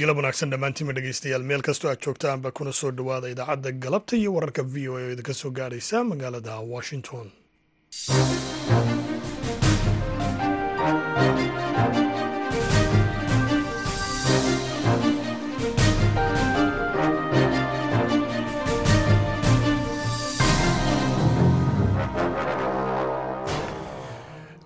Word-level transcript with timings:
galab 0.00 0.18
wanaagsan 0.20 0.52
dhammaantiima 0.54 0.94
dhegeystayaal 0.98 1.46
meel 1.50 1.64
kastoo 1.68 1.90
aad 1.92 2.02
joogtaanba 2.06 2.52
kuna 2.60 2.72
soo 2.80 2.92
dhawaada 3.00 3.32
idaacadda 3.34 3.72
galabta 3.86 4.20
iyo 4.20 4.34
wararka 4.36 4.62
v 4.74 4.88
o 4.88 4.96
a 4.98 5.02
oo 5.04 5.12
idinka 5.16 5.34
soo 5.40 5.52
gaaraysa 5.58 6.04
magaalada 6.12 6.54
washington. 6.74 7.26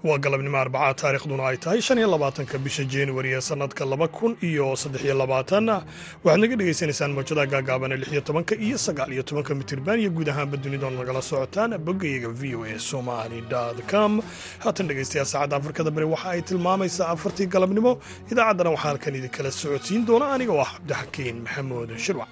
Waa 0.06 0.18
galabnimo 0.24 0.58
arbacaa 0.62 0.94
taariikhduna 1.00 1.44
ay 1.50 1.56
tahay 1.62 1.80
shan 1.86 1.98
iyo 1.98 2.08
labaatanka 2.14 2.56
bisha 2.64 2.84
januari 2.92 3.30
ee 3.36 3.40
sanadka 3.40 3.84
laba 3.92 4.06
kun 4.16 4.32
iyo 4.48 4.66
saddex 4.82 5.02
iyo 5.06 5.14
labaatan. 5.22 5.66
Waxaad 6.24 6.40
naga 6.42 6.56
dhagaysanaysaan 6.60 7.12
mawjadaha 7.16 7.46
gaagaabane 7.52 7.96
lix 8.00 8.10
iyo 8.14 8.20
tobanka 8.28 8.54
iyo 8.66 8.78
sagaal 8.86 9.10
iyo 9.14 9.22
tobanka 9.28 9.52
mitirban 9.58 9.98
iyo 10.02 10.10
guud 10.16 10.28
ahaanba 10.32 10.56
dunidoon 10.62 10.94
nagala 11.00 11.22
socotaan. 11.30 11.70
Boggayaga 11.86 12.28
v 12.40 12.54
o 12.54 12.60
a 12.64 12.78
somali 12.90 13.40
com. 13.90 14.12
Haatan 14.62 14.86
dhegaystayaal 14.88 15.26
saacadda 15.32 15.56
afrikada 15.60 15.90
bari 15.96 16.06
waxa 16.14 16.28
ay 16.34 16.40
tilmaamaysaa 16.48 17.08
afartii 17.14 17.46
galabnimo. 17.54 17.92
Idaacaddana 18.30 18.70
waxaa 18.74 18.88
halkan 18.90 19.14
idinkala 19.18 19.50
socodsiin 19.60 20.02
doona 20.08 20.26
aniga 20.34 20.52
oo 20.56 20.62
ah 20.66 20.72
cabdixakiin 20.78 21.36
maxamuud 21.44 21.90
shirwac 22.04 22.28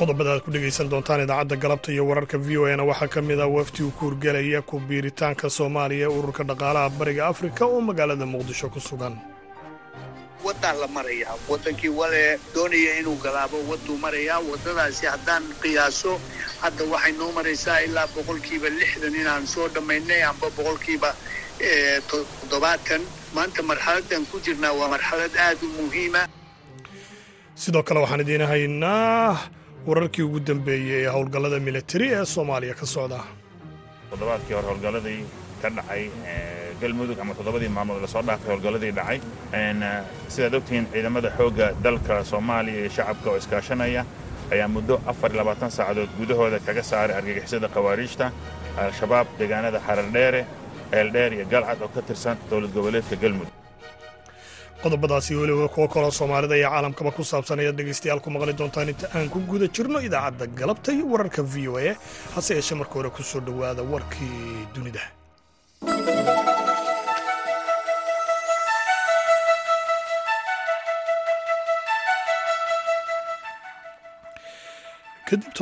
qodobada 0.00 0.30
aad 0.34 0.42
ku 0.44 0.50
dhegaysan 0.54 0.88
doontaan 0.92 1.20
idaacadda 1.24 1.56
galabta 1.62 1.88
iyo 1.92 2.04
wararka 2.10 2.36
v 2.46 2.48
o 2.58 2.64
na 2.76 2.84
waxaa 2.90 3.08
ka 3.14 3.20
mid 3.28 3.40
ah 3.40 3.48
wafdi 3.56 3.82
uu 3.84 3.92
ku 3.96 4.02
hurgelaya 4.08 4.60
ku 4.68 4.80
biiritaanka 4.88 5.46
soomaaliya 5.58 6.06
ee 6.08 6.14
ururka 6.18 6.42
dhaqaalaha 6.50 6.88
bariga 6.98 7.22
afrika 7.32 7.62
oo 7.66 7.80
magaalada 7.88 8.26
muqdisho 8.32 8.68
ku 8.74 8.80
sugan. 8.80 9.14
Wadaa 10.44 10.72
la 10.80 10.88
marayaa 10.96 11.36
wadankii 11.50 11.92
wale 12.00 12.40
doonaya 12.54 12.92
inuu 13.00 13.18
galaabo 13.24 13.56
waduu 13.70 13.96
marayaa 14.04 14.40
wadadaasi 14.50 15.04
haddaan 15.12 15.44
qiyaaso 15.62 16.12
hadda 16.64 16.82
waxay 16.92 17.12
noo 17.20 17.30
maraysaa 17.38 17.78
ilaa 17.86 18.08
boqolkiiba 18.16 18.68
lixdan 18.80 19.14
inaan 19.20 19.44
soo 19.54 19.68
dhammaynay 19.74 20.22
amba 20.30 20.46
boqolkiiba 20.56 21.10
toddobaatan. 22.10 23.02
Maanta 23.36 23.60
marxaladan 23.70 24.24
ku 24.32 24.36
jirnaa 24.44 24.72
waa 24.78 24.88
marxalad 24.94 25.34
aad 25.46 25.60
u 25.62 25.68
muhiima. 25.76 26.22
Sidoo 27.62 27.82
kale 27.86 28.00
waxaan 28.00 28.24
idiin 28.24 28.44
haynaa 28.52 29.36
wararkii 29.86 30.22
ugu 30.22 30.40
dambeeyey 30.40 31.04
ee 31.04 31.08
howlgallada 31.14 31.58
militari 31.68 32.06
ee 32.12 32.24
soomaaliya 32.24 32.74
ka 32.80 32.86
socda. 32.86 33.20
Toddobaadkii 34.10 34.54
hore 34.56 34.66
howlgalladii 34.70 35.20
ka 35.62 35.68
dhacay 35.76 36.04
galmudug 36.80 37.18
ama 37.20 37.34
toddobadii 37.34 37.68
maalmood 37.76 38.02
la 38.02 38.08
soo 38.14 38.22
dhaafay 38.28 38.48
howlgalladii 38.52 38.92
dhacay 38.98 39.18
sidaad 40.34 40.54
ogtihiin 40.58 40.86
ciidamada 40.92 41.30
xoogga 41.38 41.66
dalka 41.84 42.24
soomaaliya 42.30 42.80
iyo 42.80 42.90
shacabka 42.96 43.28
oo 43.30 43.36
iskaashanaya 43.42 44.02
ayaa 44.52 44.68
muddo 44.76 44.94
afar 45.12 45.30
labaatan 45.40 45.70
saacadood 45.76 46.10
gudahooda 46.18 46.58
kaga 46.66 46.82
saaray 46.90 47.16
argagixisada 47.20 47.68
khawaariijta 47.74 48.26
al-shabaab 48.82 49.26
deegaanada 49.38 49.78
xarardheere 49.86 50.40
eeldheer 50.98 51.30
iyo 51.36 51.44
galcad 51.52 51.80
oo 51.84 51.88
ka 51.94 52.00
tirsan 52.08 52.36
dowlad 52.50 52.72
goboleedka 52.76 53.16
galmudug 53.22 53.52
qodobadaasi 54.82 55.32
weliba 55.40 55.68
kuwo 55.74 55.86
kaloo 55.94 56.10
soomaalida 56.18 56.56
iyo 56.60 56.68
caalamkaba 56.72 57.10
ku 57.16 57.22
saabsan 57.30 57.60
ayaad 57.62 57.76
dhegaystayaal 57.78 58.20
ku 58.24 58.28
maqli 58.34 58.52
doontaan 58.60 58.88
inta 58.92 59.06
aan 59.16 59.28
ku 59.34 59.38
guda 59.50 59.66
jirno 59.76 59.98
idaacadda 60.08 60.44
galabta 60.60 60.90
iyo 60.96 61.04
wararka 61.12 61.42
v 61.52 61.54
o 61.68 61.74
a 61.78 61.92
hase 62.34 62.50
yeeshee 62.58 62.78
marka 62.80 62.94
hore 62.98 63.10
ku 63.16 63.22
soo 63.22 63.40
dhowaada 63.46 63.82
warkii 63.92 64.66
dunida. 64.74 65.02
Kadib 75.28 75.52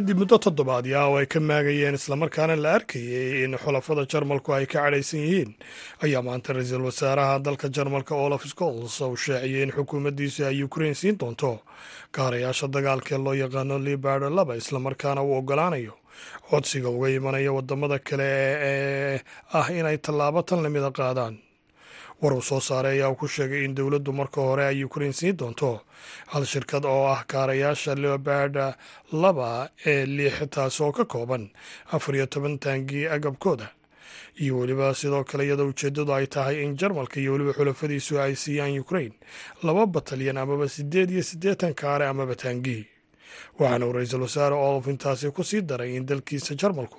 muddo 0.00 0.38
toddobaadya 0.38 1.04
oo 1.06 1.16
ay 1.20 1.26
ka 1.26 1.40
maagayeen 1.40 1.94
islamarkaana 1.94 2.56
la 2.56 2.74
arkayay 2.80 3.44
in 3.44 3.52
xulafada 3.58 4.06
jarmalku 4.08 4.52
ay 4.54 4.66
ka 4.66 4.80
cadhaysan 4.88 5.20
yihiin. 5.20 5.54
Ayaa 6.02 6.22
maanta 6.22 6.52
ra'iisul 6.56 6.80
wasaaraha 6.88 7.38
dalka 7.44 7.68
jarmalka 7.68 8.14
olaf 8.14 8.44
scols 8.48 9.00
uu 9.00 9.16
shaaciyey 9.16 9.62
in 9.62 9.70
xukuumaddiisu 9.72 10.46
ay 10.48 10.62
ukrain 10.64 10.94
siin 10.94 11.18
doonto. 11.20 11.60
Gaarayaasha 12.12 12.68
dagaalkee 12.72 13.18
loo 13.18 13.34
yaqaano 13.34 13.78
libard 13.78 14.22
laba 14.32 14.56
islamarkaana 14.56 15.22
uu 15.22 15.36
ogolaanayo 15.38 15.94
codsiga 16.50 16.88
uga 16.88 17.08
imanaya 17.10 17.52
waddamada 17.52 17.98
kale 17.98 18.24
ee 18.24 19.20
ah 19.52 19.68
inay 19.72 19.98
tallaabo 19.98 20.42
tan 20.42 20.62
lamida 20.64 20.90
qaadaan 20.90 21.36
war 22.22 22.32
uu 22.34 22.42
soo 22.42 22.60
saaray 22.60 22.92
ayaa 22.98 23.10
uu 23.10 23.14
ku 23.20 23.28
sheegay 23.28 23.64
in 23.64 23.74
dowladdu 23.74 24.12
marka 24.12 24.40
hore 24.40 24.64
ay 24.66 24.84
ukrain 24.84 25.12
siin 25.12 25.36
doonto 25.36 25.80
hal 26.32 26.44
shirkad 26.46 26.84
oo 26.84 27.06
ah 27.14 27.24
kaarayaasha 27.26 27.94
leobard 27.94 28.56
laba 29.12 29.70
ee 29.86 30.06
liix 30.06 30.36
taas 30.50 30.80
oo 30.80 30.92
ka 30.92 31.04
kooban 31.04 31.50
afar 31.92 32.14
iyo 32.14 32.26
toban 32.26 32.58
taangii 32.58 33.06
agabkooda. 33.06 33.68
Iyo 34.42 34.58
weliba 34.58 34.94
sidoo 34.94 35.24
kale 35.24 35.44
iyadoo 35.46 35.68
ujeeddadu 35.68 36.12
ay 36.14 36.26
tahay 36.26 36.62
in 36.64 36.76
jarmalka 36.76 37.20
iyo 37.20 37.32
weliba 37.32 37.52
xulafadiisu 37.52 38.20
ay 38.20 38.34
siiyaan 38.36 38.78
ukrain 38.80 39.12
laba 39.62 39.86
batalyan 39.86 40.38
amaba 40.38 40.68
siddeed 40.68 41.10
iyo 41.10 41.22
siddeetan 41.22 41.74
kaare 41.74 42.06
amaba 42.08 42.34
taangii 42.34 42.86
waxaana 43.58 43.86
uu 43.86 43.92
ra'iisul 43.92 44.22
wasaare 44.24 44.54
olof 44.54 44.86
intaasi 44.88 45.30
ku 45.36 45.44
sii 45.44 45.60
daray 45.62 45.96
in 45.96 46.06
dalkiisa 46.06 46.54
jarmalku 46.54 46.98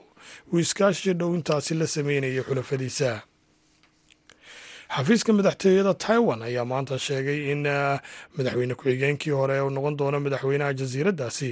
uu 0.53 0.59
iskaashi 0.59 1.13
dhow 1.13 1.34
intaasi 1.35 1.73
la 1.73 1.88
sameynayay 1.88 2.44
xulafadiisa 2.47 3.22
xafiiska 4.95 5.31
madaxtooyada 5.33 5.93
taiwan 6.03 6.41
ayaa 6.47 6.65
maanta 6.71 6.95
sheegay 7.05 7.39
in 7.51 7.63
madaxweyne 8.37 8.75
ku-xigeenkii 8.79 9.31
hore 9.39 9.57
uu 9.61 9.69
noqon 9.75 9.95
doono 9.97 10.19
madaxweynaha 10.25 10.73
jasiiraddaasi 10.79 11.51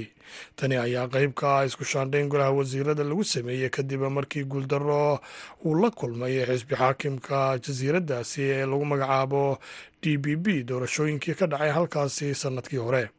tani 0.56 0.76
ayaa 0.76 1.08
qeyb 1.14 1.32
ka 1.34 1.48
ah 1.58 1.66
isku 1.66 1.84
shaandhayn 1.84 2.28
golaha 2.32 2.52
wasiirada 2.58 3.04
lagu 3.04 3.24
sameeyey 3.24 3.70
kadib 3.76 4.02
markii 4.16 4.44
guuldaro 4.44 5.18
uu 5.64 5.74
la 5.82 5.90
kulmay 5.90 6.44
xisbi 6.46 6.74
xaakimka 6.82 7.58
jasiiraddaasi 7.64 8.42
ee 8.42 8.66
lagu 8.66 8.84
magacaabo 8.92 9.58
d 10.02 10.16
b 10.22 10.36
b 10.36 10.46
doorashooyinkii 10.68 11.34
ka 11.34 11.46
dhacay 11.46 11.70
halkaasi 11.70 12.34
sannadkii 12.34 12.78
hore. 12.86 13.10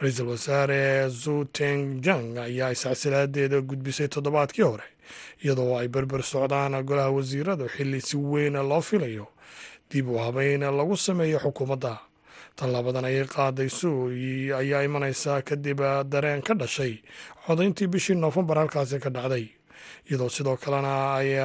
Ra'iisul 0.00 0.28
wasaare 0.30 1.08
zuteng 1.10 2.00
jang 2.06 2.38
ayaa 2.38 2.70
iscsilaadeeda 2.72 3.60
gudbisay 3.60 4.08
toddobaadkii 4.08 4.62
hore 4.62 4.86
iyadoo 5.44 5.78
ay 5.78 5.88
berber 5.88 6.22
socdaan 6.22 6.74
golaha 6.88 7.10
wasiirada 7.10 7.68
xilli 7.68 8.00
si 8.00 8.16
weyn 8.16 8.56
loo 8.70 8.80
filayo 8.80 9.26
dib 9.90 10.08
u 10.08 10.18
habeyn 10.18 10.60
lagu 10.78 10.96
sameeyo 10.96 11.38
xukuumadda. 11.44 11.98
Tallaabadan 12.58 13.04
ayay 13.06 13.24
qaaday 13.24 13.68
suuy 13.70 14.52
ayaa 14.52 14.82
imanaysaa 14.84 15.42
kadib 15.42 15.80
dareen 16.10 16.42
ka 16.42 16.54
dhashay 16.54 16.98
codayntii 17.46 17.86
bishii 17.86 18.16
noofembar 18.18 18.58
halkaasi 18.58 18.98
ka 18.98 19.10
dhacday. 19.10 19.46
Iyadoo 20.10 20.28
sidoo 20.28 20.56
kalena 20.56 21.14
ay 21.14 21.38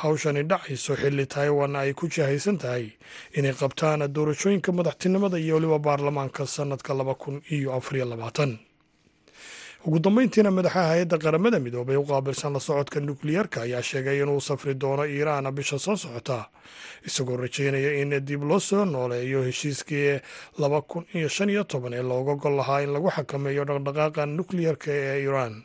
hawshani 0.00 0.42
dhacayso 0.48 0.96
xilli 0.96 1.26
taiwan 1.26 1.76
ay 1.76 1.92
ku 1.92 2.08
jahaysan 2.08 2.58
tahay 2.58 2.96
inay 3.36 3.52
qabtaan 3.52 4.08
doorashooyinka 4.14 4.72
madaxtinimada 4.72 5.38
iyo 5.38 5.54
weliba 5.60 5.78
baarlamaanka 5.78 6.46
sannadka 6.46 6.94
laba 6.94 7.14
kun 7.14 7.42
iyo 7.52 7.72
afariyo 7.76 8.04
labaatan 8.08 8.58
ugu 9.86 9.98
dambeyntiina 10.04 10.50
madaxa 10.50 10.82
hay'adda 10.90 11.16
qaramada 11.24 11.58
midoobay 11.64 11.96
u 11.96 12.04
qaabilsan 12.10 12.52
la 12.52 12.60
socodka 12.60 13.00
nukliyeerka 13.00 13.58
ayaa 13.62 13.82
sheegay 13.82 14.18
inuu 14.22 14.40
safri 14.40 14.74
doono 14.74 15.04
iiraan 15.06 15.46
bisha 15.54 15.78
soo 15.78 15.96
socota 15.96 16.48
isagoo 17.06 17.36
rajeynaya 17.36 17.92
in 18.02 18.10
dib 18.26 18.42
loo 18.42 18.58
soo 18.60 18.84
nooleeyo 18.84 19.42
heshiiskii 19.46 20.20
laba 20.58 20.82
kun 20.82 21.04
iyo 21.14 21.28
shan 21.28 21.50
iyo 21.50 21.64
toban 21.64 21.92
ee 21.94 22.02
looga 22.02 22.34
gol 22.34 22.56
lahaa 22.56 22.80
in 22.82 22.90
lagu 22.92 23.10
xakameeyo 23.10 23.64
dhaqdhaqaaqa 23.64 24.26
nukliyeerka 24.26 24.90
ee 24.90 25.22
iiraan 25.22 25.62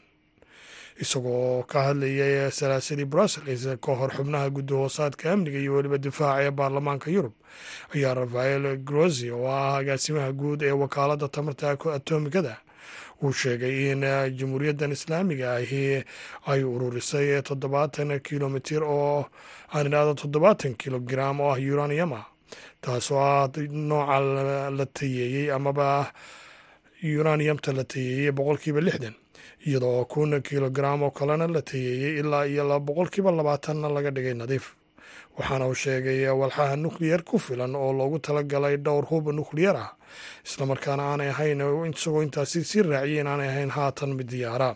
isagoo 1.01 1.63
ka 1.63 1.79
hadlayay 1.87 2.51
salaasadii 2.51 3.05
brussels 3.05 3.65
ka 3.81 3.91
hor 3.99 4.11
xubnaha 4.17 4.49
guddi 4.49 4.73
hoosaadka 4.73 5.31
amniga 5.33 5.57
iyo 5.59 5.73
weliba 5.75 5.97
difaaca 5.97 6.43
ee 6.45 6.51
baarlamaanka 6.51 7.09
yurub 7.15 7.33
ayaa 7.95 8.13
rafael 8.13 8.77
grosi 8.77 9.31
oo 9.31 9.47
ah 9.49 9.77
agaasimaha 9.81 10.29
guud 10.31 10.61
ee 10.61 10.71
wakaaladda 10.71 11.27
tamarta 11.27 11.65
atomigada 11.97 12.57
uu 13.23 13.33
sheegay 13.41 13.91
in 13.91 14.01
jamhuuriyaddan 14.37 14.91
islaamiga 14.97 15.47
ahi 15.59 16.03
ay 16.51 16.61
ururisay 16.63 17.41
toddobaatan 17.49 18.19
kilomitir 18.27 18.83
oo 18.83 19.25
aan 19.73 19.87
idhahdo 19.87 20.13
toddobaatan 20.21 20.73
kilogram 20.81 21.39
oo 21.41 21.51
ah 21.53 21.59
uraniuma. 21.73 22.25
Taasoo 22.81 23.19
ah 23.19 23.47
nooca 23.71 24.17
la 24.77 24.85
tayeeyey 24.85 25.51
amaba 25.57 26.11
uraniumta 27.03 27.71
la 27.77 27.83
tayeeyey 27.83 28.31
boqolkiiba 28.31 28.81
lixdan 28.87 29.15
iyadoo 29.67 30.05
kun 30.05 30.41
kilogram 30.41 31.03
oo 31.03 31.11
kalena 31.11 31.47
la 31.47 31.61
tayeeyey 31.61 32.19
ilaa 32.19 32.45
iyo 32.45 32.79
boqolkiiba 32.79 33.31
labaatanna 33.31 33.87
laga 33.95 34.11
dhigay 34.11 34.33
nadiif 34.33 34.65
waxaana 35.37 35.67
uu 35.67 35.73
sheegay 35.83 36.27
walxaha 36.29 36.75
nukliyar 36.75 37.23
ku 37.23 37.39
filan 37.39 37.75
oo 37.75 37.93
loogu 37.93 38.19
talagalay 38.19 38.77
dhowr 38.77 39.05
hub 39.11 39.27
nukliyar 39.31 39.75
ah 39.77 39.91
islamarkaana 40.45 41.03
aanay 41.11 41.29
ahayn 41.29 41.61
isagoo 41.93 42.23
intaasi 42.23 42.63
sii 42.63 42.81
raaciyay 42.83 43.21
in 43.21 43.27
aanay 43.27 43.49
ahayn 43.49 43.69
haatan 43.69 44.13
mid 44.17 44.27
diyaara. 44.29 44.75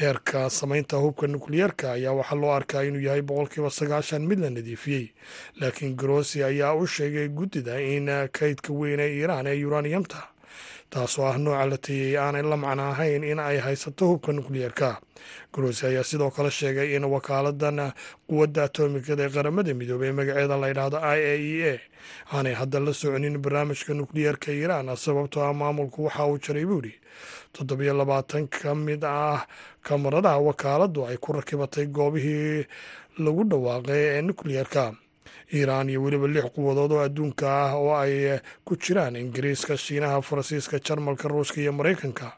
Heerka 0.00 0.50
samaynta 0.50 0.96
hubka 0.96 1.26
nukliyarka 1.26 1.92
ayaa 1.92 2.12
waxaa 2.12 2.36
loo 2.40 2.52
arkaa 2.52 2.82
inuu 2.88 3.00
yahay 3.06 3.22
boqolkiiba 3.22 3.70
sagaashan 3.70 4.22
mid 4.30 4.38
la 4.38 4.50
nadiifiyey 4.50 5.06
laakiin 5.60 5.96
grossi 5.96 6.42
ayaa 6.44 6.74
u 6.74 6.86
sheegay 6.86 7.28
guddida 7.28 7.80
in 7.80 8.06
kaydka 8.32 8.72
weyn 8.72 9.00
ee 9.00 9.10
iiraan 9.18 9.46
ee 9.46 9.64
uraniumta 9.64 10.18
taasoo 10.90 11.26
ah 11.30 11.38
nooca 11.38 11.66
la 11.70 11.76
tayeeyey 11.78 12.16
aanay 12.18 12.42
la 12.42 12.56
macno 12.56 12.82
ahayn 12.92 13.24
in 13.24 13.38
ay 13.40 13.58
haysato 13.64 14.04
hubka 14.10 14.32
nukliyarka 14.32 14.88
grossi 15.52 15.86
ayaa 15.86 16.04
sidoo 16.10 16.30
kale 16.30 16.50
sheegay 16.50 16.96
in 16.96 17.04
wakaaladan 17.14 17.92
quwadda 18.28 18.62
atomikada 18.68 19.22
ee 19.26 19.32
qaramada 19.34 19.74
midoobey 19.80 20.12
magaceeda 20.18 20.56
la 20.62 20.66
ydhaahdo 20.72 20.98
i 20.98 21.20
a 21.32 21.34
e 21.36 21.70
a. 21.72 21.76
Aanay 22.32 22.54
hadda 22.60 22.80
la 22.80 22.92
soconin 23.00 23.36
barnaamijka 23.44 23.92
nukliyarka 23.94 24.48
iiraan 24.52 24.88
sababtoo 25.04 25.42
ah 25.48 25.52
maamulku 25.60 26.04
waxa 26.06 26.24
uu 26.30 26.38
jaray 26.44 26.64
yidhi. 26.70 26.94
Toddobiyo 27.52 27.92
labaatan 28.00 28.48
ka 28.48 28.74
mid 28.74 29.02
ah 29.04 29.44
kamaradaha 29.82 30.38
wakaaladdu 30.48 31.00
ay 31.10 31.16
ku 31.16 31.32
rakibatay 31.32 31.86
goobihii 31.86 32.64
lagu 33.24 33.42
dhawaaqay 33.50 34.00
ee 34.16 34.22
nukliyarka 34.28 34.84
iiraan 35.54 35.88
iyo 35.88 36.02
weliba 36.02 36.26
lix 36.28 36.44
quwadood 36.54 36.92
oo 36.92 37.00
adduunka 37.06 37.46
ah 37.48 37.72
oo 37.80 37.94
ay 37.96 38.40
ku 38.64 38.76
jiraan 38.76 39.16
ingiriiska 39.16 39.76
shiinaha 39.76 40.20
faransiiska 40.22 40.78
jarmalka 40.86 41.28
ruushka 41.28 41.60
iyo 41.60 41.72
maraykanka 41.72 42.32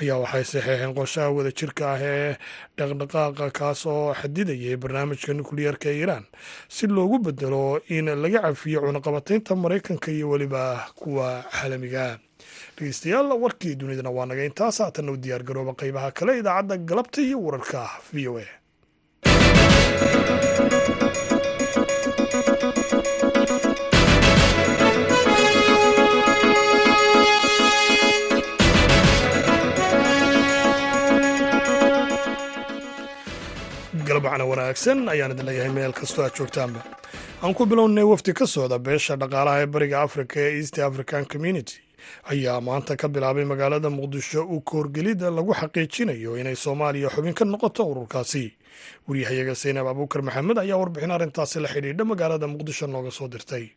ayaa 0.00 0.18
waxay 0.22 0.44
saxeexeen 0.44 0.94
qorshaha 0.98 1.30
wadajirka 1.36 1.82
ah 1.94 2.00
ee 2.02 2.36
dhaqdhaqaaqa 2.78 3.50
kaas 3.58 3.86
oo 3.86 4.14
xadidayay 4.20 4.76
barnaamijka 4.76 5.32
nukliyarka 5.34 5.90
iiraan. 5.90 6.24
Si 6.68 6.86
loogu 6.86 7.18
bedelo 7.18 7.80
in 7.88 8.06
laga 8.22 8.40
cafiyo 8.46 8.80
cunaqabataynta 8.86 9.54
maraykanka 9.56 10.10
iyo 10.10 10.30
weliba 10.30 10.86
kuwa 10.98 11.44
caalamiga 11.52 12.18
dhegeystayaal 12.76 13.32
warkii 13.42 13.74
dunidana 13.78 14.10
waa 14.10 14.26
naga 14.26 14.44
intaas 14.44 14.78
haatanna 14.82 15.12
u 15.12 15.16
diyaar 15.16 15.42
garooba 15.42 15.72
qeybaha 15.80 16.10
kale 16.12 16.38
idaacadda 16.38 16.76
galabta 16.88 17.20
iyo 17.22 17.38
wararka 17.46 17.80
v 18.12 18.28
o 18.28 18.38
a 18.38 18.46
galabacna 34.16 34.44
wanaagsan 34.50 35.08
ayaan 35.12 35.32
idin 35.34 35.46
leeyahay 35.48 35.72
meel 35.76 35.92
kastoo 35.92 36.24
aad 36.24 36.34
joogtaanba. 36.38 36.80
Aan 37.42 37.54
ku 37.54 37.66
bilownay 37.66 38.04
wafdi 38.04 38.32
ka 38.32 38.46
socda 38.46 38.78
beesha 38.78 39.16
dhaqaalaha 39.16 39.62
ee 39.62 39.66
bariga 39.66 40.00
africa 40.02 40.36
ee 40.40 40.58
east 40.60 40.78
african 40.78 41.24
community. 41.26 41.76
Ayaa 42.32 42.60
maanta 42.60 42.96
ka 42.96 43.08
bilaabay 43.08 43.44
magaalada 43.44 43.90
muqdisho 43.90 44.40
u 44.48 44.60
koorgelida 44.60 45.30
lagu 45.30 45.52
xaqiijinayo 45.60 46.38
inay 46.40 46.56
soomaaliya 46.56 47.10
xubin 47.14 47.34
ka 47.34 47.44
noqoto 47.44 47.84
ururkaasi. 47.84 48.44
Waryahayaga 49.08 49.54
saynab 49.54 49.86
abuukar 49.92 50.22
maxamed 50.22 50.58
ayaa 50.64 50.78
warbixin 50.80 51.10
arrintaasi 51.16 51.60
la 51.60 51.68
xidhiidha 51.68 52.04
magaalada 52.04 52.46
muqdisho 52.48 52.86
nooga 52.86 53.10
soo 53.10 53.28
dirtay 53.28 53.68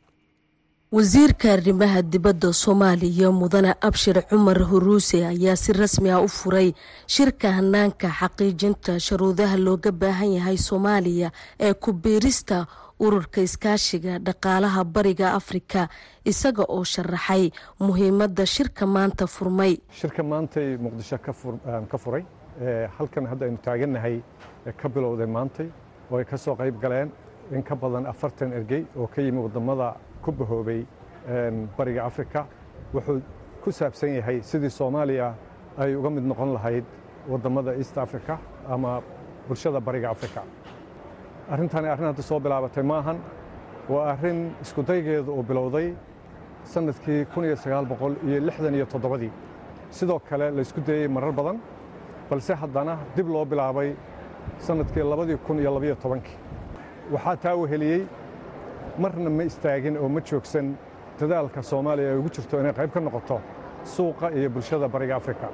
wasiirka 0.92 1.54
arrimaha 1.54 2.02
dibadda 2.02 2.50
soomaaliya 2.54 3.30
mudane 3.32 3.74
abshir 3.82 4.24
cumar 4.30 4.58
huruuse 4.58 5.22
ayaa 5.26 5.56
si 5.56 5.72
rasmi 5.74 6.10
ah 6.10 6.22
u 6.22 6.28
furay 6.28 6.74
shirka 7.06 7.52
hanaanka 7.52 8.10
xaqiijinta 8.10 8.98
sharuudaha 9.00 9.58
looga 9.58 9.92
baahan 9.92 10.34
yahay 10.34 10.58
soomaaliya 10.58 11.30
ee 11.60 11.74
ku 11.74 11.94
biirista 11.94 12.66
ururka 13.00 13.42
iskaashiga 13.42 14.18
dhaqaalaha 14.20 14.84
bariga 14.84 15.34
afrika 15.38 15.90
isaga 16.26 16.66
oo 16.66 16.84
sharaxay 16.84 17.52
muhiimadda 17.80 18.46
shirka 18.46 18.86
maanta 18.88 19.28
furmay. 19.28 19.78
Shirka 19.94 20.24
maantay 20.24 20.74
muqdisho 20.78 21.18
ka 21.22 21.98
furay 22.02 22.26
halkan 22.98 23.26
hadda 23.30 23.46
aynu 23.46 23.58
taagannahay 23.62 24.22
ka 24.82 24.90
bilowday 24.90 25.28
maantay 25.30 25.70
oo 26.12 26.18
ay 26.18 26.26
ka 26.26 26.38
soo 26.38 26.56
qayb 26.58 26.82
galeen 26.82 27.12
in 27.54 27.62
ka 27.62 27.76
badan 27.76 28.06
afartan 28.10 28.54
ergey 28.58 28.84
oo 28.98 29.06
ka 29.08 29.22
yimi 29.22 29.38
waddamada 29.38 29.94
ku 30.24 30.32
bahoobay 30.32 30.86
bariga 31.78 32.04
afrika. 32.06 32.46
Wuxuu 32.94 33.22
ku 33.64 33.72
saabsan 33.72 34.16
yahay 34.16 34.42
sidii 34.42 34.70
soomaaliya 34.70 35.34
ay 35.78 35.96
uga 35.96 36.10
mid 36.10 36.24
noqon 36.24 36.54
lahayd 36.54 36.86
waddamada 37.30 37.76
east 37.78 37.98
africa 37.98 38.38
ama 38.70 39.02
bulshada 39.48 39.80
bariga 39.80 40.10
afrika. 40.10 40.42
Arrintani 41.52 41.88
arrin 41.88 42.08
hadda 42.12 42.22
soo 42.22 42.40
bilaabatay 42.40 42.84
maahan. 42.84 43.18
Waa 43.90 44.12
arrin 44.14 44.52
iskudaygeedu 44.62 45.32
uu 45.34 45.44
bilowday 45.44 45.94
sannadkii 46.64 47.26
iyo 48.76 48.86
toddobadii. 48.86 49.32
Sidoo 49.92 50.20
kale 50.20 50.52
la 50.52 50.62
isku 50.62 50.82
dayey 50.82 51.08
marar 51.08 51.32
badan 51.32 51.58
balse 52.30 52.54
haddana 52.54 52.98
dib 53.16 53.28
loo 53.30 53.46
bilaabay 53.46 53.94
sannadkii 54.60 55.02
waxaa 57.14 57.36
taa 57.44 57.56
weheliyey 57.56 58.02
marna 59.02 59.30
ma 59.30 59.44
istaagin 59.44 59.98
oo 59.98 60.10
ma 60.10 60.22
joogsan 60.22 60.68
dadaalka 61.20 61.62
soomaaliya 61.72 62.12
ay 62.14 62.18
ugu 62.20 62.30
jirto 62.36 62.60
inay 62.60 62.74
qayb 62.74 62.92
ka 62.94 63.00
noqoto 63.00 63.38
suuqa 63.84 64.32
iyo 64.32 64.50
bulshada 64.50 64.88
bariga 64.88 65.16
afrika. 65.16 65.48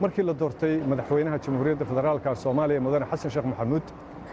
Markii 0.00 0.22
la 0.24 0.32
doortay 0.34 0.74
madaxweynaha 0.90 1.38
jamhuuriyadda 1.44 1.84
federaalka 1.84 2.34
soomaaliya 2.34 2.80
mudane 2.80 3.06
xasan 3.10 3.30
sheekh 3.30 3.46
maxamuud 3.52 3.82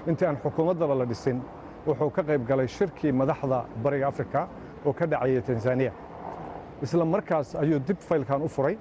intii 0.08 0.26
aan 0.28 0.38
xukuumaddaba 0.44 0.96
la 0.96 1.06
dhisin 1.06 1.42
wuxuu 1.88 2.10
ka 2.10 2.24
qayb 2.24 2.48
galay 2.48 2.68
shirkii 2.68 3.12
madaxda 3.12 3.66
bariga 3.84 4.08
afrika 4.08 4.48
oo 4.86 4.94
ka 4.94 5.06
dhacayay 5.08 5.42
tanzaniya 5.42 5.92
isla 6.84 7.06
markaas 7.06 7.56
ayuu 7.56 7.80
dib 7.80 7.98
faylkan 8.00 8.42
u 8.42 8.48
furay. 8.48 8.78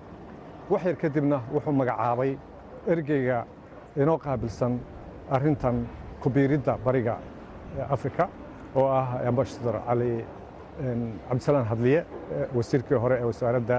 Wax 0.71 0.85
yar 0.85 0.97
kadibna 0.97 1.41
wuxuu 1.55 1.73
magacaabay 1.73 2.37
ergeyga 2.87 3.45
inoo 3.97 4.19
qaabilsan 4.19 4.79
arrintan 5.31 5.87
kubiiridda 6.23 6.79
bariga 6.85 7.17
afrika 7.91 8.29
oo 8.79 8.87
ah 9.01 9.07
ambasador 9.31 9.77
cali 9.89 10.13
cabdisalaan 11.29 11.67
hadliye 11.71 12.01
wasiirkii 12.57 12.99
hore 13.03 13.17
ee 13.21 13.25
wasaaradda 13.31 13.77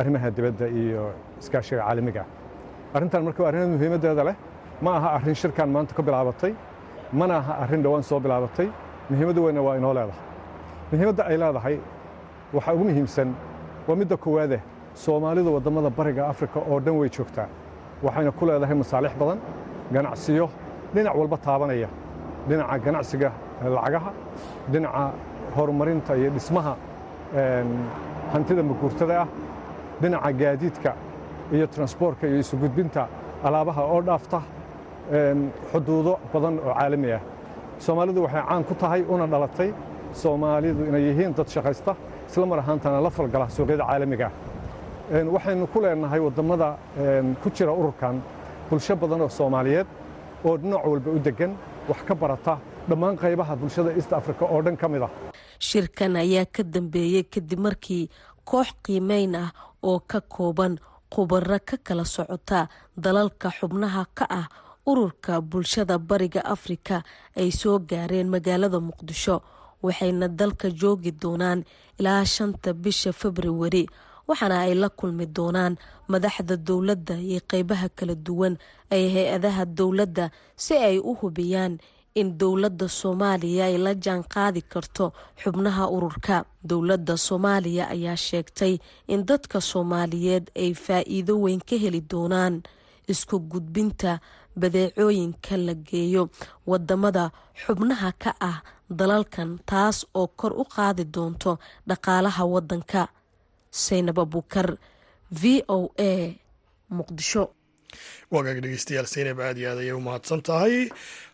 arrimaha 0.00 0.28
dibadda 0.36 0.66
iyo 0.68 1.02
iskaashiga 1.40 1.82
caalamiga. 1.82 2.24
Arrintan 2.94 3.22
marka 3.26 3.42
arrin 3.48 3.70
muhiimaddeeda 3.76 4.24
leh. 4.28 4.36
Ma 4.84 4.90
aha 4.98 5.08
arrin 5.16 5.34
shirkan 5.34 5.68
maanta 5.74 5.94
ka 5.94 6.02
bilaabatay 6.02 6.52
mana 7.12 7.34
aha 7.40 7.52
arrin 7.64 7.82
dhowaan 7.84 8.02
soo 8.02 8.20
bilaabatay. 8.20 8.68
Muhiimadda 9.10 9.40
weyna 9.46 9.60
waa 9.66 9.76
inoo 9.78 9.92
leedahay. 9.98 10.20
Muhiimadda 10.92 11.22
ay 11.30 11.36
leedahay 11.42 11.76
waxaa 12.54 12.72
ugu 12.74 12.84
muhiimsan 12.88 13.28
waa 13.88 13.96
midda 14.00 14.16
koowaade 14.24 14.58
soomaalidu 15.04 15.50
waddamada 15.56 15.90
bariga 15.98 16.22
afrika 16.32 16.58
oo 16.70 16.80
dhan 16.84 16.94
way 17.00 17.08
joogtaa 17.16 17.48
waxayna 18.04 18.30
ku 18.38 18.42
leedahay 18.48 18.76
masaalix 18.82 19.12
badan 19.20 19.38
ganacsiyo 19.94 20.46
dhinac 20.94 21.14
walba 21.20 21.36
taabanaya 21.46 21.88
dhinaca 22.48 22.78
ganacsiga 22.84 23.30
lacagaha 23.76 24.10
dhinaca 24.72 25.04
horumarinta 25.56 26.12
iyo 26.20 26.30
dhismaha 26.36 26.74
hantida 28.32 28.62
maguurtada 28.70 29.14
ah 29.22 29.28
dhinaca 30.02 30.30
gaadiidka 30.40 30.90
iyo 31.54 31.66
transboortka 31.74 32.24
iyo 32.30 32.38
isugudbinta 32.44 33.02
alaabaha 33.46 33.82
oo 33.94 34.00
dhaafta 34.08 34.38
xuduudo 35.72 36.12
badan 36.32 36.54
oo 36.66 36.74
caalami 36.74 37.12
ah. 37.12 37.20
Soomaalidu 37.84 38.20
waxay 38.24 38.42
caan 38.48 38.62
ku 38.68 38.74
tahay 38.74 39.02
una 39.14 39.26
dhalatay 39.26 39.70
soomaalidu 40.22 40.80
inay 40.88 41.02
yihiin 41.08 41.32
dad 41.36 41.48
shaqaysta 41.54 41.92
isla 42.28 42.46
mar 42.46 42.58
ahaantana 42.58 43.00
la 43.06 43.10
falgala 43.10 43.46
suuqyada 43.56 43.84
caalamiga 43.90 44.26
ah. 44.30 45.24
Waxaynu 45.34 45.66
ku 45.72 45.78
leenahay 45.84 46.20
waddamada 46.26 46.68
ku 47.42 47.48
jira 47.56 47.72
ururkan 47.80 48.16
bulsho 48.70 48.94
badan 48.96 49.20
oo 49.20 49.28
soomaaliyeed 49.28 49.86
oo 50.46 50.56
dhinac 50.62 50.82
walba 50.86 51.10
u 51.16 51.18
deggan 51.26 51.52
wax 51.88 52.00
ka 52.08 52.14
barata 52.14 52.54
dhammaan 52.88 53.16
qaybaha 53.22 53.54
bulshada 53.60 53.90
east 53.98 54.12
africa 54.12 54.42
oo 54.52 54.60
dhan 54.62 54.76
ka 54.76 54.88
mid 54.88 55.02
ah. 55.06 55.10
Shirkan 55.68 56.16
ayaa 56.16 56.46
ka 56.54 56.62
dambeeyey 56.62 57.24
kadib 57.32 57.60
markii 57.66 58.08
koox 58.44 58.68
qiimeyn 58.84 59.34
ah 59.36 59.50
oo 59.82 59.98
ka 60.10 60.20
kooban 60.20 60.78
khubaro 61.12 61.58
ka 61.68 61.76
kala 61.86 62.04
socota 62.04 62.68
dalalka 62.96 63.48
xubnaha 63.58 64.02
ka 64.18 64.24
ah 64.40 64.46
ururka 64.90 65.40
bulshada 65.40 65.98
bariga 65.98 66.40
afrika 66.54 66.96
ay 67.36 67.50
soo 67.60 67.78
gaareen 67.90 68.28
magaalada 68.34 68.78
muqdisho 68.88 69.36
waxayna 69.84 70.28
dalka 70.28 70.68
joogi 70.80 71.12
doonaan 71.22 71.60
ilaa 72.00 72.24
shanta 72.24 72.72
bisha 72.82 73.12
februari 73.12 73.86
waxaana 74.28 74.56
ay 74.66 74.74
la 74.82 74.88
kulmi 74.98 75.26
doonaan 75.36 75.74
madaxda 76.12 76.56
dowladda 76.68 77.14
iyo 77.28 77.40
qeybaha 77.50 77.88
kala 77.98 78.14
duwan 78.26 78.54
ee 78.96 79.06
hay'adaha 79.14 79.64
dowladda 79.78 80.24
si 80.64 80.74
ay 80.88 80.98
u 80.98 81.12
hubiyaan 81.20 81.74
in 82.20 82.28
dowladda 82.40 82.86
soomaaliya 83.00 83.64
ay 83.70 83.76
la 83.84 83.92
jaan 84.04 84.22
qaadi 84.34 84.62
karto 84.72 85.04
xubnaha 85.42 85.84
ururka. 85.96 86.36
Dowladda 86.70 87.14
soomaaliya 87.26 87.84
ayaa 87.94 88.16
sheegtay 88.26 88.74
in 89.12 89.20
dadka 89.28 89.58
soomaaliyeed 89.70 90.44
ay 90.62 90.70
faa-iido 90.84 91.34
weyn 91.44 91.60
ka 91.68 91.76
heli 91.82 92.00
doonaan 92.12 92.54
isku 93.12 93.36
gudbinta 93.52 94.12
badeecooyinka 94.60 95.56
la 95.66 95.74
geeyo 95.88 96.22
waddamada 96.70 97.24
xubnaha 97.62 98.10
ka 98.22 98.30
ah 98.50 98.58
dalalkan 98.98 99.50
taas 99.70 99.96
oo 100.14 100.26
kor 100.38 100.52
u 100.52 100.64
qaadi 100.74 101.04
doonto 101.14 101.52
dhaqaalaha 101.88 102.42
wadanka 102.54 103.02
saynab 103.84 104.18
abukar 104.24 104.68
v 105.40 105.62
o 105.68 105.90
a 105.98 106.12
muqdisho. 106.98 107.44
Waagaag 108.34 108.58
dhegeystayaal 108.64 109.06
seynab 109.14 109.38
aad 109.46 109.58
iyo 109.60 109.70
aad 109.72 109.78
ayay 109.82 109.92
u 109.94 110.00
mahadsan 110.06 110.40
tahay. 110.48 110.74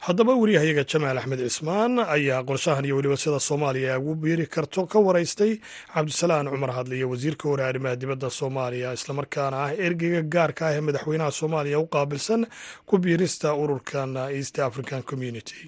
Haddaba 0.07 0.33
wariyahayaga 0.41 0.85
jamaal 0.93 1.19
axmed 1.21 1.41
cismaan 1.49 1.93
ayaa 2.17 2.41
qorshahan 2.49 2.85
iyo 2.85 2.97
weliba 2.99 3.17
sida 3.23 3.41
soomaaliya 3.49 3.99
ugu 4.01 4.15
biiri 4.23 4.47
karto 4.55 4.85
ka 4.93 4.99
waraystay 5.07 5.53
cabdisalaan 5.95 6.51
cumar 6.53 6.73
hadliyo 6.77 7.07
wasiirka 7.13 7.45
hore 7.49 7.65
arrimaha 7.65 7.97
dibadda 8.03 8.29
soomaaliya 8.39 8.93
islamarkaana 8.99 9.57
ah 9.67 9.73
ergeyga 9.87 10.23
gaarka 10.35 10.63
ah 10.69 10.75
ee 10.77 10.81
madaxweynaha 10.89 11.31
soomaaliya 11.41 11.79
u 11.81 11.87
qaabilsan 11.97 12.43
ku 12.89 12.95
biirista 13.05 13.49
ururkan 13.63 14.11
east 14.39 14.59
african 14.69 15.03
community. 15.11 15.63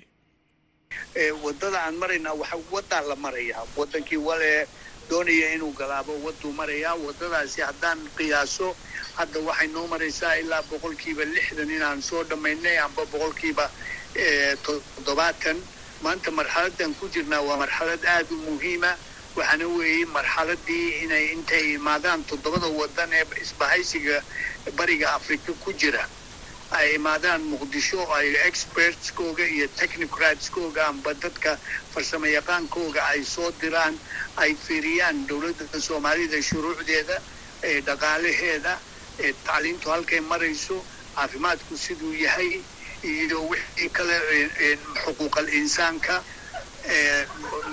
Wadada 1.45 1.79
aan 1.87 1.97
maraynaa 2.03 2.35
waxa 2.41 2.57
wadaa 2.75 3.03
la 3.11 3.17
marayaa. 3.25 3.65
Wadankii 3.79 4.17
wale 4.29 4.53
doonaya 5.11 5.49
inuu 5.55 5.73
galaabo 5.81 6.13
waduu 6.25 6.53
marayaa 6.53 6.95
wadadaasi 7.07 7.61
haddaan 7.69 7.99
qiyaaso 8.19 8.69
hadda 9.19 9.41
waxay 9.49 9.69
noo 9.75 9.87
maraysaa 9.93 10.35
ilaa 10.43 10.63
boqolkiiba 10.71 11.25
lixdan 11.35 11.71
inaan 11.77 12.03
soo 12.03 12.23
dhammaynay 12.31 12.79
amba 12.87 13.03
boqolkiiba 13.13 13.67
toddobaatan. 14.65 15.59
Maanta 16.03 16.31
marxaladan 16.31 16.95
ku 16.99 17.09
jirnaa 17.15 17.41
waa 17.49 17.57
marxalad 17.63 18.03
aad 18.15 18.31
u 18.31 18.37
muhiima 18.47 18.91
waxaana 19.37 19.67
weeye 19.77 20.05
marxaladii 20.17 20.87
inay 21.05 21.25
intay 21.35 21.65
imaadaan 21.79 22.25
toddobada 22.31 22.67
wadan 22.81 23.13
ee 23.19 23.25
isbahaysiga 23.45 24.17
bariga 24.79 25.07
afrika 25.19 25.53
ku 25.65 25.73
jira 25.73 26.03
ay 26.79 26.89
imaadaan 26.99 27.43
muqdisho 27.53 28.01
ay 28.19 28.29
expertskooga 28.49 29.45
iyo 29.55 29.67
technocratskooga 29.81 30.83
amba 30.91 31.11
dadka 31.23 31.51
farsamo 31.95 32.27
yaqaankooga 32.37 33.01
ay 33.13 33.21
soo 33.35 33.51
diraan 33.61 33.95
ay 34.43 34.51
fiiriyaan 34.67 35.27
dowladda 35.29 35.81
soomaalida 35.89 36.39
shuruucdeeda 36.49 37.17
ee 37.69 37.81
dhaqaalaheeda 37.89 38.73
ee 39.25 39.33
tacliintu 39.47 39.87
halkay 39.95 40.21
marayso 40.33 40.77
caafimaadku 41.17 41.73
siduu 41.85 42.13
yahay 42.25 42.51
iyo 43.13 43.39
wixii 43.51 43.89
kale 43.97 44.17
xuquuqal 45.05 45.49
insaanka 45.61 46.15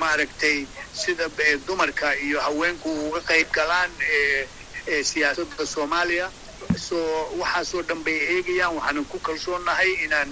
maaragtay 0.01 0.57
sida 0.93 1.25
dumarka 1.67 2.07
iyo 2.25 2.39
haweenku 2.45 2.89
uga 3.07 3.21
qayb 3.29 3.47
galaan 3.57 3.91
siyaasadda 5.11 5.65
soomaaliya 5.73 6.27
so 6.77 6.95
waxaasoo 7.39 7.81
dhan 7.87 8.03
bay 8.03 8.17
eegayaan 8.33 8.75
waxaanan 8.77 9.05
ku 9.05 9.17
kalsoonahay 9.19 9.91
inaan 10.05 10.29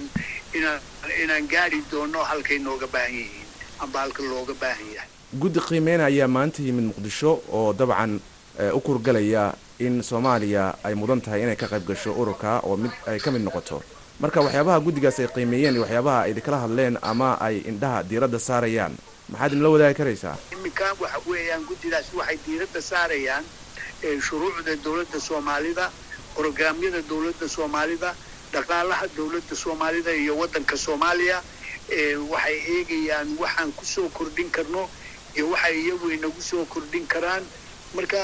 inaan 0.54 0.80
inaan 1.22 1.46
gaari 1.48 1.82
doono 1.90 2.22
halkay 2.24 2.58
nooga 2.58 2.86
baahan 2.86 3.12
yihiin 3.14 3.46
amba 3.80 4.00
halka 4.00 4.22
looga 4.22 4.54
baahan 4.54 4.88
yahay. 4.94 5.08
Guddi 5.38 5.60
qiimeyn 5.60 6.00
ayaa 6.00 6.28
maanta 6.28 6.62
yimid 6.62 6.84
muqdisho 6.94 7.42
oo 7.52 7.72
dabcan 7.72 8.20
u 8.74 8.80
kurgalaya 8.80 9.54
in 9.78 10.02
soomaaliya 10.02 10.74
ay 10.84 10.94
mudan 10.94 11.20
tahay 11.20 11.42
inay 11.42 11.56
ka 11.56 11.66
qayb 11.68 11.86
gasho 11.86 12.12
ururka 12.14 12.60
oo 12.64 12.76
mid 12.76 12.90
ay 13.06 13.18
ka 13.20 13.30
mid 13.30 13.42
noqoto. 13.42 13.82
Marka 14.20 14.40
waxyaabaha 14.40 14.80
guddigaas 14.80 15.18
ay 15.20 15.28
qiimeeyeen 15.28 15.74
iyo 15.74 15.82
waxyaabaha 15.82 16.20
ay 16.26 16.30
idinkala 16.30 16.58
hadleen 16.64 16.98
ama 17.02 17.36
ay 17.40 17.58
indhaha 17.66 18.02
diiradda 18.02 18.38
saarayaan 18.38 18.94
maxaad 19.28 19.52
inla 19.52 19.68
wadaagi 19.68 19.94
karaysaa? 19.98 20.36
Iminka 20.52 20.94
waxa 21.00 21.18
weeyaan 21.26 21.62
guddidaas 21.68 22.06
waxay 22.14 22.38
diiradda 22.46 22.80
saarayaan 22.82 23.44
shuruucda 24.22 24.76
dowladda 24.84 25.20
soomaalida 25.20 25.90
brograamyada 26.38 27.02
dowladda 27.10 27.48
soomaalida 27.56 28.10
dhaqaalaha 28.52 29.06
dowladda 29.16 29.54
soomaalida 29.64 30.12
iyo 30.22 30.32
waddanka 30.40 30.76
soomaaliya 30.86 31.38
waxay 32.32 32.58
eegayaan 32.74 33.28
waxaan 33.42 33.72
ku 33.78 33.84
soo 33.94 34.08
kordhin 34.18 34.50
karno 34.56 34.82
iyo 35.36 35.50
waxay 35.52 35.74
iyagu 35.82 36.06
inagu 36.16 36.42
soo 36.50 36.64
kordhin 36.74 37.06
karaan. 37.06 37.42
Marka 37.94 38.18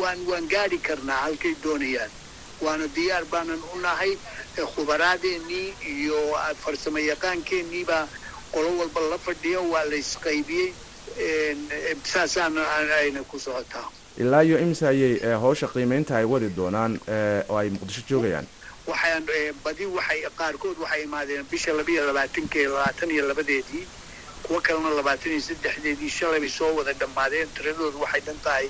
waan 0.00 0.20
waan 0.30 0.46
gaadhi 0.52 0.78
karnaa 0.78 1.20
halkay 1.28 1.54
doonayaan. 1.62 2.10
Waana 2.64 2.86
diyaar 2.96 3.24
baanan 3.32 3.60
u 3.74 3.78
nahay 3.84 4.12
khubaraadeenii 4.74 5.68
iyo 5.94 6.18
farsamo 6.64 6.98
yaqaankeenii 6.98 7.84
baa 7.84 8.06
qolo 8.52 8.68
walba 8.80 9.00
la 9.10 9.18
fadhiya 9.18 9.60
waa 9.72 9.84
la 9.90 9.96
isqaybiyey 10.04 10.72
saasaan 12.12 12.56
ayna 12.98 13.22
ku 13.30 13.38
socotaa 13.38 13.86
ilaa 14.22 14.42
iyo 14.44 14.58
imse 14.64 14.84
ayay 14.88 15.14
howsha 15.42 15.66
qiimeynta 15.72 16.16
ay 16.20 16.24
wadi 16.32 16.48
doonaan 16.58 16.92
oo 17.48 17.56
ay 17.60 17.68
muqdisho 17.74 18.02
joogayaan? 18.08 18.46
Waxaan 18.90 19.24
badi 19.64 19.84
waxay 19.86 20.20
qaarkood 20.40 20.76
waxay 20.82 21.02
imaadeen 21.08 21.44
bisha 21.50 21.72
labiiyo 21.78 22.02
labaatanke 22.08 22.60
labaatan 22.68 23.10
iyo 23.14 23.24
labadeedii 23.30 23.84
kuwo 24.42 24.60
kalena 24.60 24.90
labaatan 24.98 25.32
iyo 25.32 25.40
saddexdeedii 25.48 26.10
shalay 26.18 26.48
soo 26.48 26.74
wada 26.76 26.92
dhammaadeen 27.00 27.48
tiradoodu 27.56 28.00
waxay 28.04 28.20
dhan 28.26 28.38
tahay 28.44 28.66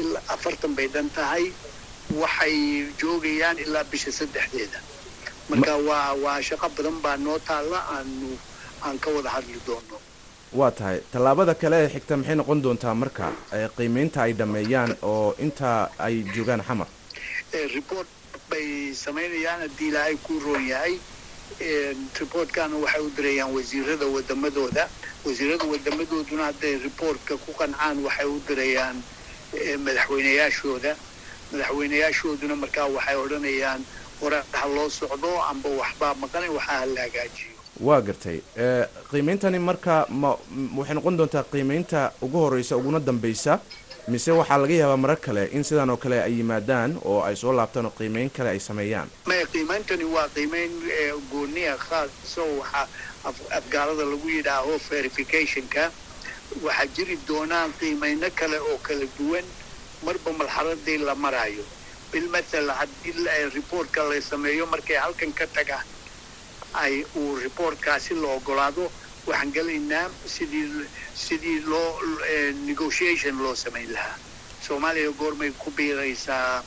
ilaa 0.00 0.22
afartan 0.34 0.74
bay 0.76 0.88
dhan 0.94 1.10
tahay 1.10 1.44
waxay 2.22 2.56
joogayaan 3.00 3.58
ilaa 3.58 3.84
bisha 3.92 4.12
saddexdeeda. 4.12 4.78
Marka 5.48 5.76
waa 5.88 6.12
waa 6.24 6.40
shaqo 6.42 6.68
badan 6.76 6.96
baa 7.04 7.16
noo 7.16 7.38
taalla 7.38 7.78
aanu 7.96 8.30
aan 8.86 8.98
ka 8.98 9.10
wada 9.10 9.30
hadli 9.36 9.60
doono 9.66 9.96
waa 10.52 10.70
tahay. 10.70 11.00
Tallaabada 11.12 11.54
kale 11.54 11.76
ee 11.84 11.88
xigta 11.94 12.16
maxay 12.16 12.36
noqon 12.36 12.62
doontaa 12.62 12.94
marka? 12.94 13.26
Qiimeynta 13.76 14.22
ay 14.22 14.32
dhammeeyaan 14.38 14.96
oo 15.02 15.34
intaa 15.44 15.90
ay 15.98 16.14
joogaan 16.34 16.62
xamar? 16.68 16.88
Report 17.74 18.08
bay 18.50 18.94
samaynayaan 18.94 19.60
haddii 19.64 19.88
ilaahay 19.88 20.16
ku 20.26 20.38
roon 20.44 20.64
yahay. 20.72 20.94
Reportkana 22.20 22.76
waxay 22.84 23.00
u 23.06 23.10
dirayaan 23.16 23.50
wasiirada 23.56 24.06
wadamadooda 24.14 24.88
wasiirada 25.24 25.64
wadamadooduna 25.72 26.44
hadday 26.50 26.74
reportka 26.86 27.36
ku 27.44 27.52
qancaan 27.60 27.96
waxay 28.06 28.26
u 28.26 28.40
dirayaan 28.48 28.96
madaxweynayaashooda. 29.84 30.92
Madaxweynayaashooduna 31.52 32.56
markaa 32.56 32.86
waxay 32.96 33.16
odhanayaan 33.24 33.80
hore 34.20 34.40
ha 34.52 34.66
loo 34.74 34.88
socdo 34.90 35.30
amba 35.50 35.68
waxbaa 35.80 36.14
maqanay 36.22 36.48
waxaa 36.56 36.78
hala 36.80 37.00
hagaajiyo 37.06 37.57
waa 37.80 38.00
gartay. 38.00 38.40
Qiimeyntani 39.10 39.58
marka 39.58 40.06
ma 40.10 40.36
waxay 40.78 40.94
noqon 40.94 41.16
doontaa 41.18 41.44
qiimeynta 41.52 42.12
ugu 42.22 42.38
horeysa 42.38 42.76
uguna 42.76 43.00
dambeysa 43.00 43.60
mise 44.08 44.30
waxaa 44.32 44.58
laga 44.58 44.74
yaabaa 44.74 44.96
marar 44.96 45.16
kale 45.20 45.44
in 45.52 45.64
sidan 45.64 45.90
oo 45.90 45.96
kale 45.96 46.22
ay 46.22 46.32
yimaadaan 46.38 46.98
oo 47.04 47.22
ay 47.22 47.36
soo 47.36 47.52
laabtaan 47.52 47.86
oo 47.86 47.92
qiimeyn 47.98 48.30
kale 48.30 48.48
ay 48.50 48.60
sameeyaan. 48.60 49.08
Qiimeyntani 49.52 50.04
waa 50.04 50.28
qiimeyn 50.34 50.72
gooniya 51.30 51.76
khaasa 51.76 52.42
waxaa 52.60 52.86
afgaalada 53.58 54.04
lagu 54.04 54.28
yidhaaho 54.28 54.78
verificationka. 54.90 55.90
Waxaa 56.62 56.86
jiri 56.96 57.18
doonaan 57.28 57.72
qiimeyno 57.80 58.28
kale 58.34 58.58
oo 58.60 58.78
kala 58.82 59.06
duwan 59.18 59.44
marba 60.04 60.32
marxaladii 60.32 60.98
la 60.98 61.14
maraayo. 61.14 61.64
Bilmathal 62.12 62.68
haddii 62.70 63.14
reportka 63.54 64.02
la 64.08 64.20
sameeyo 64.20 64.66
markay 64.66 64.96
halkan 64.96 65.32
ka 65.32 65.46
tagaan 65.46 65.84
ay 66.84 66.94
uu 67.20 67.36
reportkaasi 67.44 68.14
la 68.22 68.28
ogolaado 68.38 68.84
waxaan 69.26 69.52
gelaynaa 69.56 70.06
sidii 70.34 70.66
sidii 71.24 71.58
loo 71.70 71.90
negotiation 72.68 73.34
loo 73.44 73.54
samayn 73.64 73.90
lahaa. 73.96 74.16
Soomaaliya 74.66 75.10
goormay 75.20 75.50
ku 75.62 75.70
biiraysaa 75.70 76.62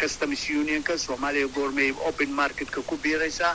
customs 0.00 0.42
unionka 0.60 0.98
soomaaliya 0.98 1.48
goormay 1.56 1.90
open 2.08 2.30
marketka 2.40 2.82
ku 2.82 2.96
biiraysaa. 3.04 3.54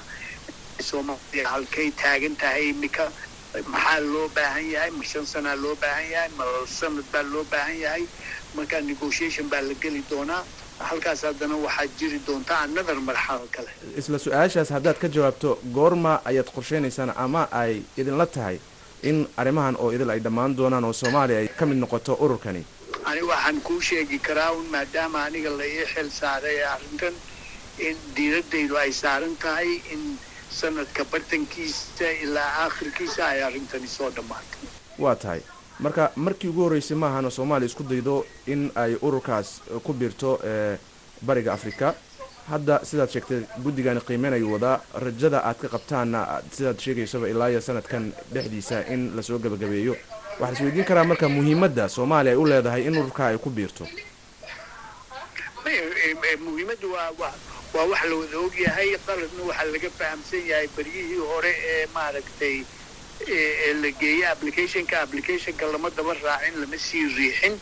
Soomaaliya 0.89 1.49
halkay 1.53 1.91
taagan 1.91 2.35
tahay 2.41 2.69
iminka 2.69 3.05
maxaa 3.73 3.99
loo 4.13 4.27
baahan 4.35 4.65
yahay? 4.73 4.91
Ma 4.91 5.03
shan 5.03 5.25
sanaa 5.25 5.55
loo 5.63 5.75
baahan 5.75 6.07
yahay? 6.13 6.29
Ma 6.37 6.45
sanad 6.79 7.05
baa 7.13 7.23
loo 7.33 7.43
baahan 7.51 7.77
yahay? 7.85 8.03
Markaa 8.55 8.81
negotiation 8.81 9.49
baa 9.49 9.61
la 9.61 9.73
geli 9.81 10.01
doonaa 10.09 10.43
halkaas 10.79 11.21
haddana 11.27 11.55
waxaa 11.65 11.87
jiri 11.99 12.19
doontaa 12.27 12.59
another 12.67 12.95
marxalo 13.09 13.47
kale. 13.55 13.69
Isla 13.99 14.17
su'aashaas 14.25 14.69
haddaad 14.75 14.97
ka 15.03 15.07
jawaabto 15.15 15.49
goorma 15.77 16.13
ayaad 16.29 16.49
qorsheynaysaan 16.55 17.11
ama 17.25 17.41
ay 17.61 17.81
idinla 17.97 18.25
tahay 18.35 18.57
in 19.09 19.17
arrimahan 19.41 19.75
oo 19.79 19.89
idil 19.95 20.09
ay 20.09 20.19
dhammaan 20.25 20.55
doonaan 20.59 20.83
oo 20.89 20.93
soomaaliya 21.01 21.39
ay 21.43 21.47
ka 21.59 21.65
mid 21.65 21.77
noqoto 21.83 22.13
ururkani. 22.23 22.63
Ani 23.09 23.21
waxaan 23.31 23.61
kuu 23.67 23.81
sheegi 23.81 24.19
karaa 24.19 24.51
un 24.51 24.65
maadaama 24.75 25.23
aniga 25.27 25.49
la 25.59 25.65
ii 25.65 25.85
xil 25.93 26.09
saaray 26.21 26.57
arrintan 26.73 27.13
in 27.87 27.95
diiradaydu 28.15 28.75
ay 28.83 28.91
saaran 29.01 29.35
tahay 29.43 29.71
in 29.93 30.01
sanadka 30.59 31.03
bartankiisa 31.11 32.07
ilaa 32.23 32.49
aakhirkiisa 32.65 33.21
ay 33.27 33.39
arrintani 33.47 33.87
soo 33.87 34.09
dhammaato 34.17 34.57
waa 35.03 35.15
tahay 35.15 35.41
marka 35.79 36.11
markii 36.15 36.47
ugu 36.49 36.61
horreysay 36.63 36.97
maahana 36.97 37.29
soomaaliya 37.31 37.69
isku 37.71 37.83
daydo 37.83 38.25
in 38.47 38.71
ay 38.75 38.95
ururkaas 39.01 39.61
ku 39.83 39.93
biirto 39.93 40.39
bariga 41.21 41.53
afrika. 41.53 41.95
Hadda 42.49 42.75
sidaad 42.89 43.09
sheegtay 43.13 43.41
guddigani 43.63 44.01
qiimeynayu 44.01 44.51
wadaa. 44.53 44.81
Rajada 45.05 45.39
aad 45.45 45.57
ka 45.61 45.67
qabtaanna 45.75 46.41
sidaad 46.51 46.79
sheegaysaba 46.79 47.29
ilaa 47.29 47.49
iyo 47.49 47.61
sanadkan 47.61 48.11
dhexdiisa 48.33 48.85
in 48.93 49.15
la 49.15 49.21
soo 49.23 49.39
gebagabeeyo 49.39 49.95
waxaa 50.39 50.53
is 50.55 50.61
weydiin 50.61 50.85
karaa 50.85 51.03
marka 51.03 51.29
muhiimadda 51.29 51.89
soomaaliya 51.89 52.33
ay 52.33 52.37
u 52.41 52.45
leedahay 52.45 52.83
in 52.87 52.97
ururka 52.97 53.27
ay 53.27 53.37
ku 53.37 53.49
biirto. 53.49 53.85
Muhiimaddu 56.45 56.93
waa 56.93 57.11
wa 57.19 57.29
waa 57.73 57.85
wax 57.91 58.03
la 58.09 58.15
wada 58.15 58.37
ogyahay 58.45 58.89
qaladna 59.07 59.43
waxaa 59.49 59.65
laga 59.73 59.89
fahamsan 59.99 60.43
yahay 60.51 60.67
beryihii 60.77 61.21
hore 61.29 61.53
ee 61.71 61.85
maaragtay 61.93 62.55
la 63.81 63.89
geeyey 63.99 64.25
applicationka 64.25 65.01
applicationka 65.01 65.65
lama 65.71 65.89
daba 65.89 66.13
raacin 66.13 66.55
lama 66.61 66.77
sii 66.77 67.05
riixin. 67.17 67.55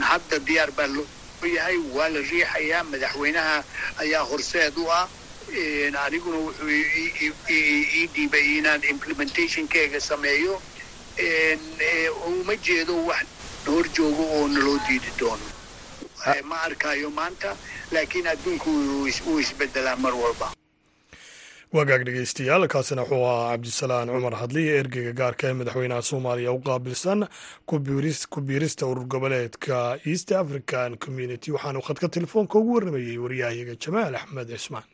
Hadda 0.00 0.38
diyaar 0.46 0.70
baa 0.72 0.86
loo 0.86 1.06
yahay 1.56 1.76
waa 1.96 2.08
la 2.08 2.20
riixayaa 2.20 2.82
madaxweynaha 2.84 3.64
ayaa 4.02 4.24
horseed 4.30 4.76
u 4.78 4.86
ah. 4.90 5.08
Aniguna 6.04 6.38
wuxuu 6.44 6.68
ii 6.68 8.06
dhiibay 8.14 8.46
inaan 8.58 8.82
implementationkeega 8.84 10.00
sameeyo. 10.00 10.60
Uma 12.26 12.56
jeedo 12.56 12.94
wax 13.06 13.26
hor 13.66 13.86
joogo 13.96 14.22
oo 14.36 14.48
naloo 14.48 14.78
diidi 14.88 15.10
doono. 15.18 15.46
Ma 16.44 16.56
arkayo 16.62 17.10
maanta 17.10 17.56
laakiin 17.92 18.26
adduunku 18.26 18.70
wuu 19.26 19.38
isbedelaa 19.40 19.96
mar 19.96 20.14
walba 20.14 20.52
wagaag 21.76 22.02
dhegeystayaal 22.06 22.64
kaasina 22.74 23.02
wuxuu 23.02 23.24
ahaa 23.30 23.50
cabdisalaan 23.52 24.08
cumar 24.14 24.34
hadliya 24.42 24.74
ergeyga 24.82 25.12
gaarka 25.20 25.44
ee 25.50 25.56
madaxweynaha 25.60 26.02
soomaaliya 26.10 26.52
u 26.56 26.60
qaabilsan 26.68 27.20
ku 27.68 28.40
biirista 28.48 28.86
urur 28.90 29.06
goboleedka 29.14 29.76
east 30.12 30.28
african 30.42 30.96
community. 31.04 31.48
Waxaanu 31.56 31.80
khadka 31.88 32.06
telefoonka 32.16 32.54
ugu 32.58 32.70
warramayey 32.76 33.18
waryahayaga 33.24 33.74
jamaal 33.84 34.14
axmed 34.20 34.48
cismaan 34.54 34.86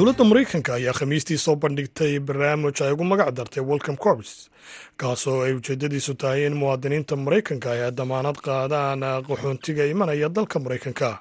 dowladda 0.00 0.24
maraykanka 0.24 0.74
ayaa 0.74 0.92
khamiistii 0.98 1.36
soo 1.44 1.56
bandhigtay 1.62 2.12
barnaamij 2.28 2.80
ay 2.82 2.92
ugu 2.92 3.04
magac 3.04 3.30
dartay 3.36 3.60
welcome 3.70 3.96
corps 4.04 4.48
kaasoo 4.96 5.42
ay 5.44 5.52
ujeedadiisu 5.58 6.14
tahay 6.14 6.46
in 6.46 6.54
muwaadiniinta 6.60 7.16
maraykanka 7.16 7.68
ay 7.72 7.90
damaanad 7.92 8.38
qaadaan 8.46 9.00
qaxoontiga 9.28 9.84
imanaya 9.92 10.28
dalka 10.28 10.56
maraykanka 10.64 11.20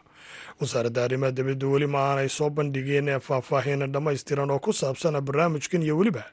wasaaradda 0.60 1.04
arrimaha 1.08 1.32
dibadda 1.38 1.68
weli 1.74 1.88
ma 1.88 2.00
aanay 2.12 2.30
soo 2.30 2.50
bandhigeen 2.50 3.08
faahfaahin 3.28 3.92
dhammaystiran 3.94 4.52
oo 4.52 4.60
ku 4.60 4.72
saabsan 4.74 5.16
barnaamijkan 5.28 5.82
iyo 5.84 5.98
weliba 5.98 6.24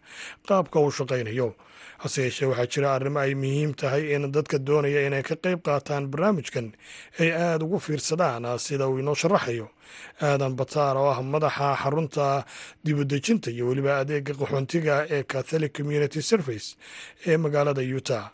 qaabka 0.49 0.81
uu 0.81 0.91
shaqaynayo. 0.91 1.55
Hase 2.03 2.23
yeeshee 2.23 2.47
waxaa 2.51 2.67
jira 2.73 2.89
arrimo 2.95 3.19
ay 3.21 3.35
muhiim 3.35 3.73
tahay 3.81 4.13
in 4.15 4.33
dadka 4.33 4.59
doonaya 4.59 5.07
inay 5.07 5.23
ka 5.23 5.35
qayb 5.45 5.61
qaataan 5.65 6.11
barnaamijkan 6.13 6.67
ay 7.21 7.31
aada 7.33 7.65
ugu 7.65 7.79
fiirsadaan 7.81 8.45
sida 8.59 8.89
uu 8.89 8.99
inoo 8.99 9.15
sharaxayo. 9.15 9.67
Aadan 10.21 10.55
bataar 10.59 10.97
oo 10.97 11.09
ah 11.15 11.23
madaxa 11.23 11.77
xarunta 11.83 12.45
dibudejinta 12.85 13.49
iyo 13.51 13.65
weliba 13.71 13.93
adeega 14.03 14.33
qaxoontiga 14.41 14.95
ee 15.15 15.23
catholic 15.23 15.73
community 15.79 16.21
service 16.23 16.77
ee 17.27 17.37
magaalada 17.37 17.81
utah. 17.99 18.25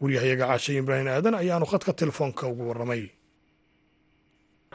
Waryahayaga 0.00 0.46
caashe 0.50 0.72
ibraahim 0.80 1.08
aadan 1.08 1.34
ayaanu 1.42 1.66
khadka 1.70 1.92
telefoonka 2.00 2.42
ugu 2.50 2.62
warramay 2.68 3.04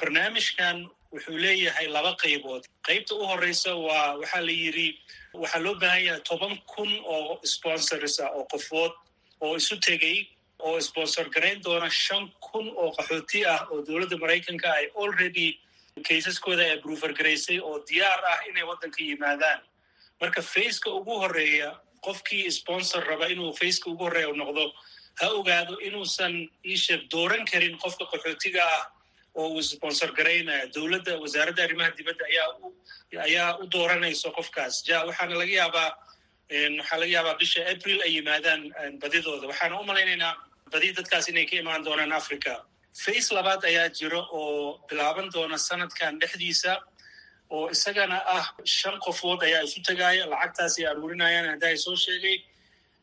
barnaamijkan 0.02 0.78
wuxuu 1.14 1.38
leeyahay 1.44 1.88
laba 1.96 2.12
qaybood. 2.24 2.64
Qaybta 2.88 3.14
u 3.16 3.26
horeysa 3.32 3.72
waa 3.86 4.18
waxaa 4.22 4.42
la 4.48 4.52
yidhi 4.64 4.88
waxaa 5.34 5.64
loo 5.66 5.76
baahan 5.82 6.04
yahay 6.08 6.22
toban 6.30 6.54
kun 6.72 6.92
oo 7.16 7.40
sponsors 7.54 8.20
ah 8.20 8.30
oo 8.38 8.46
qofood 8.52 8.94
oo 9.42 9.56
isu 9.56 9.76
tegey 9.88 10.18
oo 10.60 10.80
sponsor 10.82 11.26
garayn 11.36 11.60
doona 11.64 11.90
shan 11.90 12.24
kun 12.46 12.66
oo 12.82 12.90
qaxooti 12.98 13.40
ah 13.54 13.62
oo 13.72 13.82
dowladda 13.88 14.18
maraykanka 14.24 14.68
ay 14.80 14.86
already 15.02 15.48
kaysaskooda 16.08 16.64
ay 16.64 16.78
brufer 16.84 17.12
garaysay 17.14 17.60
oo 17.60 17.78
diyaar 17.90 18.22
ah 18.34 18.40
inay 18.50 18.64
waddanka 18.70 19.00
yimaadaan. 19.04 19.60
Marka 20.22 20.42
faceka 20.42 20.90
ugu 21.00 21.14
horreeya 21.24 21.70
qofkii 22.06 22.52
sponsor 22.52 23.02
raba 23.10 23.26
inuu 23.34 23.52
faceka 23.60 23.90
ugu 23.92 24.04
horreeya 24.04 24.34
noqdo 24.42 24.66
ha 25.20 25.26
ogaado 25.40 25.74
inuusan 25.88 26.34
iisheeg 26.66 27.02
dooran 27.12 27.44
karin 27.52 27.76
qofka 27.84 28.06
qaxootiga 28.12 28.64
ah 28.78 28.84
oo 29.36 29.48
uu 29.56 29.62
sponsor 29.72 30.10
garaynaya 30.18 30.66
dowladda 30.76 31.14
wasaaradda 31.24 31.62
arrimaha 31.66 31.92
dibadda 32.00 32.24
ayaa 32.32 32.50
ayaa 33.28 33.50
u 33.62 33.66
dooranayso 33.74 34.30
qofkaas. 34.38 34.76
Ja 34.90 34.98
waxaana 35.08 35.36
laga 35.42 35.54
yaabaa 35.62 35.90
waxaa 36.80 36.98
laga 37.02 37.12
yaabaa 37.18 37.36
bisha 37.42 37.62
april 37.74 37.98
ay 38.06 38.12
yimaadaan 38.18 38.62
badidooda 39.02 39.46
waxaana 39.52 39.76
u 39.82 39.84
malaynaynaa 39.90 40.34
badi 40.74 40.88
dadkaas 40.98 41.26
inay 41.32 41.46
ka 41.50 41.56
imaan 41.62 41.82
doonaan 41.88 42.12
africa 42.22 42.54
face 43.04 43.30
labaad 43.38 43.62
ayaa 43.72 43.88
jiro 44.00 44.22
oo 44.40 44.82
bilaaban 44.90 45.28
doona 45.36 45.58
sanadkan 45.70 46.14
dhexdiisa 46.22 46.74
oo 47.56 47.66
isagana 47.76 48.18
ah 48.38 48.46
shan 48.78 48.96
qofood 49.06 49.40
ayaa 49.48 49.62
isu 49.68 49.80
tagaaya 49.90 50.24
lacagtaasay 50.34 50.86
aruurinayaan 50.92 51.48
hadda 51.54 51.68
ay 51.72 51.78
soo 51.86 51.96
sheegay. 52.06 52.38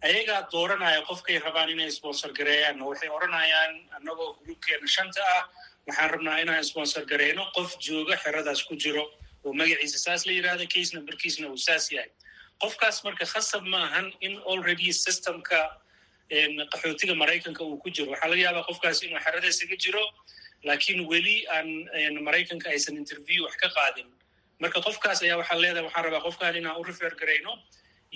Ayagaa 0.06 0.40
dooranaya 0.52 1.00
qofkay 1.08 1.36
rabaan 1.46 1.70
inay 1.74 1.90
sponsor 1.98 2.30
gareeyaan. 2.38 2.82
Oo 2.82 2.88
waxay 2.92 3.08
odhanayaan 3.16 3.72
annagoo 3.96 4.28
gruubkeena 4.44 4.86
shanta 4.96 5.22
ah 5.36 5.42
waxaan 5.86 6.10
rabnaa 6.10 6.38
inaan 6.42 6.64
sponsor 6.64 7.04
gareyno 7.10 7.44
qof 7.56 7.76
jooga 7.86 8.16
xeradaas 8.24 8.62
ku 8.68 8.74
jiro 8.76 9.04
oo 9.44 9.52
magaciisa 9.52 9.98
saas 9.98 10.26
la 10.26 10.32
yidhahda 10.32 10.66
case 10.74 10.90
numberkiisna 10.96 11.46
uu 11.48 11.56
saas 11.56 11.90
yahay. 11.92 12.10
Qofkaas 12.62 13.04
marka 13.04 13.24
khasab 13.26 13.62
ma 13.72 13.78
ahan 13.86 14.12
in 14.20 14.38
already 14.50 14.90
systemka 14.92 15.60
qaxootiga 16.72 17.14
maraykanka 17.14 17.62
uu 17.64 17.78
ku 17.78 17.90
jiro. 17.90 18.10
Waxaa 18.10 18.28
laga 18.30 18.42
yaabaa 18.46 18.66
qofkaas 18.70 19.02
inuu 19.06 19.20
xerada 19.24 19.46
isaga 19.48 19.76
jiro 19.84 20.02
laakiin 20.64 21.06
weli 21.10 21.36
aan 21.54 21.68
maraykanka 22.26 22.68
aysan 22.70 22.96
interview 22.96 23.44
wax 23.44 23.54
ka 23.62 23.68
qaadin. 23.76 24.08
Marka 24.60 24.80
qofkaas 24.86 25.22
ayaa 25.22 25.38
waxaa 25.42 25.58
leedahay 25.62 25.84
waxaan 25.88 26.04
rabaa 26.04 26.22
qofkaan 26.26 26.56
inaan 26.56 26.76
u 26.80 26.82
refer 26.82 27.12
garayno 27.20 27.52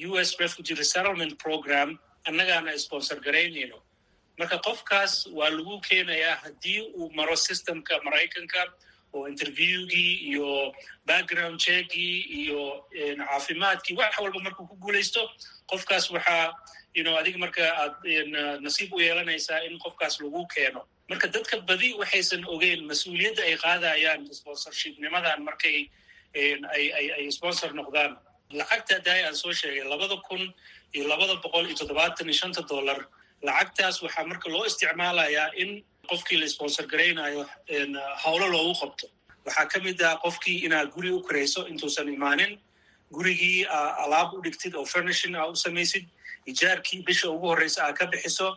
u 0.09 0.18
s 0.18 0.30
refugee 0.40 0.74
resettlement 0.74 1.38
program 1.38 1.98
annagaana 2.28 2.74
sponsor 2.78 3.20
garaynayno 3.26 3.78
marka 4.40 4.57
qofkaas 4.66 5.12
waa 5.38 5.50
lagu 5.57 5.74
keenayaa 5.88 6.37
haddii 6.44 6.81
uu 6.98 7.09
maro 7.18 7.37
systemka 7.46 7.94
maraykanka 8.07 8.61
oo 9.16 9.22
interviewgii 9.33 10.12
iyo 10.31 10.48
background 11.11 11.57
checkii 11.66 12.16
iyo 12.40 12.61
caafimaadkii 13.18 13.96
wax 14.00 14.12
walba 14.22 14.40
markuu 14.46 14.66
ku 14.70 14.76
guulaysto 14.85 15.22
qofkaas 15.70 16.05
waxaa 16.14 16.46
ino 16.98 17.11
adiga 17.20 17.38
marka 17.44 17.62
aad 17.83 17.94
nasiib 18.66 18.90
u 18.94 19.00
yeelanaysaa 19.07 19.61
in 19.66 19.74
qofkaas 19.85 20.14
lagu 20.22 20.42
keeno. 20.55 20.81
Marka 21.11 21.26
dadka 21.35 21.57
badi 21.68 21.88
waxaysan 22.00 22.42
ogeyn 22.55 22.81
mas'uuliyadda 22.90 23.42
ay 23.48 23.57
qaadayaan 23.64 24.22
sponsorshipnimadan 24.40 25.40
markay 25.48 25.79
ay 27.18 27.31
sponsor 27.38 27.70
noqdaan. 27.79 28.12
Lacagta 28.59 28.96
daay 29.07 29.22
aan 29.26 29.37
soo 29.42 29.53
sheegay 29.53 29.85
labada 29.92 30.16
kun 30.29 30.42
iyo 30.94 31.05
labada 31.12 31.35
boqol 31.42 31.66
iyo 31.66 31.76
toddobaatan 31.81 32.26
iyo 32.31 32.38
shanta 32.40 32.62
dollar 32.70 32.98
lacagtaas 33.46 33.96
waxaa 34.05 34.24
marka 34.31 34.48
loo 34.55 34.64
isticmaalayaa 34.70 35.48
in 35.62 35.70
qofkii 36.11 36.38
la 36.42 36.48
sponsor 36.55 36.85
garaynayo 36.92 37.42
howlo 38.24 38.46
loogu 38.55 38.74
qabto. 38.81 39.07
Waxaa 39.46 39.66
ka 39.72 39.79
mid 39.87 40.00
ah 40.03 40.16
qofkii 40.24 40.59
inaad 40.66 40.88
guri 40.94 41.11
u 41.11 41.20
karayso 41.29 41.61
intuusan 41.72 42.09
imaanin 42.16 42.53
gurigii 43.12 43.64
alaab 44.05 44.35
u 44.35 44.42
dhigtid 44.44 44.74
oo 44.74 44.85
furnishin 44.92 45.35
aa 45.37 45.46
u 45.53 45.57
samaysid 45.57 46.05
ijaarkii 46.46 47.03
bisha 47.09 47.31
ugu 47.31 47.46
horreysa 47.53 47.81
aa 47.87 47.92
ka 47.98 48.07
bixiso 48.12 48.48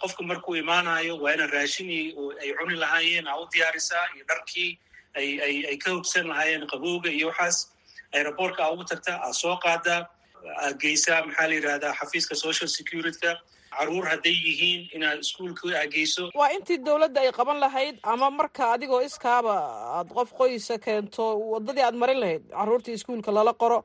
qofka 0.00 0.22
markuu 0.22 0.54
imaanayo 0.56 1.16
waa 1.22 1.32
ina 1.34 1.46
raashinii 1.46 2.14
ay 2.42 2.50
cuni 2.58 2.76
lahaayeen 2.82 3.26
aa 3.28 3.36
u 3.42 3.46
diyaarisaa 3.52 4.04
iyo 4.14 4.24
dharkii 4.28 4.70
ay 5.16 5.76
ka 5.82 5.90
hogsan 5.90 6.26
lahaayeen 6.28 6.66
qabowga 6.72 7.10
iyo 7.10 7.26
waxaas 7.28 7.56
aerobortka 8.14 8.60
aa 8.64 8.70
ugu 8.74 8.84
tagtaa 8.84 9.18
aa 9.26 9.32
soo 9.32 9.56
qaadaa 9.64 10.00
aad 10.62 10.76
geysaa 10.82 11.20
maxaa 11.26 11.46
la 11.48 11.54
yidhahdaa 11.54 11.94
xafiiska 12.00 12.34
social 12.34 12.68
securityka 12.76 13.30
carruur 13.76 14.04
hadday 14.12 14.36
yihiin 14.46 14.80
inaad 14.96 15.18
iskuolka 15.24 15.68
aa 15.80 15.86
geyso 15.94 16.24
waa 16.40 16.50
intii 16.56 16.78
dowladda 16.88 17.20
ay 17.24 17.30
qaban 17.38 17.58
lahayd 17.64 17.96
ama 18.14 18.30
marka 18.38 18.62
adigoo 18.74 19.00
iskaaba 19.08 19.54
aad 19.98 20.08
qof 20.18 20.28
qoysa 20.40 20.78
keento 20.86 21.24
waddadii 21.52 21.84
aad 21.88 21.96
marin 22.02 22.20
lahayd 22.24 22.42
carruurtii 22.58 22.94
iskuolka 22.98 23.30
lala 23.38 23.52
qoro 23.62 23.78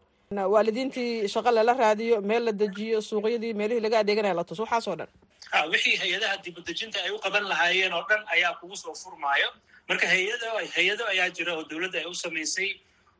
waalidiintii 0.53 1.27
shaqo 1.33 1.51
lala 1.57 1.73
raadiyo 1.83 2.21
meel 2.29 2.43
la 2.47 2.51
dejiyo 2.61 3.01
suuqyadii 3.09 3.53
meelihii 3.59 3.83
laga 3.85 3.99
adeeganaya 4.03 4.33
la 4.39 4.43
tuso 4.49 4.63
waxaas 4.63 4.87
oo 4.91 4.95
dhan. 4.99 5.09
Ha 5.51 5.59
wixii 5.73 5.95
hay'adaha 6.01 6.35
dibadejinta 6.45 6.97
ay 7.05 7.11
u 7.15 7.19
qaban 7.25 7.45
lahaayeen 7.51 7.93
oo 7.93 8.03
dhan 8.09 8.21
ayaa 8.35 8.53
kugu 8.59 8.75
soo 8.83 8.93
furmaayo. 9.03 9.49
Marka 9.89 10.07
hayado 10.13 10.45
hay'ado 10.75 11.03
ayaa 11.13 11.29
jira 11.37 11.53
oo 11.57 11.63
dowladda 11.69 11.97
ay 12.01 12.05
u 12.05 12.13
samaysay 12.23 12.69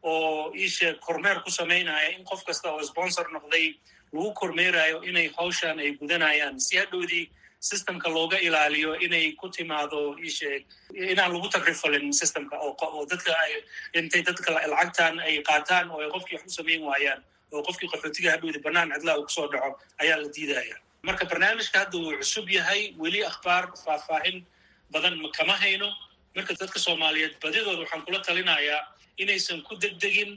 oo 0.03 0.51
iisheeg 0.61 0.99
kormeer 1.05 1.39
ku 1.45 1.49
samaynaya 1.59 2.09
in 2.15 2.23
qof 2.31 2.43
kasta 2.49 2.67
oo 2.73 2.83
sponsor 2.91 3.25
noqday 3.35 3.65
lagu 4.13 4.29
kormeerayo 4.39 5.03
inay 5.09 5.27
hawshan 5.37 5.79
ay 5.79 5.91
gudanayaan. 5.99 6.59
Si 6.59 6.77
hadhowdii 6.77 7.25
systemka 7.59 8.09
looga 8.09 8.37
ilaaliyo 8.47 8.95
inay 9.05 9.31
ku 9.39 9.49
timaado 9.49 10.15
iisheeg 10.23 10.63
inaan 10.93 11.33
lagu 11.33 11.49
tagrifalin 11.49 12.13
systemka 12.13 12.55
oo 12.59 13.05
dadka 13.11 13.31
ay 13.43 13.53
intay 13.99 14.21
dadka 14.27 14.49
lacagtan 14.53 15.19
ay 15.19 15.41
qaataan 15.49 15.89
oo 15.91 15.99
ay 16.03 16.09
qofkii 16.13 16.35
wax 16.37 16.45
u 16.45 16.53
samayn 16.59 16.81
waayaan 16.89 17.21
oo 17.53 17.61
qofkii 17.67 17.89
qaxootiga 17.91 18.29
hadhowdii 18.37 18.61
bannaan 18.65 18.93
cidlaa 18.95 19.17
uu 19.17 19.25
ku 19.27 19.33
soo 19.37 19.47
dhaco 19.51 19.69
ayaa 20.01 20.17
la 20.21 20.27
diidaya 20.35 20.75
marka 21.07 21.25
barnaamijka 21.31 21.77
hadda 21.79 21.97
wuu 21.97 22.13
cusub 22.21 22.45
yahay 22.49 22.93
weli 23.01 23.25
akhbaar 23.31 23.63
faahfaahin 23.85 24.45
badan 24.93 25.15
kama 25.37 25.55
hayno. 25.63 25.89
Marka 26.35 26.53
dadka 26.61 26.79
soomaaliyeed 26.79 27.33
badidooda 27.43 27.81
waxaan 27.83 28.01
kula 28.05 28.19
talinayaa 28.27 28.81
inaysan 29.17 29.61
ku 29.67 29.73
degdegin 29.83 30.31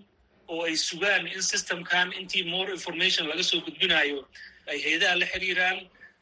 oo 0.53 0.63
ay 0.69 0.77
sugaan 0.77 1.27
in 1.35 1.43
systemkan 1.53 2.09
intii 2.21 2.45
more 2.55 2.69
information 2.79 3.25
laga 3.31 3.43
soo 3.51 3.61
gudbinayo 3.67 4.19
ay 4.71 4.79
hay'adaha 4.85 5.15
la 5.21 5.27
xiriiraan 5.33 5.79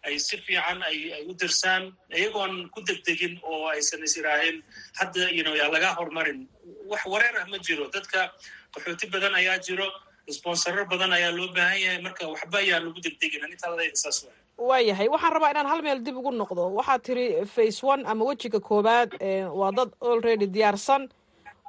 ay 0.06 0.14
si 0.26 0.36
fiican 0.46 0.78
ay 0.88 0.98
u 1.30 1.32
dirsaan 1.40 1.84
iyagoon 2.18 2.54
ku 2.74 2.80
degdegin 2.88 3.34
oo 3.42 3.66
aysan 3.74 4.02
is 4.06 4.14
iraahin. 4.20 4.62
Hadda 4.98 5.24
yno 5.38 5.52
yaa 5.60 5.68
laga 5.74 5.90
horumarin 5.98 6.40
wax 6.90 7.02
wareer 7.12 7.34
ah 7.42 7.46
ma 7.52 7.58
jiro. 7.66 7.84
Dadka 7.96 8.20
qaxooti 8.74 9.06
badan 9.14 9.34
ayaa 9.40 9.58
jiro. 9.66 9.88
Sponsorar 10.38 10.84
badan 10.92 11.12
ayaa 11.18 11.32
loo 11.38 11.48
baahan 11.56 11.80
yahay. 11.84 12.00
Marka 12.06 12.24
waxba 12.32 12.58
ayaan 12.62 12.82
lagu 12.86 13.00
degdegin. 13.06 13.42
Anitaladayda 13.48 13.96
saas 14.04 14.18
waay. 14.24 14.36
Waayahay 14.68 15.08
waxaan 15.14 15.32
rabaa 15.36 15.50
inaan 15.54 15.66
hal 15.72 15.80
meel 15.86 16.00
dib 16.06 16.16
ugu 16.20 16.30
noqdo. 16.40 16.62
Waxaad 16.78 17.00
tiri 17.06 17.26
face 17.54 17.82
one 17.92 18.02
ama 18.06 18.22
wejiga 18.30 18.60
koowaad 18.68 19.10
waa 19.60 19.72
dad 19.78 19.90
already 20.10 20.46
diyaarsan 20.46 21.02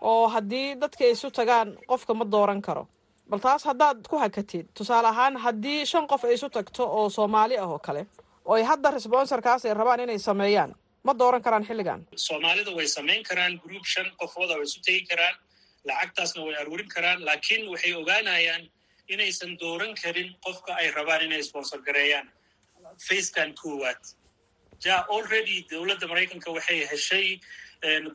oo 0.01 0.27
haddii 0.27 0.75
dadka 0.81 1.03
ay 1.05 1.11
isu 1.11 1.31
tagaan 1.31 1.77
qofka 1.87 2.13
ma 2.13 2.25
dooran 2.25 2.61
karo. 2.61 2.87
Bal 3.29 3.39
taas 3.39 3.63
haddaad 3.69 4.07
ku 4.09 4.17
hakatid 4.17 4.65
tusaale 4.73 5.07
ahaan 5.07 5.35
haddii 5.37 5.85
shan 5.85 6.07
qof 6.07 6.23
ay 6.25 6.33
isu 6.33 6.49
tagto 6.49 6.83
oo 6.97 7.09
soomaali 7.09 7.57
ah 7.57 7.67
oo 7.69 7.79
kale 7.79 8.07
oo 8.45 8.53
ay 8.55 8.63
hadda 8.63 8.91
responsorkaas 8.91 9.65
ay 9.65 9.73
rabaan 9.73 9.99
inay 9.99 10.19
sameeyaan 10.19 10.71
ma 11.03 11.13
dooran 11.19 11.41
karaan 11.41 11.65
xilligan. 11.67 12.01
Soomaalida 12.15 12.71
way 12.77 12.87
samayn 12.87 13.23
karaan 13.29 13.59
group 13.63 13.85
shan 13.85 14.07
qofooda 14.21 14.53
way 14.57 14.63
isu 14.69 14.79
tegi 14.85 15.01
karaan 15.09 15.35
lacagtaasna 15.87 16.41
way 16.45 16.55
aruurin 16.61 16.89
karaan 16.95 17.19
laakiin 17.25 17.69
waxay 17.71 17.93
ogaanayaan 18.01 18.63
inaysan 19.13 19.51
dooran 19.61 19.93
karin 20.01 20.29
qofka 20.45 20.71
ay 20.81 20.87
rabaan 20.97 21.21
inay 21.27 21.43
sponsor 21.43 21.79
gareeyaan. 21.87 22.27
Facekan 23.07 23.53
koowaad. 23.61 24.01
Ja 24.85 25.05
already 25.15 25.65
dowladda 25.71 26.07
maraykanka 26.07 26.49
waxay 26.57 26.79
heshay 26.91 27.27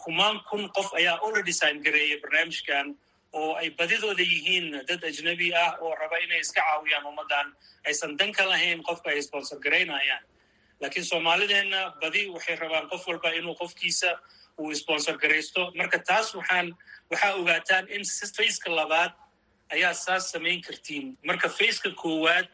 kumaan 0.04 0.40
kun 0.50 0.68
qof 0.76 0.92
ayaa 0.94 1.18
already 1.22 1.52
sign 1.52 1.82
gareeyay 1.82 2.20
barnaamijkan 2.20 2.94
oo 3.32 3.54
ay 3.56 3.70
badidooda 3.70 4.22
yihiin 4.22 4.84
dad 4.88 5.02
ajnabi 5.04 5.54
ah 5.54 5.76
oo 5.80 5.94
raba 5.94 6.16
inay 6.18 6.40
iska 6.40 6.60
caawiyaan 6.60 7.06
ummaddan 7.06 7.56
aysan 7.86 8.16
dan 8.18 8.32
ka 8.32 8.44
lahayn 8.48 8.82
qofka 8.82 9.10
ay 9.10 9.22
sponsor 9.22 9.58
garaynayaan 9.58 10.24
laakiin 10.80 11.04
soomaalideenna 11.04 11.80
badi 12.00 12.28
waxay 12.28 12.56
rabaan 12.56 12.88
qof 12.88 13.06
walba 13.08 13.30
inuu 13.32 13.54
qofkiisa 13.54 14.18
uu 14.58 14.74
sponsor 14.74 15.16
garaysto 15.18 15.72
marka 15.74 15.98
taas 15.98 16.34
waxaan 16.34 16.76
waxaa 17.10 17.34
ogaataan 17.34 17.88
in 17.88 18.02
faceka 18.36 18.70
labaad 18.70 19.12
ayaa 19.72 19.94
saas 19.94 20.30
samayn 20.32 20.60
kartiin 20.62 21.18
marka 21.26 21.48
faceka 21.48 21.90
koowaad 21.90 22.46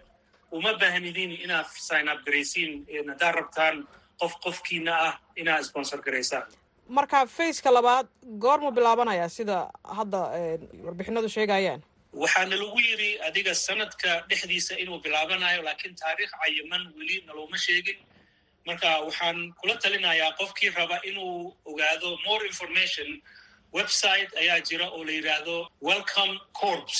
uma 0.50 0.72
baahnidin 0.80 1.32
inaad 1.44 1.66
sign 1.88 2.08
up 2.08 2.20
garaysiin 2.26 2.86
haddaad 3.08 3.34
rabtaan 3.34 3.88
qof 4.20 4.32
qofkiina 4.44 4.92
ah 5.08 5.14
inaad 5.36 5.62
sponsor 5.64 6.00
garaysaan 6.02 6.46
marka 6.96 7.18
faceka 7.36 7.70
labaad 7.76 8.06
goormu 8.44 8.70
bilaabanayaa 8.76 9.28
sida 9.36 9.56
hadda 9.98 10.20
warbixinadu 10.86 11.28
sheegayaan. 11.36 11.80
Waxaana 12.22 12.56
lagu 12.62 12.78
yiri 12.88 13.10
adiga 13.28 13.52
sanadka 13.66 14.10
dhexdiisa 14.30 14.74
inuu 14.82 14.98
bilaabanayo 15.04 15.60
laakiin 15.66 15.94
taariikh 16.02 16.32
cayiman 16.42 16.82
weli 16.98 17.16
nalooma 17.28 17.58
sheegin. 17.66 17.98
Marka 18.66 18.88
waxaan 19.06 19.38
kula 19.60 19.74
talinayaa 19.82 20.32
qofkii 20.40 20.70
raba 20.78 20.96
inuu 21.10 21.34
ogaado 21.70 22.08
more 22.26 22.42
information. 22.52 23.08
Website 23.78 24.30
ayaa 24.42 24.58
jira 24.68 24.86
oo 24.96 25.02
la 25.08 25.12
yidhaahdo 25.18 25.56
welcome 25.88 26.34
corps. 26.60 26.98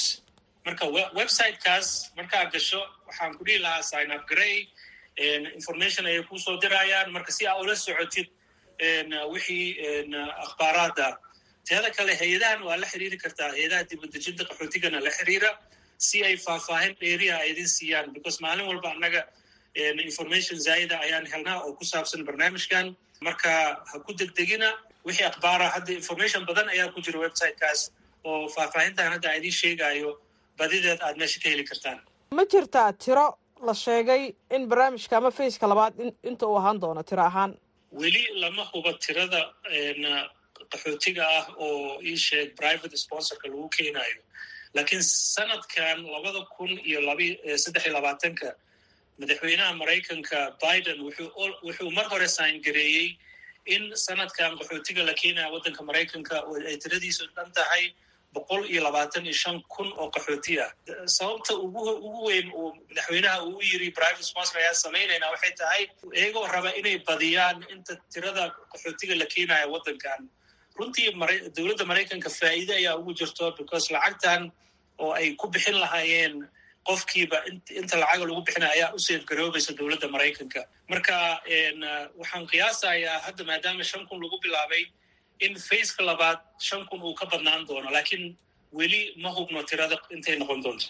Marka 0.66 0.84
websitekaas 1.18 1.88
markaa 2.18 2.44
gasho 2.52 2.80
waxaan 3.08 3.32
ku 3.38 3.42
dhihi 3.46 3.58
lahaa 3.64 3.82
sign 3.90 4.10
up 4.16 4.22
garay 4.30 4.56
information 5.58 6.06
ayay 6.06 6.22
ku 6.30 6.38
soo 6.38 6.56
dirayaan. 6.62 7.08
Marka 7.16 7.32
si 7.36 7.46
aa 7.50 7.56
ula 7.62 7.74
socotid 7.76 8.28
wixii 9.32 9.66
akhbaaraada 10.44 11.08
teeda 11.68 11.90
kale 11.96 12.12
hay'adahan 12.20 12.60
waa 12.68 12.76
la 12.82 12.86
xiriiri 12.92 13.16
kartaa. 13.24 13.48
Hay'adaha 13.54 13.82
dibadejinta 13.90 14.42
qaxootigana 14.50 14.98
la 15.06 15.10
xiriira 15.18 15.50
si 15.98 16.24
ay 16.24 16.36
faahfaahin 16.36 16.96
dheeriha 17.00 17.36
ay 17.42 17.50
idin 17.52 17.68
siiyaan. 17.68 18.12
Because 18.14 18.38
maalin 18.44 18.66
walba 18.70 18.88
annaga 18.94 19.22
information 20.08 20.56
zaa'ida 20.66 20.96
ayaan 21.06 21.26
helnaa 21.32 21.58
oo 21.66 21.72
ku 21.78 21.84
saabsan 21.84 22.24
barnaamijkan. 22.26 22.96
Marka 23.26 23.50
ha 23.90 23.98
ku 24.06 24.12
degdegina 24.20 24.68
wixii 25.06 25.26
akhbaara 25.30 25.66
hadda 25.74 25.92
information 26.00 26.42
badan 26.48 26.68
ayaa 26.74 26.88
ku 26.94 27.00
jira 27.00 27.18
websitekaas 27.26 27.80
oo 28.24 28.48
faahfaahintan 28.48 29.12
hadda 29.14 29.34
idin 29.38 29.52
sheegayo 29.60 30.10
badideed 30.58 31.00
aad 31.06 31.16
meesha 31.20 31.38
ka 31.42 31.48
heli 31.52 31.64
kartaan. 31.70 31.98
Ma 32.36 32.44
jirtaa 32.52 32.92
tiro 32.92 33.26
la 33.66 33.74
sheegay 33.74 34.22
in 34.56 34.62
barnaamijka 34.70 35.16
ama 35.16 35.30
faceka 35.30 35.66
labaad 35.72 35.94
inta 36.30 36.46
uu 36.46 36.56
ahaan 36.60 36.80
doono 36.80 37.02
tiro 37.02 37.22
ahaan 37.30 37.52
weli 37.92 38.22
lama 38.42 38.64
hubo 38.72 38.92
tirada 39.04 39.40
qaxootiga 40.72 41.24
ah 41.38 41.46
oo 41.66 42.00
ii 42.10 42.16
sheeg 42.26 42.48
private 42.60 42.96
sponsorka 43.04 43.48
lagu 43.48 43.68
keenayo. 43.76 44.20
Laakiin 44.74 45.02
sanadkan 45.02 45.98
labada 46.14 46.40
kun 46.56 46.70
iyo 46.88 47.00
saddex 47.64 47.82
iyo 47.86 47.94
labaatanka 47.98 48.48
madaxweynaha 49.20 49.72
maraykanka 49.82 50.38
biden 50.62 50.98
wuxuu 51.66 51.90
mar 51.98 52.06
hore 52.12 52.28
sign 52.28 52.60
gareeyey 52.66 53.08
in 53.74 53.82
sanadkan 54.06 54.50
qaxootiga 54.60 55.02
la 55.08 55.14
keenaya 55.20 55.48
waddanka 55.54 55.82
maraykanka 55.88 56.36
ay 56.70 56.76
tiradiisu 56.84 57.24
dhan 57.36 57.50
tahay 57.58 57.84
boqol 58.36 58.62
iyo 58.72 58.80
labaatan 58.86 59.24
iyo 59.28 59.36
shan 59.42 59.56
kun 59.74 59.88
oo 60.00 60.08
qaxooti 60.14 60.54
ah 60.64 60.70
sababta 61.16 61.52
ugu 61.64 62.20
weyn 62.28 62.48
uu 62.60 62.68
madaxweynaha 62.88 63.38
uu 63.48 63.60
yiri 63.70 63.88
private 63.98 64.24
sponsor 64.30 64.56
ayaa 64.62 64.74
samaynayna 64.84 65.26
waxay 65.34 65.52
tahay 65.60 65.82
iyagoo 66.20 66.46
raba 66.54 66.70
inay 66.80 66.96
badiyaan 67.08 67.58
inta 67.74 67.92
tirada 68.12 68.44
qaxootiga 68.72 69.14
la 69.22 69.26
keenaya 69.34 69.66
waddankan. 69.74 70.20
Runtii 70.78 71.08
dowladda 71.56 71.84
maraykanka 71.90 72.30
faa'iide 72.40 72.72
ayaa 72.80 72.94
ugu 73.00 73.12
jirto 73.20 73.44
because 73.58 73.86
lacagtan 73.94 74.42
oo 75.02 75.10
ay 75.18 75.26
ku 75.40 75.46
bixin 75.54 75.76
lahaayeen 75.84 76.34
qofkiiba 76.88 77.38
inta 77.80 77.96
lacaga 78.02 78.24
lagu 78.28 78.42
bixinaya 78.46 78.72
ayaa 78.76 78.94
u 78.96 78.98
safe 79.06 79.24
garoobaysa 79.30 79.72
dowladda 79.78 80.06
maraykanka 80.14 80.60
marka 80.92 81.14
waxaan 82.20 82.44
qiyaasayaa 82.52 83.18
hadda 83.26 83.42
maadaama 83.50 83.84
shan 83.90 84.02
kun 84.08 84.18
lagu 84.24 84.36
bilaabay 84.44 84.82
in 85.46 85.54
faceka 85.68 86.02
labaad 86.10 86.38
shan 86.68 86.82
kun 86.88 87.00
uu 87.06 87.14
ka 87.20 87.26
badnaan 87.32 87.62
doono 87.68 87.90
laakiin 87.96 88.24
weli 88.78 89.00
ma 89.22 89.30
hubno 89.36 89.60
tirada 89.70 89.96
intay 90.16 90.36
noqon 90.40 90.60
doonto 90.64 90.86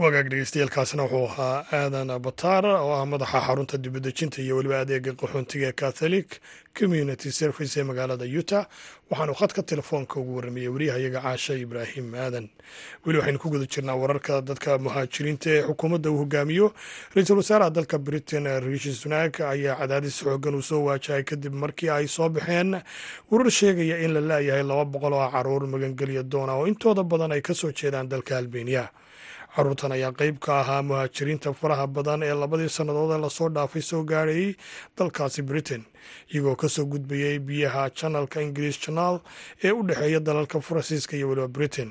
wagaag 0.00 0.28
dhegeystayaelkaasina 0.30 1.02
wuxuu 1.04 1.26
ahaa 1.28 1.64
aadan 1.72 2.08
bataar 2.26 2.64
oo 2.66 2.92
ah 2.96 3.04
madaxa 3.12 3.40
xarunta 3.46 3.76
dibadejinta 3.84 4.38
iyo 4.42 4.56
weliba 4.56 4.80
adeega 4.80 5.12
qaxoontiga 5.20 5.66
ee 5.68 5.72
catholic 5.82 6.28
community 6.78 7.30
service 7.40 7.76
ee 7.80 7.82
magaalada 7.84 8.24
utah. 8.40 8.64
Waxaanu 9.10 9.34
khadka 9.40 9.62
telefoonka 9.62 10.14
ugu 10.20 10.36
warramayey 10.36 10.68
wariyahayaga 10.74 11.20
caasha 11.20 11.54
ibraahim 11.54 12.14
aadan. 12.14 12.46
Weli 13.04 13.18
waxaynu 13.18 13.38
ku 13.42 13.48
guda 13.50 13.66
jirnaa 13.72 13.96
wararka 14.02 14.40
dadka 14.48 14.78
muhaajiriinta 14.78 15.48
ee 15.56 15.62
xukuumadda 15.68 16.08
uu 16.10 16.18
hogaamiyo. 16.22 16.66
Ra'iisul 17.14 17.36
wasaaraha 17.42 17.70
dalka 17.70 17.98
britain 17.98 18.46
riishi 18.66 18.92
sunak 18.94 19.40
ayaa 19.40 19.76
cadaadis 19.80 20.16
xoogan 20.24 20.54
uu 20.54 20.62
soo 20.70 20.80
waajahay 20.88 21.24
kadib 21.30 21.52
markii 21.62 21.90
ay 21.90 22.06
soo 22.08 22.28
baxeen. 22.28 22.80
Warar 23.30 23.50
sheegaya 23.50 23.96
in 24.04 24.12
la 24.16 24.20
laayahay 24.20 24.62
laba 24.70 24.84
boqol 24.84 25.12
oo 25.12 25.28
carruur 25.34 25.66
magangelya 25.68 26.22
doona 26.22 26.52
oo 26.56 26.66
intooda 26.70 27.02
badan 27.04 27.32
ay 27.36 27.42
ka 27.42 27.54
soo 27.54 27.72
jeedaan 27.72 28.08
dalka 28.08 28.38
albeniya 28.40 28.88
caruurtan 29.54 29.92
ayaa 29.92 30.12
qeyb 30.20 30.36
ka 30.44 30.60
ahaa 30.60 30.82
muhaajiriinta 30.88 31.52
faraha 31.60 31.86
badan 31.86 32.22
ee 32.22 32.34
labadii 32.42 32.68
sannadood 32.76 33.10
ee 33.16 33.20
la 33.24 33.30
soo 33.30 33.48
dhaafay 33.56 33.82
soo 33.82 34.02
gaarayay 34.10 34.54
dalkaasi 34.98 35.42
britain 35.42 35.82
iyagoo 36.32 36.56
ka 36.56 36.68
soo 36.68 36.84
gudbayay 36.92 37.38
biyaha 37.38 37.90
janalka 37.98 38.42
ingiliis 38.46 38.78
janaal 38.86 39.20
ee 39.64 39.72
u 39.72 39.82
dhexeeya 39.88 40.20
dalalka 40.20 40.60
faransiiska 40.60 41.16
iyo 41.16 41.28
weliba 41.28 41.48
britain. 41.48 41.90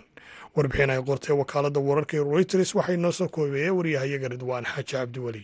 Warbixin 0.56 0.89
ay 0.89 1.02
qortay 1.10 1.36
wakaaladda 1.41 1.80
wararka 1.80 2.17
ee 2.17 2.24
reuters 2.34 2.76
waxay 2.76 2.98
noo 2.98 3.12
soo 3.12 3.28
koobeeyeen 3.28 3.76
waryahayaga 3.78 4.28
ridwaan 4.34 4.65
xaaji 4.65 4.91
cabdiweli 4.93 5.43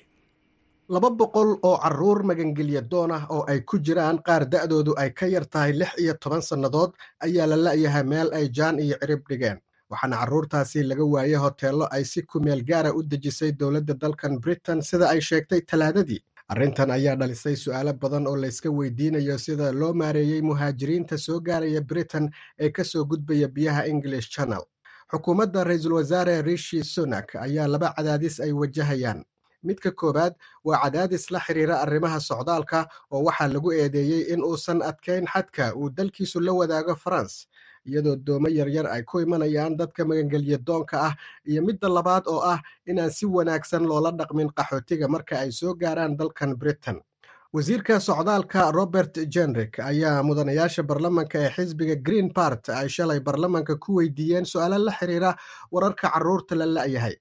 laba 0.90 1.10
boqol 1.10 1.50
oo 1.70 1.78
carruur 1.84 2.24
magangelya 2.24 2.82
doon 2.82 3.12
ah 3.12 3.24
oo 3.30 3.44
ay 3.52 3.60
ku 3.70 3.78
jiraan 3.86 4.18
qaar 4.28 4.44
da'doodu 4.54 4.94
ay 5.02 5.10
ka 5.20 5.26
yar 5.34 5.46
tahay 5.54 5.74
lix 5.74 5.92
iyo 6.04 6.14
toban 6.24 6.42
sannadood 6.42 6.92
ayaa 7.26 7.48
la 7.52 7.56
la'yahay 7.66 8.04
meel 8.04 8.30
ay 8.34 8.46
jaan 8.58 8.80
iyo 8.80 8.98
cirib 9.02 9.22
dhigeen 9.30 9.58
waxaana 9.92 10.18
carruurtaasi 10.22 10.84
laga 10.84 11.04
waayey 11.06 11.36
hoteello 11.38 11.88
ay 11.92 12.04
si 12.04 12.22
kumeel 12.22 12.64
gaara 12.66 12.94
u 12.94 13.04
dejisay 13.04 13.52
dowladda 13.52 13.94
dalkan 13.94 14.40
britain 14.40 14.82
sida 14.82 15.10
ay 15.10 15.22
sheegtay 15.22 15.62
talaadadii. 15.62 16.22
Arrintan 16.50 16.92
ayaa 16.92 17.16
dhalisay 17.16 17.56
su'aalo 17.56 17.94
badan 17.94 18.28
oo 18.28 18.36
layska 18.38 18.70
weydiinayo 18.70 19.38
sida 19.38 19.72
loo 19.72 19.94
maareeyey 19.94 20.42
muhaajiriinta 20.42 21.18
soo 21.18 21.40
gaaraya 21.40 21.82
britain 21.82 22.30
ee 22.60 22.70
ka 22.70 22.84
soo 22.84 23.06
gudbaya 23.06 23.48
biyaha 23.48 23.86
english 23.88 24.30
channel. 24.30 24.64
Xukuumadda 25.12 25.64
ra'iisul 25.64 25.94
wasaare 25.94 26.42
rishi 26.42 26.84
sunak 26.84 27.36
ayaa 27.36 27.68
laba 27.68 27.94
cadaadis 27.98 28.40
ay 28.40 28.52
wajahayaan. 28.52 29.24
Midka 29.64 29.92
koowaad 29.92 30.34
waa 30.64 30.78
cadaadis 30.84 31.32
la 31.32 31.40
xiriira 31.40 31.82
arrimaha 31.82 32.20
socdaalka 32.20 32.86
oo 33.12 33.24
waxaa 33.26 33.48
lagu 33.54 33.72
eedeeyey 33.74 34.34
in 34.34 34.42
uusan 34.44 34.82
adkayn 34.82 35.26
xadka 35.26 35.74
uu 35.76 35.90
dalkiisu 35.90 36.40
la 36.40 36.54
wadaago 36.54 36.96
faranse 36.96 37.48
iyadoo 37.90 38.16
doomo 38.16 38.48
yaryar 38.50 38.88
ay 38.88 39.04
ku 39.04 39.20
imanayaan 39.26 39.78
dadka 39.78 40.06
magangelya 40.06 40.58
doonka 40.68 40.98
ah 41.10 41.14
iyo 41.46 41.62
midda 41.62 41.88
labaad 41.90 42.24
oo 42.28 42.42
ah 42.54 42.60
inaan 42.88 43.12
si 43.12 43.26
wanaagsan 43.26 43.84
loola 43.90 44.12
dhaqmin 44.12 44.50
qaxootiga 44.58 45.08
marka 45.08 45.40
ay 45.40 45.52
soo 45.52 45.74
gaaraan 45.74 46.18
dalkan 46.18 46.56
britain. 46.58 47.00
Wasiirka 47.56 48.00
socdaalka 48.04 48.72
robert 48.76 49.16
jenrick 49.34 49.80
ayaa 49.80 50.24
mudanayaasha 50.28 50.84
baarlamanka 50.84 51.38
ee 51.40 51.50
xisbiga 51.56 51.96
green 51.96 52.28
bart 52.36 52.68
ay 52.70 52.88
shalay 52.90 53.20
baarlamanka 53.28 53.76
ku 53.80 53.96
weydiiyeen 54.00 54.46
su'aalo 54.46 54.78
la 54.86 54.92
xiriira 54.92 55.32
wararka 55.72 56.10
carruurta 56.12 56.56
la 56.56 56.66
la'yahay. 56.66 57.16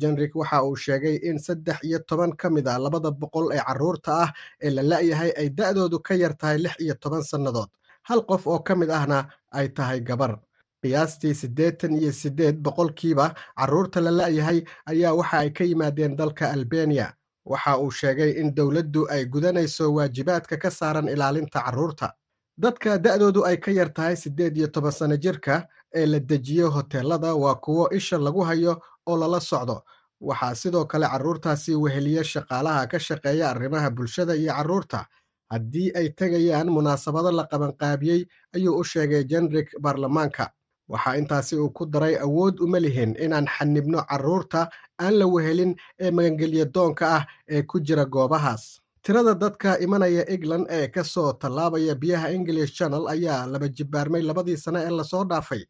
Jenrick 0.00 0.32
waxa 0.36 0.62
uu 0.64 0.76
sheegay 0.76 1.16
in 1.28 1.38
saddex 1.38 1.76
iyo 1.84 1.98
toban 2.08 2.32
ka 2.36 2.48
mid 2.50 2.66
a 2.68 2.78
labada 2.78 3.10
boqol 3.10 3.52
ee 3.52 3.60
carruurta 3.68 4.12
ah 4.24 4.30
ee 4.64 4.70
la 4.70 4.82
la'yahay 4.82 5.30
ay 5.40 5.48
da'doodu 5.58 5.98
ka 6.08 6.14
yar 6.14 6.32
tahay 6.40 6.58
lix 6.64 6.74
iyo 6.80 6.94
toban 6.94 7.22
sannadood. 7.22 7.68
Hal 8.08 8.20
qof 8.30 8.46
oo 8.46 8.58
ka 8.64 8.74
mid 8.76 8.90
ahna 8.90 9.28
ay 9.58 9.68
tahay 9.68 10.00
gabar. 10.00 10.38
Qiyaastii 10.82 11.34
siddeetan 11.34 11.92
iyo 11.98 12.12
siddeed 12.12 12.56
boqolkiiba 12.62 13.34
carruurta 13.58 14.00
la 14.00 14.10
la'yahay 14.10 14.58
ayaa 14.86 15.14
waxa 15.18 15.38
ay 15.38 15.50
ka 15.50 15.64
yimaadeen 15.64 16.16
dalka 16.16 16.50
albeniya 16.52 17.08
waxa 17.44 17.78
uu 17.78 17.90
sheegay 17.90 18.30
in 18.40 18.54
dowladdu 18.54 19.06
ay 19.10 19.24
gudanayso 19.24 19.90
waajibaadka 19.94 20.56
ka 20.62 20.70
saaran 20.70 21.08
ilaalinta 21.08 21.60
carruurta 21.66 22.12
dadka 22.58 22.98
da'doodu 22.98 23.44
ay 23.48 23.56
ka 23.56 23.70
yar 23.70 23.90
tahay 23.94 24.16
siddeed 24.16 24.56
iyo 24.56 24.68
toban 24.68 24.92
sanno 24.92 25.16
jirka 25.16 25.66
ee 25.94 26.06
la 26.06 26.18
dejiyo 26.20 26.70
hoteelada 26.70 27.34
waa 27.34 27.54
kuwo 27.54 27.88
isha 27.90 28.18
lagu 28.18 28.40
hayo 28.44 28.80
oo 29.06 29.16
lala 29.16 29.40
socdo. 29.40 29.82
Waxaa 30.20 30.54
sidoo 30.54 30.84
kale 30.84 31.06
carruurtaasi 31.06 31.74
weheliya 31.74 32.24
shaqaalaha 32.24 32.86
ka 32.88 32.98
shaqeeya 32.98 33.50
arrimaha 33.50 33.90
bulshada 33.90 34.34
iyo 34.36 34.52
carruurta 34.52 35.06
haddii 35.52 35.92
ay 35.98 36.08
tegayaan 36.18 36.68
munaasabado 36.76 37.30
la 37.32 37.44
qabanqaabiyey 37.50 38.20
ayuu 38.56 38.78
u 38.80 38.84
sheegay 38.84 39.24
jenrik 39.24 39.68
baarlamaanka 39.80 40.50
waxaa 40.88 41.16
intaasi 41.20 41.56
uu 41.56 41.70
ku 41.70 41.86
daray 41.86 42.14
awood 42.26 42.60
uma 42.60 42.78
lihin 42.80 43.16
inaan 43.24 43.46
xanibno 43.46 44.02
carruurta 44.10 44.68
aan 45.02 45.14
la 45.18 45.26
wehelin 45.26 45.72
ee 46.00 46.10
magangelya 46.10 46.64
doonka 46.74 47.06
ah 47.16 47.24
ee 47.48 47.62
ku 47.62 47.80
jira 47.80 48.04
goobahaas. 48.04 48.80
Tirada 49.02 49.34
dadka 49.34 49.78
imanaya 49.78 50.22
england 50.34 50.66
ee 50.70 50.86
ka 50.94 51.02
soo 51.04 51.32
tallaabaya 51.32 51.94
biyaha 51.94 52.30
english 52.36 52.72
channel 52.78 53.04
ayaa 53.14 53.46
laba 53.52 53.68
jibbaarmay 53.68 54.22
labadii 54.22 54.56
sane 54.56 54.78
ee 54.86 54.90
la 54.98 55.04
soo 55.04 55.24
dhaafay 55.24 55.62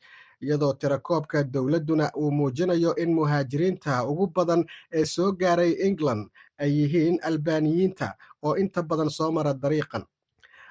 iyadoo 0.45 0.73
tirakoobka 0.81 1.45
dowladduna 1.45 2.11
uu 2.17 2.31
muujinayo 2.31 2.95
in 3.03 3.11
muhaajiriinta 3.15 4.05
ugu 4.11 4.27
badan 4.37 4.65
ee 4.93 5.05
soo 5.05 5.33
gaaray 5.33 5.73
england 5.89 6.29
ay 6.59 6.71
yihiin 6.79 7.19
albaaniyiinta 7.23 8.09
oo 8.43 8.55
inta 8.57 8.83
badan 8.83 9.11
soo 9.11 9.31
mara 9.33 9.55
dariiqan. 9.55 10.05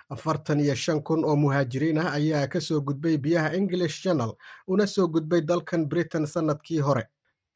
Afartan 0.09 0.59
iyo 0.59 0.75
shan 0.75 1.01
kun 1.03 1.25
oo 1.25 1.35
muhaajiriin 1.35 1.97
ah 1.97 2.13
ayaa 2.13 2.47
ka 2.47 2.59
soo 2.61 2.81
gudbay 2.81 3.17
biyaha 3.17 3.53
english 3.57 4.01
channel 4.03 4.33
una 4.67 4.87
soo 4.87 5.07
gudbay 5.07 5.41
dalkan 5.41 5.85
britain 5.89 6.25
sannadkii 6.27 6.79
hore. 6.79 7.03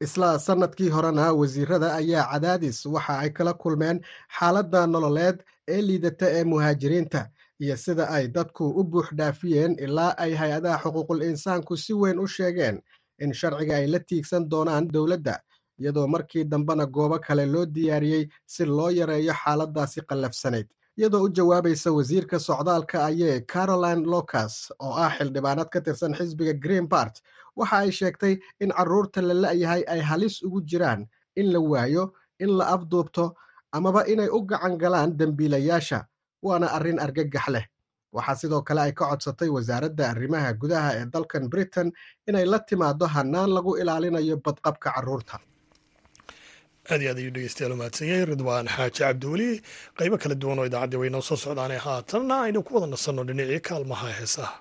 Isla 0.00 0.38
sannadkii 0.38 0.88
horena 0.90 1.32
wasiirada 1.32 1.94
ayaa 1.94 2.26
cadaadis 2.32 2.86
waxa 2.86 3.18
ay 3.18 3.30
kala 3.30 3.52
kulmeen 3.54 4.00
xaaladda 4.38 4.86
nololeed 4.86 5.38
ee 5.68 5.82
liidata 5.82 6.26
ee 6.30 6.44
muhaajiriinta 6.44 7.28
iyo 7.60 7.76
sida 7.76 8.08
ay 8.08 8.28
dadku 8.28 8.64
u 8.80 8.84
buux 8.84 9.08
dhaafiyeen 9.18 9.76
ilaa 9.78 10.14
ay 10.18 10.32
hay'adaha 10.34 10.78
xuquuqul 10.82 11.22
insaanku 11.22 11.76
si 11.76 11.92
weyn 11.94 12.18
u 12.18 12.26
sheegeen 12.26 12.80
in 13.18 13.32
sharciga 13.32 13.76
ay 13.76 13.86
la 13.86 13.98
tiigsan 14.00 14.48
doonaan 14.50 14.88
dowladda 14.94 15.34
iyadoo 15.80 16.06
markii 16.14 16.44
dambena 16.44 16.86
goobo 16.86 17.18
kale 17.26 17.46
loo 17.46 17.66
diyaariyey 17.66 18.24
si 18.46 18.64
loo 18.64 18.90
yareeyo 18.90 19.34
xaaladdaasi 19.42 20.00
qallafsanayd 20.10 20.68
iyadoo 20.98 21.22
u 21.24 21.28
jawaabaysa 21.36 21.92
wasiirka 21.98 22.38
socdaalka 22.48 23.04
ayee 23.08 23.40
caroline 23.52 24.04
locas 24.14 24.54
oo 24.84 24.94
ah 25.04 25.10
xildhibaanad 25.18 25.68
ka 25.74 25.80
tirsan 25.80 26.14
xisbiga 26.18 26.52
green 26.64 26.86
bart 26.88 27.16
waxa 27.56 27.76
ay 27.84 27.90
sheegtay 27.98 28.34
in 28.60 28.70
carruurta 28.78 29.20
la 29.28 29.34
la'yahay 29.44 29.82
ay 29.94 30.00
halis 30.10 30.42
ugu 30.46 30.60
jiraan 30.70 31.06
in 31.40 31.52
la 31.54 31.60
waayo 31.72 32.04
in 32.44 32.50
la 32.58 32.64
afduubto 32.74 33.24
amaba 33.72 34.00
inay 34.12 34.28
u 34.28 34.40
gacan 34.50 34.74
galaan 34.82 35.16
dembiilayaasha 35.18 35.98
waana 36.42 36.66
arrin 36.76 36.98
argagax 37.04 37.46
leh. 37.54 37.66
Waxaa 38.16 38.34
sidoo 38.40 38.62
kale 38.68 38.80
ay 38.82 38.92
ka 38.98 39.04
codsatay 39.10 39.48
wasaaradda 39.56 40.04
arrimaha 40.12 40.52
gudaha 40.60 40.90
ee 40.98 41.06
dalkan 41.14 41.44
britain 41.52 41.88
inay 42.28 42.44
la 42.52 42.58
timaado 42.68 43.06
hannaan 43.14 43.50
lagu 43.56 43.72
ilaalinayo 43.82 44.36
badqabka 44.46 44.88
carruurta 44.94 45.36
aad 46.92 47.00
iyo 47.02 47.10
aad 47.12 47.18
ayuu 47.22 47.32
dhegeystayaal 47.36 47.72
umahadsan 47.76 48.08
yahay 48.10 48.24
ridwaan 48.32 48.66
xaaji 48.76 48.98
cabdiweli 49.02 49.48
qaybo 49.98 50.16
kala 50.22 50.34
duwan 50.42 50.58
oo 50.60 50.66
idaacaddii 50.70 51.00
way 51.02 51.10
noo 51.14 51.22
soo 51.28 51.38
socdaanee 51.44 51.80
haatanna 51.86 52.34
aynu 52.46 52.60
ku 52.66 52.70
wada 52.74 52.86
nasanno 52.94 53.22
dhinacii 53.28 53.60
kaalmaha 53.68 54.08
heesaha 54.18 54.54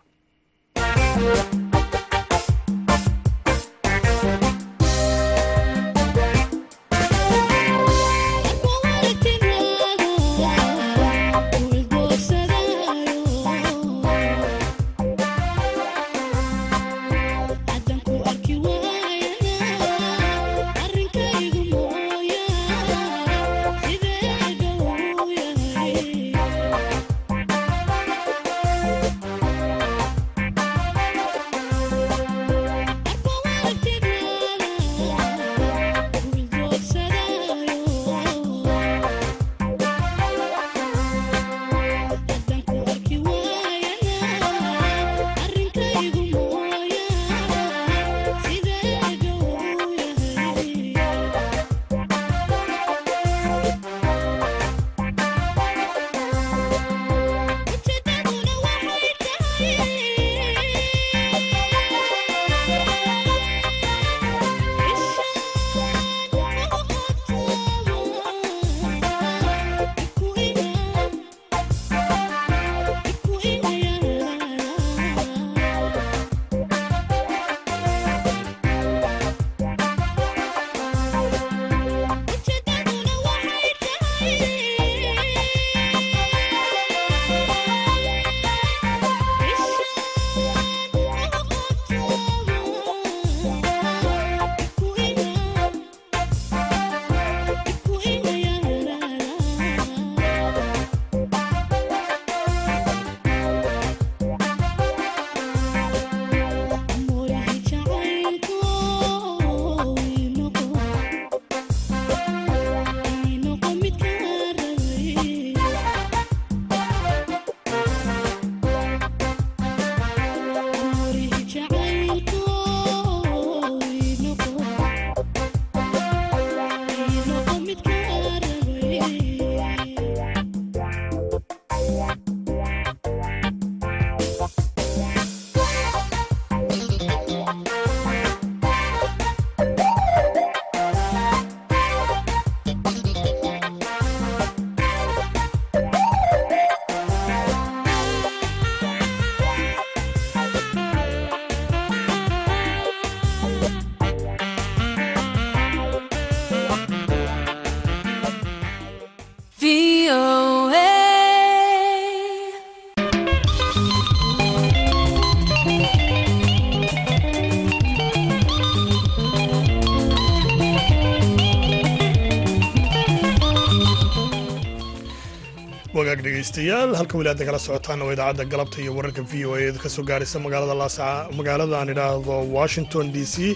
dhegaystayaal 177.00 177.08
halka 177.08 177.18
weli 177.18 177.30
aad 177.30 177.40
nagala 177.40 177.60
socotaan 177.60 178.02
oo 178.02 178.12
idaacadda 178.14 178.46
galabta 178.52 178.82
iyo 178.82 178.92
wararka 178.96 179.22
v 179.24 179.46
o 179.46 179.56
a 179.56 179.72
ka 179.84 179.90
soo 179.90 180.04
gaaraysa 180.04 180.40
magaalada 180.40 180.76
laasaca 180.82 181.32
magaalada 181.38 181.76
aan 181.80 181.90
idhaahdo 181.94 182.36
washington 182.58 183.12
d 183.14 183.26
c. 183.26 183.56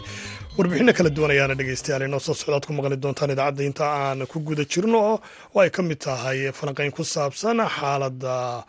Warbixinno 0.58 0.93
kala 0.93 1.10
duwan 1.10 1.32
ayaana 1.32 1.56
dhegaystayaal 1.60 2.03
inoo 2.08 2.19
soo 2.19 2.34
socdaad 2.34 2.65
ku 2.67 2.73
maqli 2.73 2.97
doontaan 2.97 3.32
idaacadda 3.36 3.63
inta 3.69 3.86
aan 3.86 4.25
ku 4.32 4.39
guda 4.39 4.63
jirno 4.65 4.99
oo 5.53 5.60
ay 5.62 5.69
ka 5.69 5.82
mid 5.84 5.99
tahay 5.99 6.51
falanqayn 6.53 6.91
ku 6.91 7.03
saabsan 7.03 7.58
xaaladda 7.77 8.63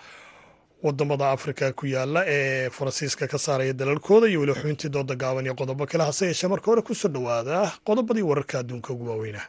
waddamada 0.85 1.31
afrika 1.37 1.73
ku 1.73 1.87
yaalla 1.87 2.21
ee 2.27 2.71
faransiiska 2.71 3.29
ka 3.29 3.39
saaraya 3.39 3.73
dalalkooda 3.73 4.27
iyo 4.29 4.41
weli 4.43 4.55
xubintii 4.59 4.91
dooda 4.91 5.15
gaaban 5.15 5.45
iyo 5.47 5.55
qodobo 5.55 5.87
kale 5.87 6.05
hase 6.05 6.27
yeeshee 6.31 6.49
marka 6.53 6.67
hore 6.71 6.83
ku 6.83 6.95
soo 6.95 7.09
dhowaada 7.09 7.73
qodobadii 7.87 8.27
wararka 8.31 8.59
adduunka 8.63 8.93
ugu 8.93 9.05
waaweyna 9.11 9.43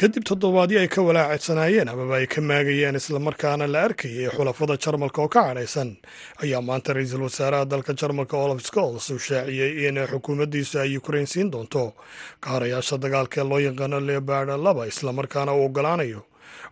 kadib 0.00 0.24
toddobaadii 0.28 0.78
ay 0.80 0.88
ka 0.88 1.02
walaacedsanaayeen 1.06 1.88
amaba 1.92 2.16
ay 2.20 2.26
ka 2.26 2.40
maagayeen 2.40 2.96
islamarkaana 3.00 3.66
la 3.68 3.82
arkayay 3.88 4.28
xulafada 4.36 4.76
jarmalka 4.84 5.20
oo 5.22 5.28
ka 5.28 5.42
cadhaysan. 5.48 5.96
Ayaa 6.42 6.62
maanta 6.68 6.92
ra'iisul 6.96 7.22
wasaaraha 7.28 7.64
dalka 7.68 7.92
jarmalka 8.00 8.36
olaf 8.36 8.62
scols 8.64 9.10
uu 9.10 9.18
shaaciyey 9.18 9.88
in 9.88 9.96
xukuumaddiisu 10.10 10.78
ay 10.80 10.96
ukrain 10.96 11.26
siin 11.26 11.50
doonto. 11.52 11.92
Kaharayaasha 12.40 12.96
dagaalka 13.02 13.40
ee 13.40 13.44
loo 13.50 13.58
yaqaano 13.60 14.00
lebard 14.00 14.48
laba 14.64 14.86
islamarkaana 14.86 15.52
uu 15.54 15.64
ogolaanayo 15.68 16.22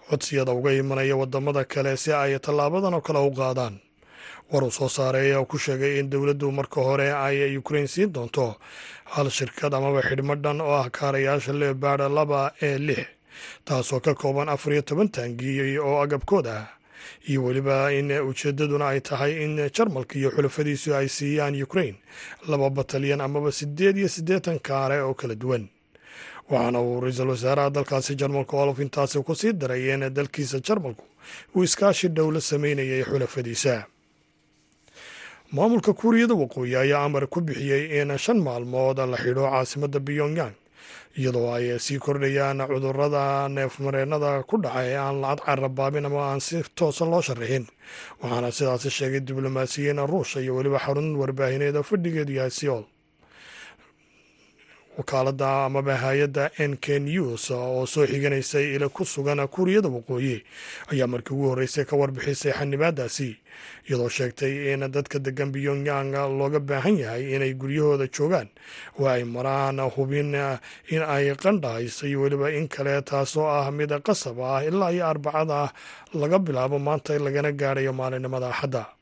codsiyada 0.08 0.52
uga 0.52 0.72
imanaya 0.72 1.16
waddamada 1.16 1.64
kale 1.64 1.96
si 1.96 2.12
ay 2.12 2.38
tallaabadan 2.38 2.94
oo 2.94 3.00
kale 3.04 3.18
u 3.18 3.30
qaadaan. 3.40 3.74
War 4.52 4.64
uu 4.64 4.70
soo 4.72 4.88
saaray 4.88 5.26
ayaa 5.36 5.44
ku 5.44 5.58
sheegay 5.58 6.00
in 6.00 6.08
dowladdu 6.10 6.48
marka 6.52 6.80
hore 6.80 7.12
ay 7.12 7.56
ukrain 7.60 7.86
siin 7.88 8.08
doonto. 8.12 8.56
Hal 9.04 9.28
shirkad 9.30 9.74
amaba 9.74 10.00
xidhmo 10.00 10.34
dhan 10.40 10.60
oo 10.64 10.72
ah 10.80 10.88
kaarayaasha 10.88 11.52
lebard 11.52 12.00
laba 12.08 12.52
ee 12.62 12.78
lix 12.78 13.04
taasoo 13.64 14.00
ka 14.00 14.14
kooban 14.14 14.48
afar 14.48 14.72
iyo 14.72 14.82
toban 14.82 15.08
taangiy 15.08 15.78
oo 15.78 16.02
agabkood 16.02 16.46
ah. 16.46 16.66
Iyo 17.28 17.44
weliba 17.44 17.92
in 17.92 18.10
ujeeddaduna 18.10 18.88
ay 18.88 19.00
tahay 19.00 19.44
in 19.44 19.56
jarmalka 19.70 20.18
iyo 20.18 20.30
xulafadiisu 20.30 20.94
ay 20.94 21.08
siiyaan 21.08 21.62
ukrain 21.62 21.96
laba 22.48 22.70
batalyan 22.70 23.20
amaba 23.20 23.52
siddeed 23.52 23.96
iyo 23.96 24.08
siddeetan 24.08 24.58
kaare 24.58 25.00
oo 25.00 25.14
kala 25.14 25.34
duwan. 25.34 25.68
Waxaana 26.50 26.80
uu 26.80 27.00
ra'iisul 27.00 27.28
wasaaraha 27.30 27.70
dalkaasi 27.70 28.14
jarmalka 28.16 28.56
olof 28.56 28.78
intaasi 28.80 29.22
ku 29.22 29.34
sii 29.34 29.52
daray 29.52 29.94
in 29.94 30.10
dalkiisa 30.14 30.60
jarmalku 30.60 31.04
uu 31.54 31.62
iskaashi 31.64 32.08
dhow 32.08 32.30
la 32.30 32.40
sameynayay 32.40 33.04
xulafadiisa. 33.04 33.86
Maamulka 35.52 35.92
kuuriyada 35.92 36.34
waqooyi 36.34 36.76
ayaa 36.76 37.04
amar 37.04 37.26
ku 37.26 37.40
bixiyey 37.40 38.00
in 38.02 38.18
shan 38.18 38.38
maalmood 38.40 38.98
la 38.98 39.16
xidho 39.16 39.48
caasimadda 39.48 40.00
pyongyang 40.00 40.52
iyadoo 41.20 41.48
ay 41.56 41.78
sii 41.86 41.98
kordhayaan 42.06 42.58
cudurrada 42.70 43.48
neefmareennada 43.56 44.30
ku 44.50 44.56
dhaca 44.64 44.80
ee 44.90 44.96
aan 45.04 45.16
lacad 45.24 45.40
carabaabin 45.46 46.06
ama 46.08 46.20
aan 46.30 46.40
si 46.46 46.56
toosan 46.78 47.10
loo 47.12 47.22
sharaxin 47.28 47.66
waxaana 48.22 48.50
sidaasi 48.58 48.90
sheegay 48.98 49.20
diblomaasiyiin 49.28 50.00
ruusha 50.12 50.38
iyo 50.44 50.52
weliba 50.58 50.78
xarun 50.86 51.08
warbaahineed 51.20 51.76
oo 51.76 51.82
fadhigeedu 51.90 52.32
yahay 52.38 52.50
seoul 52.60 52.84
wakaaladda 54.98 55.48
amaba 55.70 55.94
hay'adda 55.96 56.50
n 56.58 56.74
k 56.76 56.98
news 56.98 57.50
oo 57.54 57.86
soo 57.86 58.02
xiganaysay 58.06 58.74
ila 58.74 58.88
ku 58.90 59.04
sugan 59.06 59.38
kuuriyada 59.46 59.88
waqooyi 59.88 60.42
ayaa 60.92 61.06
markii 61.06 61.34
ugu 61.34 61.46
horreysay 61.54 61.84
ka 61.86 61.94
warbixisay 61.96 62.52
xanibaadaasi 62.58 63.30
iyadoo 63.88 64.10
sheegtay 64.10 64.74
in 64.74 64.82
dadka 64.90 65.18
degan 65.22 65.54
pyongyang 65.54 66.10
looga 66.38 66.58
baahan 66.60 66.98
yahay 66.98 67.34
inay 67.34 67.54
guryahooda 67.54 68.06
joogaan. 68.10 68.48
Oo 68.98 69.06
ay 69.06 69.22
maraan 69.24 69.78
hubin 69.94 70.34
in 70.90 71.02
ay 71.02 71.30
qandhahayso 71.38 72.06
iyo 72.10 72.20
weliba 72.26 72.50
in 72.50 72.66
kale 72.68 72.98
taasoo 73.02 73.46
ah 73.46 73.70
mid 73.70 73.90
qasab 74.02 74.38
ah 74.42 74.60
ilaa 74.66 74.90
iyo 74.92 75.06
arbacada 75.06 75.70
laga 76.14 76.38
bilaabo 76.38 76.78
maanta 76.78 77.14
lagana 77.18 77.52
gaarayo 77.54 77.92
maalinimada 77.94 78.50
axadda 78.50 78.97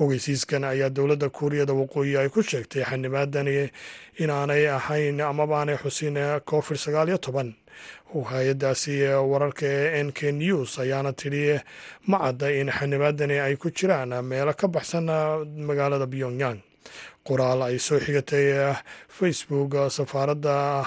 ogeysiiskan 0.00 0.64
ayaa 0.64 0.90
dowladda 0.90 1.28
kuuriyada 1.28 1.72
waqooyi 1.72 2.16
ay 2.16 2.28
ku 2.28 2.42
sheegtay 2.42 2.84
xanibaadani 2.84 3.70
inaanay 4.18 4.68
ahayn 4.68 5.20
amabaanay 5.20 5.76
xusin 5.82 6.16
covid 6.44 6.78
sagaal 6.78 7.08
iyo 7.08 7.18
toban. 7.18 7.54
Hay'adaasi 8.12 9.08
wararka 9.30 9.66
ee 9.66 10.02
n 10.04 10.12
k 10.12 10.32
news 10.32 10.78
ayaana 10.78 11.12
tidhi 11.12 11.60
ma 12.06 12.18
cadda 12.18 12.52
in 12.52 12.68
xanibaadani 12.70 13.40
ay 13.40 13.56
ku 13.56 13.70
jiraan 13.70 14.12
meelo 14.24 14.52
ka 14.54 14.68
baxsan 14.68 15.08
magaalada 15.68 16.06
pyongyang. 16.06 16.60
Qoraal 17.24 17.62
ay 17.62 17.78
soo 17.78 18.00
xigatay 18.00 18.74
facebook 19.08 19.72
safaaradda 19.88 20.84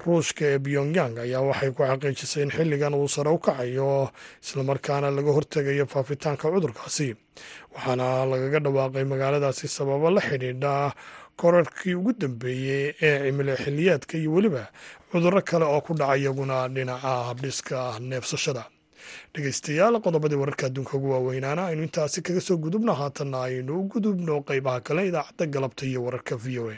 ruushka 0.00 0.44
ee 0.52 0.58
pyongyang 0.58 1.14
ayaa 1.24 1.42
waxay 1.48 1.70
ku 1.76 1.82
xaqiijisay 1.84 2.42
in 2.42 2.50
xilligan 2.56 2.94
uu 2.94 3.08
sare 3.08 3.30
u 3.30 3.38
kacayo 3.38 4.10
islamarkaana 4.42 5.10
laga 5.10 5.30
hortegayo 5.36 5.86
faafitaanka 5.86 6.48
cudurkaasi. 6.52 7.08
Waxaana 7.74 8.24
lagaga 8.30 8.58
dhawaaqay 8.64 9.04
magaaladaasi 9.04 9.68
sababo 9.68 10.10
la 10.10 10.20
xidhiidha 10.20 10.92
korarkii 11.36 11.94
ugu 11.94 12.12
dambeeyey 12.12 12.94
ee 13.02 13.18
cimilo 13.30 13.54
xiliyaadka 13.56 14.14
iyo 14.18 14.32
weliba 14.34 14.64
cudurro 15.12 15.40
kale 15.42 15.64
oo 15.64 15.80
ku 15.80 15.92
dhaca 15.94 16.16
iyaguna 16.16 16.68
dhinaca 16.68 17.12
habdhiska 17.28 17.98
neefsashada. 18.00 18.64
Dhegeystayaal 19.34 20.00
qodobadii 20.04 20.40
wararka 20.42 20.66
adduunka 20.66 20.96
ugu 20.96 21.10
waaweynaana 21.14 21.66
aynu 21.70 21.82
intaasi 21.86 22.22
kaga 22.22 22.40
soo 22.40 22.56
gudubno. 22.56 22.92
Haatanna 22.94 23.38
aynu 23.46 23.72
u 23.80 23.88
gudubno 23.92 24.40
qeybaha 24.48 24.80
kale 24.80 25.06
idaacadda 25.08 25.46
galabta 25.46 25.86
iyo 25.86 26.00
wararka 26.04 26.36
v 26.36 26.58
o 26.58 26.70
a 26.70 26.76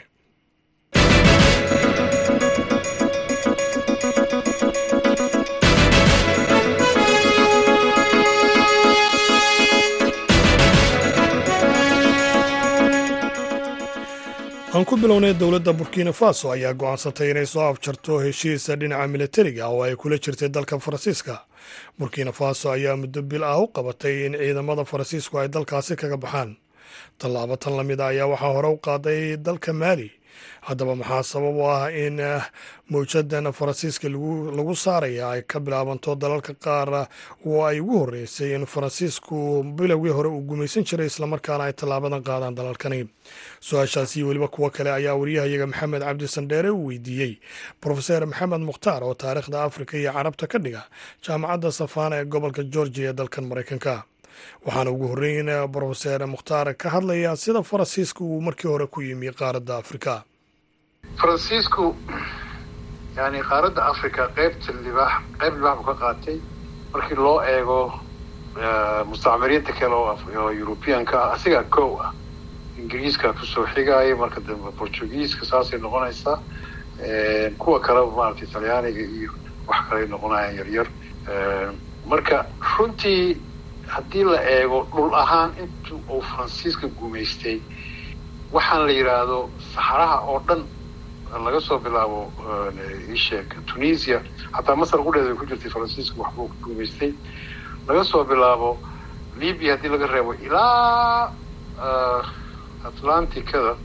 aan 14.75 14.83
ku 14.85 14.95
bilownay 15.01 15.33
dowladda 15.39 15.71
burkina 15.79 16.11
faso 16.19 16.45
ayaa 16.55 16.73
go'aansatay 16.81 17.29
inay 17.31 17.45
soo 17.53 17.63
afjarto 17.71 18.13
heshiisa 18.25 18.75
dhinaca 18.79 19.07
militariga 19.13 19.67
oo 19.73 19.81
ay 19.87 19.95
kula 20.01 20.17
jirtay 20.23 20.49
dalka 20.55 20.75
faransiiska. 20.85 21.35
Burkina 21.99 22.31
faso 22.39 22.71
ayaa 22.75 22.95
muddo 23.01 23.21
bil 23.21 23.43
ah 23.43 23.59
u 23.63 23.67
qabatay 23.75 24.15
in 24.25 24.33
ciidamada 24.39 24.83
faransiisku 24.91 25.39
ay 25.39 25.47
dalkaasi 25.55 25.95
kaga 25.95 26.17
baxaan. 26.23 26.51
Tallaabo 27.19 27.55
tan 27.57 27.73
la 27.77 27.83
mid 27.83 27.99
a 28.01 28.07
ayaa 28.11 28.27
waxaa 28.33 28.53
hore 28.55 28.69
u 28.75 28.77
qaaday 28.85 29.37
dalka 29.37 29.71
maali 29.73 30.11
haddaba 30.67 30.95
maxaa 31.01 31.23
sabab 31.31 31.55
u 31.55 31.63
ah 31.75 31.89
in 32.03 32.17
mawjadan 32.89 33.51
faransiiska 33.53 34.07
lagu 34.57 34.75
saaraya 34.75 35.29
ay 35.33 35.41
ka 35.51 35.59
bilaabanto 35.59 36.15
dalalka 36.15 36.53
qaar 36.65 37.07
oo 37.45 37.65
ay 37.65 37.79
ugu 37.81 37.97
horreysay 38.01 38.53
in 38.55 38.65
faransiisku 38.65 39.63
bilowgii 39.77 40.13
hore 40.17 40.29
uu 40.29 40.41
gumaysan 40.49 40.83
jiray 40.89 41.07
islamarkaana 41.11 41.63
ay 41.67 41.73
tallaabadan 41.73 42.23
qaadaan 42.29 42.55
dalalkani. 42.55 43.01
Su'aashaasi 43.67 44.23
weliba 44.23 44.47
kuwo 44.47 44.69
kale 44.69 44.91
ayaa 44.91 45.15
waryahayaga 45.19 45.67
maxamed 45.67 46.01
cabdi 46.01 46.27
sandheere 46.27 46.69
uu 46.69 46.85
weydiiyey. 46.89 47.33
Profeser 47.81 48.25
maxamed 48.27 48.61
mukhtaar 48.61 49.03
oo 49.03 49.13
taariikhda 49.13 49.63
afrika 49.63 49.97
iyo 49.97 50.11
carabta 50.13 50.47
ka 50.47 50.57
dhiga 50.59 50.83
jaamacadda 51.25 51.71
safana 51.71 52.15
ee 52.21 52.25
gobolka 52.25 52.63
georgia 52.63 53.09
ee 53.09 53.13
dalkan 53.13 53.45
maraykanka 53.49 54.03
waxaana 54.65 54.91
ugu 54.91 55.07
horreyn 55.07 55.49
brofeser 55.67 56.27
mukhtaar 56.27 56.73
ka 56.77 56.89
hadlaya 56.89 57.35
sida 57.35 57.63
faransiiska 57.63 58.23
uu 58.23 58.41
markii 58.41 58.67
hore 58.67 58.87
ku 58.87 59.01
yimi 59.01 59.31
qaaradda 59.31 59.77
afrika. 59.77 60.23
Faransiisku 61.21 61.95
yani 63.17 63.39
qaaradda 63.49 63.85
africa 63.85 64.29
qaybta 64.35 64.73
libaax 64.85 65.13
qayb 65.39 65.53
libaax 65.55 65.77
buu 65.77 65.85
ka 65.85 65.93
qaatay 66.03 66.37
markii 66.93 67.15
loo 67.15 67.41
eego 67.43 67.79
mustacmiriinta 69.09 69.73
kale 69.79 69.95
oo 69.95 70.51
yurubiyanka 70.51 71.15
ah 71.23 71.33
asigaa 71.33 71.63
kow 71.63 71.99
ah. 72.01 72.11
Ingiriiska 72.79 73.33
ku 73.33 73.45
soo 73.45 73.65
xigaya 73.73 74.15
marka 74.15 74.39
dambe 74.41 74.71
portugiiska 74.79 75.45
saasay 75.45 75.79
noqonaysaa 75.79 76.39
kuwa 77.57 77.79
kaleba 77.79 78.11
maaragtay 78.15 78.47
talyaaniga 78.47 79.01
iyo 79.01 79.31
wax 79.67 79.79
kaley 79.89 80.07
noqonayaan 80.07 80.55
yaryar. 80.59 80.87
Marka 82.05 82.45
runtii 82.77 83.37
haddii 83.93 84.23
la 84.23 84.39
eego 84.49 84.79
dhul 84.93 85.13
ahaan 85.13 85.51
intu 85.63 85.95
uu 86.09 86.21
faransiiska 86.21 86.87
gumaystay 86.87 87.57
waxaan 88.51 88.85
la 88.87 88.91
yidhaahdo 88.91 89.39
saxaraha 89.73 90.17
oo 90.31 90.39
dhan 90.47 90.61
laga 91.45 91.59
soo 91.59 91.79
bilaabo 91.79 92.31
isheeg 93.13 93.47
tunisia. 93.65 94.21
Xataa 94.55 94.75
masar 94.75 94.99
qudheeda 95.05 95.29
ay 95.31 95.37
ku 95.37 95.45
jirtay 95.45 95.71
faransiiska 95.71 96.15
waxbuu 96.21 96.49
gumaystay 96.63 97.11
laga 97.87 98.03
soo 98.03 98.23
bilaabo 98.23 98.77
libya 99.39 99.75
haddii 99.75 99.89
laga 99.93 100.07
reebo 100.07 100.33
ilaa 100.33 101.31
atlanticada 102.87 103.75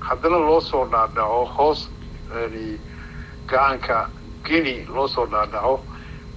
haddana 0.00 0.38
loo 0.38 0.60
soo 0.60 0.84
dhaadhaco 0.92 1.44
hoos 1.56 1.80
yani 2.34 2.78
gacanka 3.46 4.10
guinea 4.44 4.86
loo 4.94 5.08
soo 5.08 5.26
dhaadhaco 5.26 5.74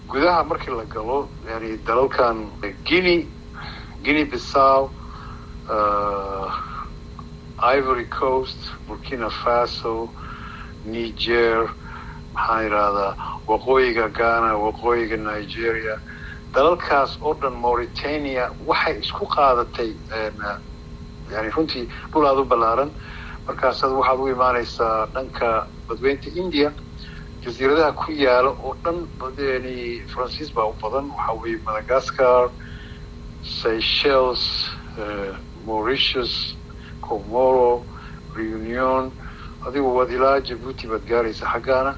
gudaha 0.09 0.43
markii 0.43 0.71
la 0.75 0.85
galo 0.85 1.29
yani 1.49 1.77
dalalkan 1.85 2.37
guinea 2.85 3.25
guinea 4.03 4.25
bissaw 4.25 4.89
ivory 7.77 8.05
coast 8.05 8.57
burkina 8.87 9.29
faso 9.29 10.09
niger 10.85 11.69
maxaan 12.33 12.63
yidhaahdaa 12.63 13.11
waqooyiga 13.47 14.07
ghana 14.09 14.55
waqooyiga 14.65 15.17
nigeria. 15.17 15.95
Dalalkaas 16.53 17.17
oo 17.21 17.33
dhan 17.41 17.53
mauritania 17.53 18.49
waxay 18.65 18.99
isku 18.99 19.25
qaadatay 19.35 19.91
yani 21.33 21.49
runtii 21.55 21.85
dhul 22.11 22.25
aada 22.25 22.41
u 22.41 22.45
ballaaran. 22.45 22.91
Markaasaad 23.47 23.91
waxaad 23.91 24.19
u 24.19 24.27
imaanaysaa 24.27 25.05
dhanka 25.13 25.67
badweynta 25.87 26.29
india 26.41 26.71
jasiiradaha 27.43 27.91
ku 27.95 28.11
yaalla 28.11 28.51
oo 28.63 28.73
dhan 28.83 28.97
yani 29.37 30.03
faransiis 30.13 30.51
baa 30.53 30.65
u 30.71 30.73
badan 30.81 31.05
waxaa 31.11 31.35
weeye 31.41 31.59
madagascar 31.65 32.49
seychelles 33.43 34.43
mauritius 35.65 36.55
comoro 37.01 37.83
reunion 38.35 39.11
adigu 39.65 39.95
waad 39.97 40.11
ilaa 40.11 40.39
jabuuti 40.41 40.87
baad 40.87 41.03
gaaraysa 41.07 41.45
xaggaana. 41.53 41.95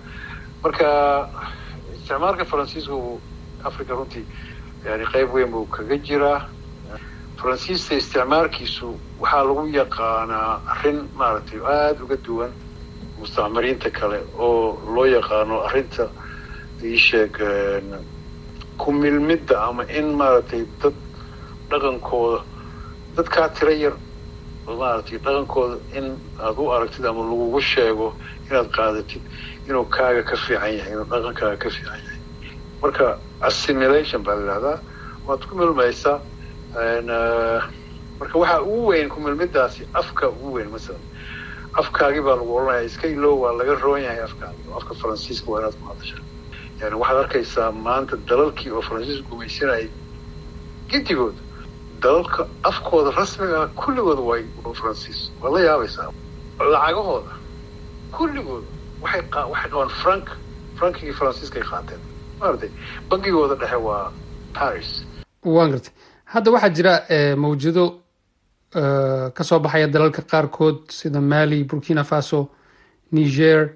Marka 0.64 0.88
isticmaalka 1.96 2.46
faransiisku 2.46 3.20
africa 3.64 3.92
runtii 3.98 4.26
yani 4.86 5.06
qayb 5.14 5.34
weyn 5.34 5.52
buu 5.52 5.66
kaga 5.66 5.98
jiraa 5.98 6.40
faransiista 7.42 7.96
isticmaalkiisu 7.96 8.88
waxaa 9.20 9.44
lagu 9.44 9.68
yaqaanaa 9.68 10.62
arrin 10.74 11.00
maaragtay 11.16 11.60
aada 11.66 12.04
uga 12.04 12.18
duwan 12.26 12.52
mustacmariinta 13.22 13.90
kale 13.98 14.20
oo 14.38 14.82
loo 14.96 15.06
yaqaano 15.06 15.62
arrinta 15.68 16.10
iisheeg 16.84 17.34
ku 18.78 18.92
milmidda 18.92 19.56
ama 19.70 19.84
in 20.00 20.08
maaragtay 20.20 20.66
dad 20.82 20.94
dhaqankooda 21.70 22.40
dadkaa 23.16 23.50
tiro 23.58 23.72
yar 23.84 23.96
maaragtay 24.66 25.18
dhaqankooda 25.26 25.76
in 25.98 26.06
aad 26.40 26.58
u 26.58 26.72
aragtid 26.76 27.06
ama 27.06 27.22
lagugu 27.32 27.62
sheego 27.62 28.08
inaad 28.50 28.70
qaadatid 28.78 29.22
inuu 29.68 29.86
kaaga 29.86 30.24
ka 30.24 30.36
fiican 30.36 30.74
yahay 30.78 30.92
inuu 30.94 31.06
dhaqankaaga 31.14 31.58
ka 31.58 31.70
fiican 31.70 32.00
yahay. 32.06 32.20
Marka 32.82 33.20
assimilation 33.42 34.24
baa 34.24 34.36
la 34.36 34.80
waad 35.28 35.42
ku 35.48 35.56
milmaysaa 35.56 36.20
marka 38.20 38.36
waxaa 38.40 38.62
ugu 38.62 38.88
weyn 38.88 39.10
ku 39.10 39.20
milmidaasi 39.20 39.86
afka 39.94 40.30
ugu 40.30 40.54
weyn 40.58 40.70
masalan 40.70 41.02
afkaagii 41.74 42.22
baa 42.22 42.36
lagu 42.36 42.56
odhanaya 42.56 42.84
iska 42.84 43.08
ilow 43.08 43.40
waa 43.42 43.52
laga 43.54 43.76
roon 43.76 44.02
yahay 44.02 44.24
afkaagi. 44.24 44.62
Oo 44.70 44.78
afka 44.78 44.94
faransiiska 44.96 45.52
waa 45.52 45.60
inaad 45.60 45.76
ku 45.80 45.86
hadasha 45.90 46.18
yani 46.82 46.96
waxaad 46.96 47.18
arkaysaa 47.24 47.72
maanta 47.72 48.18
dalalkii 48.18 48.72
oo 48.72 48.82
faransiiska 48.82 49.28
gumaysanayay 49.30 49.90
gidigooda 50.90 51.42
dalalka 52.04 52.48
afkooda 52.64 53.12
rasmiga 53.12 53.62
ah 53.64 53.68
kulligooda 53.68 54.22
way 54.22 54.44
faransiis 54.74 55.32
waad 55.42 55.54
la 55.54 55.60
yaabaysaa. 55.62 56.10
Lacagahooda 56.60 57.32
kulligooda 58.12 58.68
waxay 59.02 59.22
waxay 59.52 59.70
qabaan 59.72 59.90
frank 59.90 60.26
frankigii 60.76 61.14
faransiiskay 61.14 61.64
qaateen. 61.64 62.02
Maaragtay 62.40 62.70
bangigooda 63.10 63.56
dhexe 63.56 63.76
waa 63.76 64.12
paris. 64.54 65.06
Waan 65.46 65.72
gartay 65.72 65.94
hadda 66.26 66.52
waxaa 66.52 66.70
jira 66.70 66.94
mawjado 67.36 68.01
ka 69.36 69.44
soo 69.44 69.60
baxaya 69.60 69.88
dalalka 69.88 70.22
qaarkood 70.22 70.90
sida 70.90 71.22
mali 71.22 71.64
burkina 71.64 72.04
faso 72.04 72.50
niger 73.12 73.74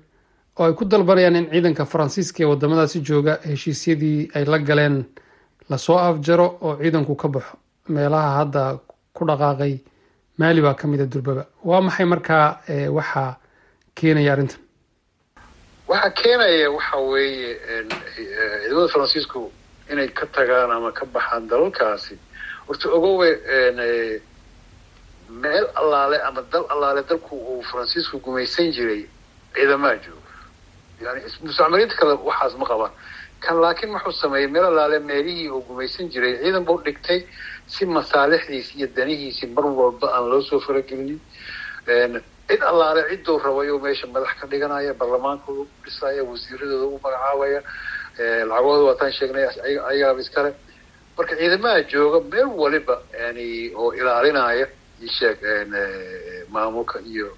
oo 0.60 0.66
ay 0.66 0.74
ku 0.74 0.86
dalbanayaan 0.86 1.36
in 1.36 1.48
ciidanka 1.52 1.86
faransiiska 1.86 2.44
ee 2.44 2.48
wadamadaasi 2.52 3.00
jooga 3.02 3.40
heshiisyadii 3.50 4.30
ay 4.36 4.46
la 4.46 4.58
galeen 4.60 5.04
la 5.70 5.78
soo 5.78 5.98
afjaro 5.98 6.48
oo 6.62 6.78
ciidanku 6.82 7.16
ka 7.16 7.28
baxo 7.28 7.58
meelaha 7.90 8.30
hadda 8.40 8.80
ku 9.14 9.26
dhaqaaqay. 9.26 9.80
Mali 10.38 10.62
baa 10.62 10.74
ka 10.74 10.88
mida 10.88 11.06
durbaba. 11.06 11.46
Waa 11.64 11.82
maxay 11.82 12.06
markaa 12.06 12.60
waxaa 12.98 13.38
keenaya 13.96 14.34
arrintan? 14.34 14.60
Waxaa 15.88 16.10
keenaya 16.12 16.72
waxa 16.72 16.98
weeye 16.98 17.56
ciidamada 18.16 18.88
faransiisku 18.94 19.52
inay 19.92 20.08
ka 20.12 20.26
tagaan 20.36 20.72
ama 20.72 20.92
ka 20.92 21.06
baxaan 21.06 21.48
dalalkaasi. 21.48 22.18
Horta 22.68 22.90
ogowe 22.92 23.30
meel 25.30 25.66
allaale 25.76 26.18
ama 26.28 26.42
dal 26.52 26.66
allaale 26.70 27.02
dalku 27.10 27.36
uu 27.36 27.62
faransiisku 27.72 28.20
gumaysan 28.20 28.72
jiray 28.72 29.02
ciidamaha 29.54 29.96
jooga 30.06 30.32
yani 31.02 31.22
mustacmariinta 31.44 31.96
kale 32.00 32.14
waxaas 32.30 32.54
ma 32.58 32.66
qabaan. 32.66 32.92
Kan 33.40 33.60
laakiin 33.62 33.92
wuxuu 33.94 34.12
sameeyey 34.12 34.48
meel 34.48 34.66
allaale 34.66 35.00
meelihii 35.00 35.50
uu 35.50 35.62
gumaysan 35.68 36.10
jiray 36.14 36.34
ciidan 36.44 36.66
buu 36.66 36.78
dhigtay 36.86 37.20
si 37.68 37.86
masaalixdiisi 37.86 38.78
iyo 38.78 38.88
danihiisi 38.96 39.48
mar 39.48 39.66
walba 39.66 40.08
aan 40.16 40.30
loo 40.30 40.42
soo 40.42 40.60
faragelinin. 40.60 41.20
Cid 42.48 42.62
allaale 42.62 43.02
cidduu 43.10 43.40
rabayo 43.40 43.80
meesha 43.80 44.08
madax 44.08 44.34
ka 44.40 44.48
dhiganaya 44.48 44.94
baarlamaanka 44.94 45.52
u 45.52 45.68
dhisaya 45.84 46.24
wasiiradooda 46.24 46.86
u 46.86 47.00
magacaabaya 47.04 47.60
lacagooda 48.50 48.84
waataan 48.88 49.12
sheegnay 49.12 49.46
ayagaaba 49.90 50.22
iskale 50.22 50.54
marka 51.18 51.36
ciidamaha 51.36 51.82
jooga 51.92 52.20
meel 52.32 52.50
waliba 52.62 52.96
yani 53.20 53.72
oo 53.76 53.92
ilaalinaya 53.94 54.68
isheeg 55.02 55.38
maamulka 56.50 57.00
iyo 57.02 57.38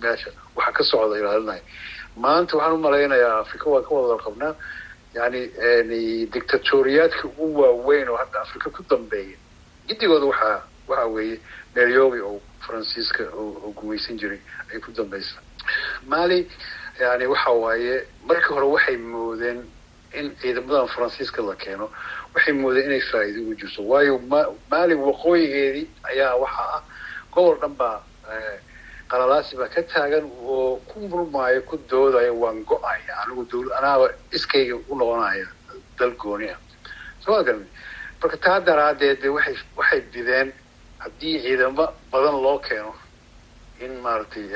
meesha 0.00 0.30
waxa 0.56 0.72
ka 0.72 0.84
socda 0.84 1.18
ilaalinaya 1.18 1.62
maanta 2.16 2.56
waxaan 2.56 2.74
u 2.74 2.78
malaynayaa 2.78 3.38
africa 3.40 3.66
waan 3.66 3.84
ka 3.84 3.94
wada 3.94 4.22
qabnaa 4.24 4.54
yani 5.14 6.26
dictatoriyaadka 6.26 7.24
ugu 7.28 7.60
waaweyn 7.60 8.08
oo 8.08 8.16
hadda 8.16 8.40
africa 8.40 8.70
ku 8.70 8.82
dambeeya 8.90 9.36
gidigooda 9.88 10.26
waxaa 10.26 10.62
waxa 10.88 11.06
weeye 11.06 11.40
meelyogi 11.74 12.20
oo 12.20 12.40
faransiiska 12.66 13.24
oo 13.34 13.72
gumaysan 13.76 14.18
jiray 14.18 14.40
ay 14.72 14.78
ku 14.80 14.90
dambaysa 14.92 15.40
mali 16.06 16.50
yani 17.00 17.26
waxa 17.26 17.50
waaye 17.50 18.04
markii 18.26 18.54
hore 18.54 18.66
waxay 18.66 18.96
moodeen 18.96 19.64
in 20.12 20.32
ciidamadan 20.40 20.88
faransiiska 20.88 21.42
la 21.42 21.54
keeno. 21.56 21.90
Waxay 22.34 22.52
moodeen 22.54 22.84
inay 22.86 23.00
faa'iido 23.00 23.40
ugu 23.42 23.54
jirto. 23.54 23.82
Waayo 23.88 24.18
mali 24.70 24.94
waqooyigeedii 24.94 25.86
ayaa 26.02 26.34
waxa 26.36 26.62
ah 26.76 26.82
gobol 27.32 27.56
dhan 27.60 27.74
baa 27.76 28.00
qalalaasi 29.10 29.56
baa 29.56 29.68
ka 29.68 29.82
taagan 29.82 30.24
oo 30.42 30.76
ku 30.88 31.00
murmaayo 31.00 31.62
ku 31.62 31.76
doodaya 31.90 32.32
waan 32.32 32.64
go'aya. 32.64 33.12
Anigu 33.24 33.44
dawla 33.50 33.78
anaaba 33.78 34.06
iskayga 34.32 34.76
u 34.88 34.94
noqonaya 34.94 35.46
dal 35.98 36.12
gooni 36.16 36.48
ah 36.50 37.42
garmi 37.44 37.66
marka 38.20 38.36
taa 38.36 38.60
daraadeed 38.60 39.20
de 39.22 39.28
waxay 39.28 39.56
waxay 39.76 40.00
bideen 40.12 40.52
haddii 40.98 41.40
ciidamo 41.42 41.86
badan 42.12 42.36
loo 42.42 42.58
keeno 42.58 42.94
in 43.80 43.92
maaragtay 44.02 44.46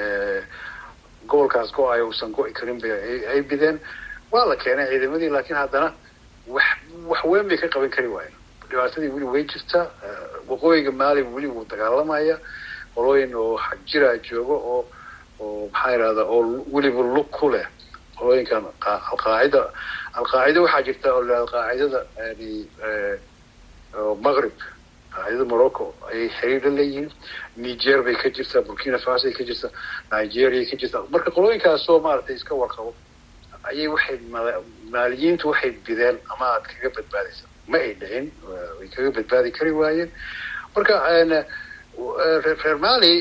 gobolkaas 1.27 1.73
go'ayo 1.73 2.07
uusan 2.09 2.33
go-i 2.33 2.53
karin 2.53 2.79
ba 2.81 2.89
ay 3.33 3.43
bideen. 3.43 3.81
Waa 4.33 4.45
la 4.47 4.57
keenay 4.57 4.89
ciidamadii 4.89 5.29
laakiin 5.31 5.57
haddana 5.57 5.95
wax 6.47 6.65
wax 7.07 7.25
weyn 7.25 7.49
bay 7.49 7.57
ka 7.59 7.69
qaban 7.69 7.91
kari 7.91 8.09
waayeen. 8.09 8.35
Dhibaatadii 8.69 9.09
weli 9.15 9.25
way 9.27 9.45
jirtaa 9.45 9.87
waqooyiga 10.49 10.91
maali 10.93 11.23
weli 11.23 11.47
wuu 11.47 11.65
dagaalamaya 11.65 12.39
qolooyin 12.95 13.35
oo 13.35 13.59
xagjiraa 13.67 14.17
jooga 14.29 14.57
oo 14.73 14.81
oo 15.41 15.69
maxaa 15.73 15.93
yidhahdaa 15.95 16.27
oo 16.35 16.41
weliba 16.73 17.03
lug 17.15 17.29
ku 17.39 17.51
leh 17.55 17.67
qolooyinkan 18.19 18.65
alqaacida 19.13 19.63
alqaacida 20.19 20.61
waxaa 20.65 20.83
jirta 20.87 21.09
oo 21.15 21.23
la 21.31 21.39
qaacidada 21.53 22.01
yani 22.19 22.51
maqrib 24.27 24.57
qaacidada 25.15 25.45
morocco 25.53 25.85
ayay 26.11 26.29
xiriir 26.39 26.65
leeyihiin. 26.79 27.09
Niger 27.57 28.03
bay 28.05 28.15
ka 28.23 28.29
jirtaa 28.37 28.63
burkina 28.67 28.99
faso 28.99 29.27
ay 29.29 29.35
ka 29.39 29.45
jirtaa 29.45 29.71
nigeria 30.13 30.65
ka 30.71 30.77
jirtaa 30.81 31.03
marka 31.13 31.31
qolooyinkaasoo 31.37 31.99
maaragtay 32.07 32.37
iska 32.37 32.55
warqabo 32.63 32.91
ayay 33.69 33.89
waxay 33.95 34.19
maaliyiintu 34.95 35.45
waxay 35.53 35.71
bideen 35.87 36.17
ama 36.33 36.45
aad 36.55 36.65
kaga 36.71 36.89
badbaadaysa. 36.97 37.45
Ma 37.71 37.79
ay 37.79 37.93
dhicin 38.01 38.27
way 38.79 38.89
kaga 38.95 39.11
badbaadi 39.17 39.51
kari 39.59 39.73
waayeen. 39.81 40.11
Marka 40.75 40.95
reer 42.45 42.79
mali 42.79 43.15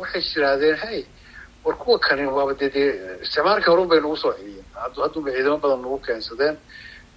waxay 0.00 0.22
yidhaahdeen 0.34 0.76
hey 0.84 1.00
war 1.64 1.76
kuwa 1.82 1.98
kani 1.98 2.26
waaba 2.36 2.54
dee 2.60 2.86
isticmaalkii 3.22 3.70
horun 3.72 3.88
bay 3.88 4.00
nagu 4.00 4.16
soo 4.16 4.32
celiyeen. 4.38 4.64
Hadduba 4.74 5.30
ciidamo 5.34 5.58
badan 5.62 5.80
nagu 5.84 5.98
keensadeen. 6.06 6.56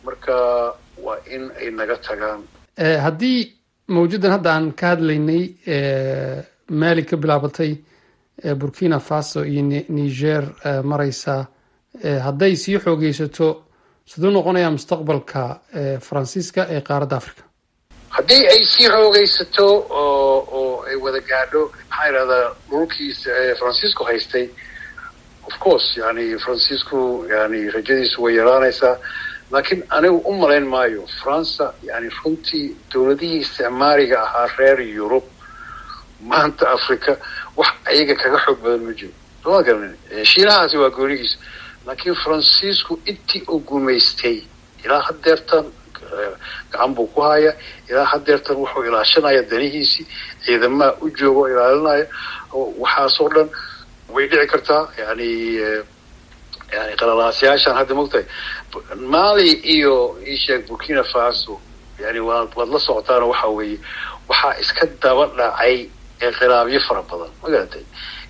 Marka 0.06 0.36
waa 1.06 1.18
in 1.36 1.44
ay 1.60 1.70
naga 1.72 1.96
tagaan. 2.08 2.42
Haddii 3.06 3.40
mawjudan 3.88 4.32
hadda 4.36 4.50
aan 4.54 4.72
ka 4.80 4.88
hadlaynay 4.94 5.44
mali 6.82 7.04
ka 7.10 7.16
bilaabatay 7.18 7.72
burkina 8.60 9.00
faso 9.00 9.40
iyo 9.46 9.62
niger 9.98 10.44
mareysa 10.84 11.36
hadday 12.28 12.54
sii 12.56 12.78
xoogeysato 12.84 13.48
siduu 14.06 14.32
noqonayaa 14.32 14.72
mustaqbalka 14.78 15.42
faransiiska 16.08 16.62
ee 16.74 16.82
qaaradda 16.88 17.16
africa 17.22 17.44
haddii 18.18 18.44
ay 18.54 18.62
sii 18.72 18.88
xoogeysato 18.96 19.68
oo 19.90 20.38
oo 20.60 20.65
ay 20.96 21.02
wada 21.06 21.20
gaadho. 21.30 21.62
Maxaa 21.90 22.08
yidhahdaa 22.08 22.56
dhulkiisa 22.70 23.30
faransiisku 23.60 24.04
haystay. 24.10 24.48
Of 25.48 25.60
course 25.60 25.88
yani 25.98 26.40
faransiisku 26.40 27.26
yani 27.30 27.70
rajadiisu 27.76 28.18
way 28.24 28.36
yaraanaysaa. 28.36 28.96
Laakiin 29.52 29.84
anigu 29.90 30.18
u 30.18 30.34
malayn 30.42 30.66
maayo 30.74 31.04
faransa 31.24 31.74
yani 31.84 32.10
runtii 32.24 32.76
dowladihii 32.94 33.38
isticmaariga 33.46 34.22
ahaa 34.24 34.48
reer 34.58 34.80
yurub 34.82 35.24
maanta 36.22 36.70
africa 36.78 37.12
wax 37.58 37.68
ayaga 37.86 38.16
kaga 38.22 38.40
xoog 38.46 38.60
badan 38.64 38.84
ma 38.88 38.94
jiro. 39.00 39.14
Soma 39.44 39.62
garanin 39.64 39.94
shiinahaasi 40.32 40.78
waa 40.78 40.90
goonigiisa. 40.90 41.38
Laakiin 41.86 42.16
faransiisku 42.24 43.00
intii 43.06 43.44
uu 43.48 43.60
gumaystay 43.60 44.38
ilaa 44.86 45.02
hadeertan 45.08 45.66
gacan 46.72 46.92
buu 46.96 47.08
ku 47.14 47.22
haya 47.22 47.52
ilaa 47.90 48.06
hadeertan 48.12 48.58
wuxuu 48.62 48.84
ilaashanaya 48.90 49.42
danihiisii 49.52 50.06
ciidamaha 50.46 50.92
u 51.04 51.10
jooga 51.18 51.40
oo 51.42 51.48
ilaalinaya 51.54 52.06
waxaasoo 52.84 53.30
dhan 53.36 53.48
way 54.14 54.26
dhici 54.32 54.48
kartaa. 54.54 54.84
Yani 55.02 55.30
yani 56.76 56.94
qalalaasyaashaan 57.00 57.76
hadda 57.80 57.94
mogtahay 58.00 58.26
mali 59.14 59.52
iyo 59.76 59.96
isheeg 60.34 60.62
burkina 60.68 61.04
faso 61.14 61.54
yani 62.04 62.20
waad 62.28 62.50
waad 62.58 62.70
la 62.74 62.80
socotaano 62.88 63.26
waxa 63.32 63.48
weeye 63.58 63.78
waxaa 64.30 64.54
iska 64.64 64.84
daba 65.04 65.26
dhacay 65.38 65.76
inqilaabyo 66.26 66.80
fara 66.88 67.02
badan. 67.10 67.32
Magaratay 67.44 67.84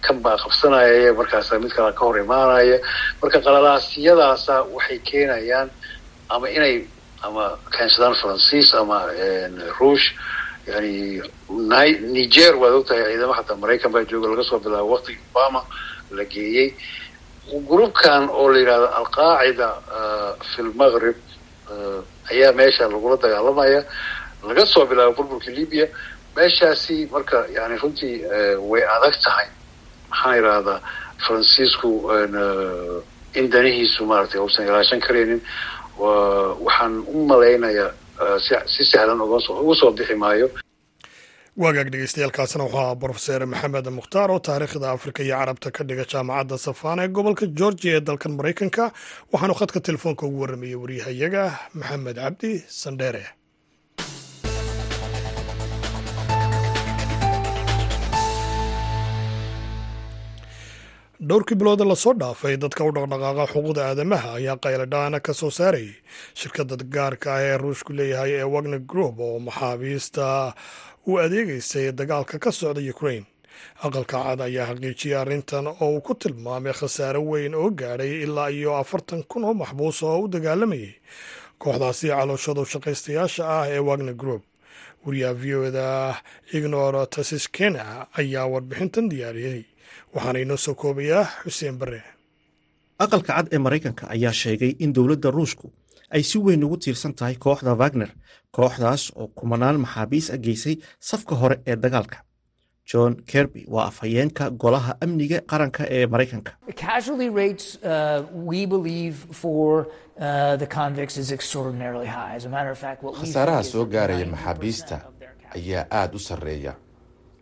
kan 0.05 0.15
baa 0.23 0.37
qabsanaya 0.43 1.13
markaasa 1.19 1.59
mid 1.63 1.71
kala 1.75 1.91
ka 1.97 2.03
hor 2.05 2.17
imaanaya. 2.23 2.77
Marka 3.21 3.37
qalalaasyadaasa 3.45 4.53
waxay 4.75 4.99
keenayaan 5.07 5.69
ama 6.33 6.47
inay 6.57 6.75
ama 7.27 7.45
keensadaan 7.75 8.15
faransiis 8.21 8.69
ama 8.81 8.97
ruush 9.79 10.05
yani 10.67 10.93
niger 12.15 12.53
waad 12.61 12.73
ogtahay 12.79 13.03
ciidamo 13.11 13.33
xataa 13.39 13.57
maraykan 13.63 13.91
baa 13.93 14.03
jooga 14.11 14.27
laga 14.31 14.43
soo 14.49 14.59
bilaabo 14.65 14.89
waktigii 14.95 15.21
obama 15.33 15.61
la 16.17 16.23
geeyey. 16.33 16.67
Grupkan 17.69 18.23
oo 18.29 18.47
la 18.53 18.57
yidhahdo 18.59 18.87
alqaacida 18.99 19.67
fi 20.55 20.59
lmaghrib 20.67 21.17
ayaa 22.31 22.51
meesha 22.59 22.83
lagula 22.93 23.17
dagaalamaya 23.23 23.81
laga 24.47 24.65
soo 24.73 24.85
bilaabo 24.89 25.13
burburka 25.17 25.51
libya 25.57 25.85
meeshaasi 26.35 26.95
marka 27.13 27.37
yani 27.57 27.75
runtii 27.81 28.15
way 28.71 28.83
adag 28.95 29.13
tahay. 29.25 29.47
Maxaan 30.09 30.37
idhahdaa 30.41 30.79
faransiisku 31.27 31.89
in 33.39 33.45
danihiisu 33.53 34.01
maaragtay 34.09 34.39
uusan 34.41 34.65
ilaashan 34.69 34.99
karaynin 35.05 35.41
waxaan 35.99 36.93
u 37.15 37.25
malaynayaa 37.31 37.91
si 38.73 38.83
sahlan 38.91 39.21
uga 39.25 39.39
soo 39.79 39.91
bixi 39.97 40.15
maayo. 40.23 40.47
Waagaag 41.63 41.87
dhegeystayaaalkaasina 41.91 42.63
wuxuu 42.65 42.79
ahaa 42.79 42.95
brofeser 43.01 43.41
maxamed 43.51 43.87
mukhtaar 43.97 44.31
oo 44.31 44.39
taariikhda 44.47 44.87
afrika 44.95 45.23
iyo 45.23 45.35
carabta 45.39 45.71
ka 45.75 45.83
dhiga 45.87 46.05
jaamacadda 46.11 46.57
safana 46.65 47.01
ee 47.05 47.07
gobolka 47.17 47.45
georgia 47.59 47.93
ee 47.97 48.01
dalkan 48.07 48.31
maraykanka 48.39 48.83
waxaanu 49.31 49.53
khadka 49.59 49.79
telefoonka 49.87 50.23
ugu 50.27 50.41
warramayey 50.41 50.75
waryahayaga 50.83 51.43
maxamed 51.79 52.15
cabdi 52.23 52.51
sandheere 52.81 53.23
dhowrkii 61.21 61.55
bilooda 61.55 61.85
la 61.85 61.95
soo 61.95 62.13
dhaafay 62.13 62.57
dadka 62.57 62.83
u 62.83 62.91
dhaqdhaqaaqa 62.91 63.45
xuquuqda 63.53 63.81
aadamaha 63.89 64.29
ayaa 64.39 64.57
qayladhaana 64.63 65.19
ka 65.25 65.33
soo 65.33 65.49
saarayay 65.51 65.95
shirkadda 66.39 66.75
gaarka 66.95 67.33
ah 67.35 67.41
ee 67.41 67.57
ruushku 67.57 67.93
leeyahay 67.93 68.31
ee 68.39 68.43
wagner 68.53 68.79
group 68.91 69.19
oo 69.19 69.39
maxaabiista 69.39 70.53
u 71.07 71.17
adeegeysay 71.23 71.91
dagaalka 71.99 72.39
ka 72.39 72.51
socda 72.51 72.81
ukraine. 72.93 73.25
Aqalka 73.85 74.17
cad 74.23 74.39
ayaa 74.41 74.67
xaqiijiyay 74.75 75.15
arrintan 75.21 75.67
oo 75.67 75.87
uu 75.95 76.01
ku 76.01 76.13
tilmaamay 76.15 76.73
khasaare 76.73 77.19
weyn 77.29 77.55
oo 77.55 77.69
gaadhay 77.71 78.11
ilaa 78.25 78.49
iyo 78.51 78.75
afartan 78.75 79.23
kun 79.23 79.43
oo 79.47 79.53
maxbuus 79.53 80.03
oo 80.03 80.19
u 80.19 80.27
dagaalamayay 80.27 80.93
kooxdaasi 81.61 82.07
calooshadu 82.11 82.65
shaqaystayaasha 82.71 83.43
ah 83.57 83.65
ee 83.71 83.79
wagner 83.79 84.13
group. 84.21 84.43
Wariyaha 85.05 85.33
v 85.41 85.43
o 85.55 85.71
da 85.71 85.87
ignor 86.51 87.07
tasiskena 87.07 88.07
ayaa 88.19 88.45
warbixintan 88.53 89.07
diyaariyey 89.11 89.61
waxaana 90.15 90.39
inoo 90.45 90.57
soo 90.65 90.75
koobayaa 90.81 91.25
xuseen 91.43 91.75
bare 91.81 91.99
aqalka 93.03 93.31
cad 93.37 93.47
ee 93.53 93.59
maraykanka 93.65 94.03
ayaa 94.15 94.33
sheegay 94.41 94.71
in 94.83 94.91
dowladda 94.95 95.29
ruushku 95.37 95.67
ay 96.15 96.23
si 96.29 96.37
weyn 96.45 96.63
ugu 96.65 96.77
tiirsan 96.83 97.13
tahay 97.19 97.35
kooxda 97.45 97.73
wagner 97.81 98.11
kooxdaas 98.57 99.03
oo 99.19 99.27
kumanaan 99.37 99.77
maxaabiis 99.83 100.27
a 100.35 100.37
geysay 100.45 100.75
safka 101.09 101.33
hore 101.41 101.55
ee 101.69 101.75
dagaalka. 101.83 102.17
John 102.91 103.13
kerby 103.31 103.61
waa 103.73 103.85
afhayeenka 103.91 104.43
golaha 104.61 104.91
amniga 105.03 105.39
qaranka 105.51 105.83
ee 105.95 106.05
maraykanka. 106.13 106.51
Khasaaraha 112.33 113.63
soo 113.63 113.85
gaaraya 113.85 114.25
maxaabiista 114.25 114.95
ayaa 115.55 115.85
aad 115.91 116.13
u 116.15 116.19
sarreeya. 116.19 116.73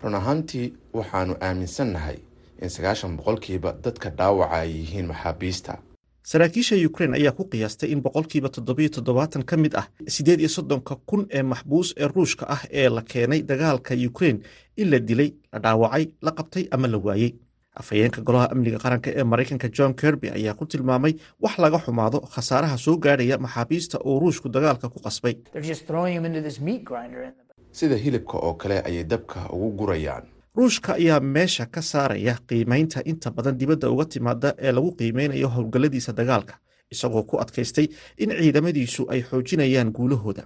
Run 0.03 0.15
ahaantii 0.15 0.67
waxaannu 0.93 1.36
aaminsannahay 1.47 2.17
in 2.64 2.70
sagaashan 2.76 3.18
boqolkiiba 3.18 3.70
dadka 3.86 4.09
dhaawaca 4.18 4.55
ay 4.61 4.70
yihiin 4.80 5.07
maxaabiista. 5.11 5.74
Saraakiisha 6.32 6.76
ukrain 6.89 7.14
ayaa 7.14 7.32
ku 7.38 7.43
qiyaastay 7.51 7.89
in 7.91 8.01
boqolkiiba 8.05 8.49
toddobiyo 8.55 8.89
toddobaatan 8.95 9.43
ka 9.49 9.55
mid 9.57 9.74
ah 9.76 9.88
siddeed 10.16 10.39
iyo 10.39 10.49
soddonka 10.49 10.95
kun 11.09 11.28
ee 11.38 11.43
maxbuus 11.43 11.93
ee 11.99 12.07
ruushka 12.07 12.45
ah 12.55 12.61
ee 12.72 12.89
la 12.89 13.01
keenay 13.01 13.41
dagaalka 13.49 13.93
ukrain 14.09 14.38
in 14.78 14.88
la 14.91 14.99
dilay 14.99 15.30
la 15.53 15.59
dhaawacay 15.59 16.05
la 16.26 16.32
qabtay 16.38 16.64
ama 16.72 16.88
la 16.88 16.97
waayey 16.97 17.32
afhayeenka 17.82 18.22
golaha 18.28 18.47
amniga 18.53 18.80
qaranka 18.84 19.09
ee 19.20 19.24
maraykanka 19.32 19.68
john 19.78 19.93
kerby 20.01 20.28
ayaa 20.38 20.53
ku 20.59 20.66
tilmaamay 20.66 21.14
wax 21.43 21.55
laga 21.64 21.80
xumaado 21.86 22.20
khasaaraha 22.34 22.78
soo 22.86 22.95
gaadhaya 23.05 23.38
maxaabiista 23.45 23.97
oo 24.07 24.20
ruushku 24.20 24.47
dagaalka 24.49 24.88
ku 24.93 24.99
qasbay. 25.05 25.36
Sida 27.72 27.95
hilibka 27.97 28.38
oo 28.38 28.53
kale 28.53 28.80
ayay 28.88 29.03
dabka 29.03 29.49
ugu 29.51 29.70
gurayaan 29.80 30.24
ruushka 30.56 30.93
ayaa 30.95 31.20
meesha 31.20 31.66
ka 31.66 31.82
saaraya 31.82 32.38
qiimaynta 32.47 33.01
inta 33.06 33.32
badan 33.32 33.58
dibadda 33.58 33.89
uga 33.89 34.06
timaada 34.06 34.54
ee 34.58 34.72
lagu 34.72 34.91
qiimeynayo 34.95 35.47
howlgalladiisa 35.49 36.14
dagaalka 36.14 36.56
isagoo 36.91 37.24
ku 37.24 37.38
adkaystay 37.41 37.88
in 38.18 38.30
ciidamadiisu 38.30 39.08
ay 39.10 39.22
xoojinayaan 39.22 39.91
guulahooda. 39.91 40.43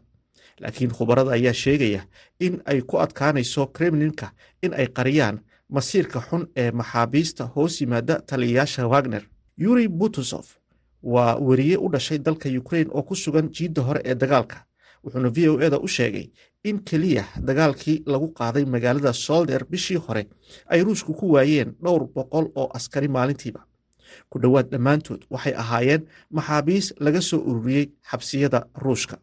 Laakiin 0.59 0.91
khubarada 0.91 1.31
ayaa 1.31 1.53
sheegaya 1.53 2.01
in 2.39 2.61
ay 2.65 2.81
ku 2.81 2.97
adkaanayso 2.99 3.67
kremlinka 3.67 4.31
in 4.63 4.73
ay 4.73 4.87
qariyaan 4.87 5.39
masiirka 5.69 6.21
xun 6.29 6.47
ee 6.55 6.71
maxaabiista 6.71 7.43
hoos 7.55 7.81
yimaada 7.81 8.21
taliyayaasha 8.21 8.87
wagner. 8.87 9.23
Yuri 9.57 9.87
butusof 9.87 10.55
waa 11.03 11.35
weriye 11.35 11.77
u 11.77 11.89
dhashay 11.91 12.17
dalka 12.17 12.49
ukrain 12.59 12.87
oo 12.91 13.03
ku 13.03 13.15
sugan 13.15 13.49
jiidda 13.51 13.81
hore 13.81 14.01
ee 14.05 14.15
dagaalka 14.15 14.63
wuxuuna 15.03 15.29
v 15.29 15.49
o 15.49 15.59
eda 15.61 15.79
u 15.79 15.87
sheegay 15.87 16.31
in 16.69 16.77
keliya 16.89 17.23
dagaalkii 17.47 17.97
lagu 18.13 18.27
qaaday 18.39 18.65
magaalada 18.73 19.13
solder 19.13 19.61
bishii 19.71 19.99
hore 20.05 20.23
ay 20.73 20.79
ruushku 20.87 21.13
ku 21.19 21.25
waayeen 21.35 21.69
dhowr 21.83 22.03
boqol 22.15 22.45
oo 22.61 22.67
askari 22.77 23.07
maalintiiba 23.17 23.61
ku 24.29 24.35
dhowaad 24.43 24.67
dhammaantood 24.73 25.21
waxay 25.33 25.53
ahaayeen 25.63 26.01
maxaabiis 26.37 26.93
laga 27.05 27.21
soo 27.29 27.39
ururiyey 27.49 27.85
xabsiyada 28.11 28.59
ruushka 28.85 29.17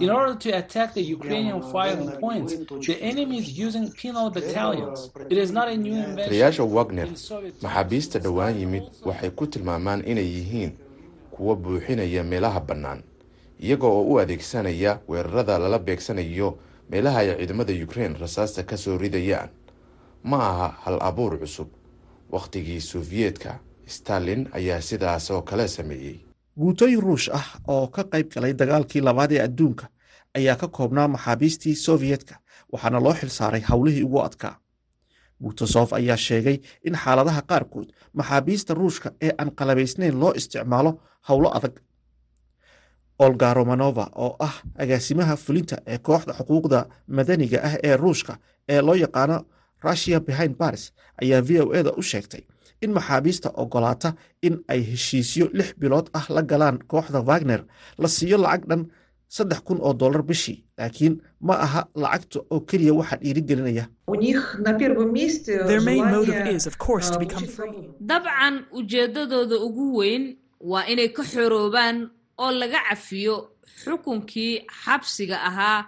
In 0.00 0.10
order 0.10 0.34
to 0.44 0.50
attack 0.60 0.94
the 0.94 1.02
Ukrainian 1.18 1.60
firing 1.72 2.10
points, 2.20 2.52
the 2.86 2.96
enemy 3.10 3.38
is 3.38 3.48
using 3.66 3.86
penal 4.00 4.30
battalions. 4.30 5.10
It 5.30 5.38
is 5.38 5.50
not 5.58 5.68
a 5.68 5.76
new 5.76 5.94
invention. 5.94 6.16
taliyayaasha 6.28 6.64
wagner 6.76 7.06
maxaabiista 7.62 8.18
dhowaan 8.24 8.54
yimid 8.60 8.84
waxay 9.08 9.30
ku 9.30 9.46
tilmaamaan 9.46 10.00
inay 10.10 10.28
yihiin 10.36 10.70
kuwa 11.30 11.54
buuxinaya 11.56 12.22
meelaha 12.24 12.60
bannaan 12.60 13.00
iyaga 13.60 13.86
oo 13.86 14.02
u 14.02 14.18
adeegsanaya 14.18 15.00
weerarada 15.08 15.58
lala 15.58 15.78
beegsanayo 15.78 16.58
meelaha 16.90 17.18
ay 17.20 17.30
ciidamada 17.38 17.72
ukrain 17.84 18.16
rasaasta 18.20 18.62
ka 18.62 18.76
soo 18.76 18.98
ridayaan. 18.98 19.48
Ma 20.22 20.36
aha 20.50 20.68
hal 20.84 20.98
abuur 21.00 21.38
cusub. 21.38 21.68
Wakhtigii 22.32 22.80
sofiyeetka 22.80 23.58
stalin 23.86 24.48
ayaa 24.52 24.80
sidaas 24.80 25.30
oo 25.30 25.42
kale 25.42 25.68
sameeyey. 25.68 26.16
Guutooyin 26.58 27.00
ruush 27.02 27.28
ah 27.32 27.46
oo 27.68 27.86
ka 27.88 28.04
qayb 28.04 28.28
galay 28.34 28.52
dagaalkii 28.54 29.00
labaad 29.00 29.32
ee 29.32 29.40
adduunka 29.42 29.86
ayaa 30.36 30.56
ka 30.56 30.68
koobnaa 30.68 31.08
maxaabiistii 31.08 31.74
soviyedka 31.74 32.34
waxaana 32.72 33.00
loo 33.00 33.14
xilsaaray 33.14 33.62
howlihii 33.70 34.02
ugu 34.02 34.20
adkaa. 34.22 34.56
Butosof 35.42 35.92
ayaa 35.92 36.16
sheegay 36.16 36.58
in 36.84 36.94
xaaladaha 36.96 37.42
qaarkood 37.50 37.88
maxaabiista 38.12 38.74
ruushka 38.74 39.12
ee 39.22 39.32
aan 39.38 39.50
qalabaysnayn 39.58 40.20
loo 40.20 40.32
isticmaalo 40.36 41.00
howlo 41.28 41.48
adag 41.56 41.74
olga 43.18 43.54
romanova 43.54 44.04
oo 44.24 44.36
ah 44.48 44.54
agaasimaha 44.82 45.36
fulinta 45.36 45.76
ee 45.86 45.98
kooxda 45.98 46.32
xuquuqda 46.38 46.78
madaniga 47.16 47.58
ah 47.68 47.74
ee 47.88 47.96
ruushka 47.96 48.34
ee 48.68 48.80
loo 48.86 48.94
yaqaano 49.04 49.38
russia 49.86 50.20
behind 50.20 50.54
baris 50.60 50.84
ayaa 51.22 51.40
v 51.48 51.50
o 51.62 51.74
eda 51.78 51.90
u 52.00 52.02
sheegtay 52.02 52.42
in 52.84 52.90
maxaabiista 52.96 53.48
ogolaata 53.62 54.12
in 54.46 54.54
ay 54.72 54.80
heshiisyo 54.90 55.44
lix 55.58 55.68
bilood 55.80 56.06
ah 56.18 56.26
la 56.36 56.42
galaan 56.42 56.78
kooxda 56.92 57.20
wagner 57.28 57.60
la 58.02 58.08
siiyo 58.08 58.38
lacag 58.38 58.64
dhan 58.70 58.82
saddex 59.36 59.60
kun 59.66 59.78
oo 59.86 59.92
dollar 59.94 60.22
bishii 60.22 60.58
laakiin 60.78 61.14
ma 61.40 61.54
aha 61.64 61.82
lacagta 62.02 62.38
oo 62.50 62.60
keliya 62.68 62.92
waxaa 62.98 63.18
dhiirigelinaya. 63.22 63.84
Dabcan 68.00 68.64
ujeeddadooda 68.72 69.56
ugu 69.66 69.96
weyn 69.98 70.36
waa 70.60 70.84
inay 70.92 71.08
ka 71.12 71.22
xoroobaan 71.22 72.10
oo 72.38 72.50
laga 72.60 72.78
cafiyo 72.88 73.34
xukunkii 73.84 74.52
xabsiga 74.84 75.36
ahaa 75.48 75.84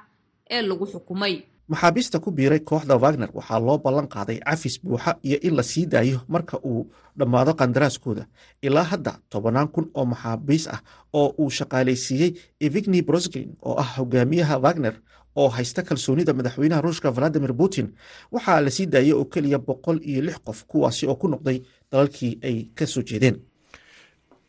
ee 0.51 0.63
lagu 0.63 0.87
xukumay. 0.87 1.43
Maxaabiista 1.71 2.19
ku 2.19 2.31
biiray 2.31 2.61
kooxda 2.61 2.97
wagner 2.97 3.31
waxaa 3.35 3.61
loo 3.67 3.79
ballan 3.79 4.09
qaaday 4.15 4.39
cafis 4.47 4.77
buuxa 4.85 5.15
iyo 5.23 5.39
in 5.43 5.55
la 5.57 5.63
sii 5.63 5.87
daayo 5.87 6.19
marka 6.29 6.59
uu 6.65 6.91
dhammaado 7.19 7.55
qandaraaskooda. 7.55 8.27
Ilaa 8.63 8.83
hadda 8.93 9.13
tobannaan 9.31 9.69
kun 9.69 9.87
oo 9.95 10.05
maxaabiis 10.05 10.67
ah 10.69 10.81
oo 11.13 11.29
uu 11.39 11.51
shaqaalaysiiyey 11.51 12.31
evigni 12.61 13.03
brosglin 13.03 13.51
oo 13.63 13.75
ah 13.83 13.91
hogaamiyaha 13.99 14.59
wagner 14.65 14.95
oo 15.37 15.49
haysta 15.49 15.83
kalsoonida 15.83 16.33
madaxweynaha 16.35 16.81
ruushka 16.83 17.11
valadimir 17.17 17.55
putin 17.55 17.87
waxaa 18.33 18.61
la 18.61 18.71
sii 18.71 18.87
daayay 18.87 19.13
oo 19.13 19.25
keliya 19.25 19.59
boqol 19.59 19.99
iyo 20.03 20.21
lix 20.27 20.39
qof 20.47 20.65
kuwaasi 20.67 21.07
oo 21.07 21.15
ku 21.15 21.29
noqday 21.29 21.63
dalalkii 21.93 22.39
ay 22.43 22.57
ka 22.75 22.87
soo 22.87 23.03
jeedeen 23.03 23.37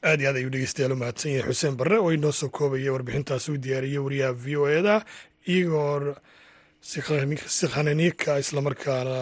aad 0.09 0.19
iyo 0.21 0.29
aad 0.29 0.37
ayuu 0.39 0.49
dhegeystayaal 0.53 0.93
u 0.95 1.01
mahadsan 1.01 1.31
yahay 1.35 1.47
xuseen 1.53 1.75
barre 1.79 1.97
oo 1.99 2.11
inoo 2.15 2.31
soo 2.31 2.49
koobaya 2.49 2.91
warbixintaasi 2.95 3.51
u 3.51 3.57
diyaariyey 3.65 4.01
wariyaha 4.05 4.33
v 4.43 4.45
o 4.57 4.65
eda 4.79 4.95
igor 5.57 6.03
sikhanenika 7.57 8.39
islamarkaana 8.43 9.17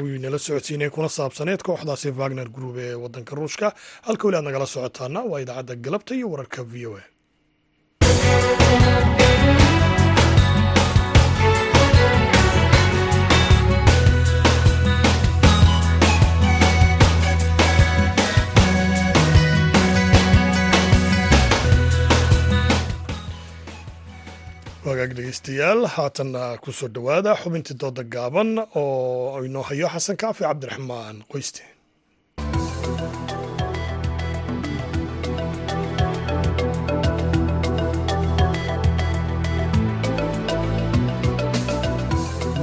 uu 0.00 0.06
inala 0.16 0.38
socodsiinay 0.38 0.90
kuna 0.90 1.08
saabsaneed 1.08 1.60
kooxdaasi 1.66 2.10
wagner 2.20 2.48
group 2.56 2.76
ee 2.78 2.94
wadanka 2.94 3.36
ruushka. 3.36 3.66
Halka 4.06 4.24
weli 4.26 4.36
aad 4.38 4.44
nagala 4.48 4.66
socotaana 4.66 5.20
waa 5.30 5.40
idaacadda 5.44 5.74
galabta 5.84 6.14
iyo 6.14 6.26
wararka 6.32 6.62
v 6.72 6.74
o 6.86 6.92
a 6.96 7.02
wagaag 24.86 25.12
dhegeystayaal 25.16 25.80
haatanna 25.94 26.42
ku 26.62 26.70
soo 26.78 26.90
dhowaada 26.94 27.32
xubintii 27.42 27.78
dooda 27.82 28.02
gaaban 28.14 28.50
oo 28.82 29.38
inoo 29.46 29.64
hayo 29.70 29.86
xasan 29.94 30.20
kaafi 30.22 30.42
cabdiraxmaan 30.48 31.16
qoyste. 31.30 31.62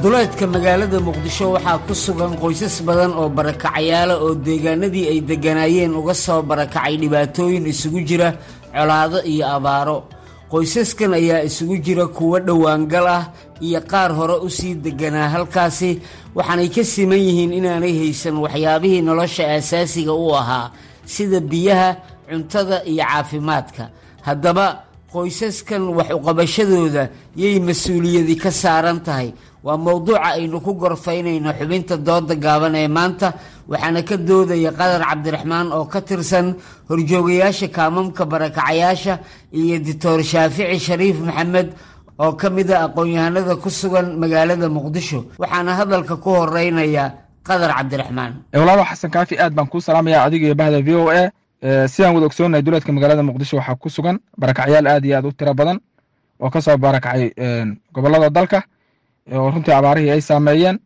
Duleedka 0.01 0.45
magaalada 0.53 0.99
muqdisho 1.07 1.45
waxaa 1.55 1.79
ku 1.85 1.93
sugan 2.03 2.33
qoysas 2.41 2.75
badan 2.87 3.11
oo 3.19 3.27
barakacayaala 3.37 4.15
oo 4.23 4.31
deegaanadii 4.45 5.05
ay 5.11 5.19
degganaayeen 5.29 5.91
uga 5.99 6.13
soo 6.25 6.41
barakacay 6.49 6.95
dhibaatooyin 7.01 7.65
isugu 7.71 7.99
jira 8.09 8.29
colaado 8.73 9.19
iyo 9.31 9.45
abaaro 9.57 9.97
qoysaskan 10.51 11.13
ayaa 11.13 11.43
isugu 11.45 11.77
jira 11.85 12.07
kuwo 12.07 12.39
dhowaangal 12.39 13.07
ah 13.07 13.23
iyo 13.61 13.81
qaar 13.91 14.11
hore 14.17 14.35
u 14.45 14.49
sii 14.49 14.75
degganaa 14.75 15.29
halkaasi. 15.29 16.01
Waxaanay 16.35 16.69
ka 16.69 16.83
siman 16.83 17.19
yihiin 17.19 17.53
inaanay 17.53 17.93
haysan 18.01 18.37
waxyaabihii 18.43 19.01
nolosha 19.01 19.43
aasaasiga 19.47 20.13
u 20.13 20.33
ahaa 20.35 20.71
sida 21.05 21.39
biyaha 21.39 21.89
cuntada 22.29 22.83
iyo 22.85 23.03
caafimaadka. 23.05 23.83
Haddaba 24.25 24.65
qoysaskan 25.13 25.83
wax 25.97 26.09
uqabashadooda 26.17 27.09
yay 27.35 27.59
mas'uuliyadi 27.59 28.35
ka 28.43 28.51
saaran 28.51 28.99
tahay. 29.05 29.33
Waa 29.63 29.77
mowduuca 29.77 30.23
aynu 30.39 30.61
ku 30.61 30.73
gorfaynayno 30.73 31.51
xubinta 31.59 31.97
dooda 31.97 32.35
gaaban 32.35 32.75
ee 32.75 32.87
maanta 32.87 33.33
waxaana 33.71 34.01
ka 34.09 34.15
doodaya 34.17 34.71
qadar 34.79 35.01
cabdiraxmaan 35.09 35.67
oo 35.77 35.85
ka 35.93 35.99
tirsan 36.01 36.55
horjoogayaasha 36.89 37.67
kaamamka 37.77 38.23
barakacayaasha 38.31 39.13
iyo 39.59 39.75
doctor 39.87 40.23
shaafici 40.31 40.79
shariif 40.87 41.17
maxamed 41.27 41.67
oo 42.23 42.31
ka 42.41 42.49
mid 42.49 42.69
a 42.71 42.77
aqoon-yahanada 42.87 43.55
ku 43.63 43.69
sugan 43.69 44.07
magaalada 44.21 44.67
muqdisho. 44.69 45.19
Waxaana 45.41 45.71
hadalka 45.79 46.15
ku 46.23 46.29
horeynaya 46.39 47.05
qadar 47.47 47.71
cabdiraxmaan. 47.77 48.31
Walaalo 48.53 48.83
xasan 48.89 49.11
kaafi 49.15 49.35
aad 49.39 49.53
baan 49.57 49.67
kuu 49.71 49.79
salaamaya 49.81 50.23
adiga 50.27 50.45
iyo 50.47 50.55
bahda 50.61 50.81
v 50.81 50.89
o 50.95 51.03
a. 51.21 51.31
Sidaan 51.87 52.15
wada 52.15 52.25
ogsoonahay 52.29 52.63
duleedka 52.65 52.91
magaalada 52.91 53.23
muqdisho 53.29 53.55
waxaa 53.59 53.75
ku 53.81 53.87
sugan 53.89 54.17
barakacyaal 54.41 54.85
aad 54.87 55.03
iyo 55.05 55.15
aad 55.17 55.25
u 55.29 55.31
tiro 55.31 55.53
badan 55.53 55.77
oo 56.43 56.49
ka 56.49 56.59
soo 56.61 56.77
barakacay 56.77 57.31
gobollada 57.93 58.29
dalka 58.29 58.59
oo 59.31 59.47
runtii 59.53 59.73
abaarihii 59.79 60.11
ay 60.11 60.21
saameeyeen. 60.21 60.77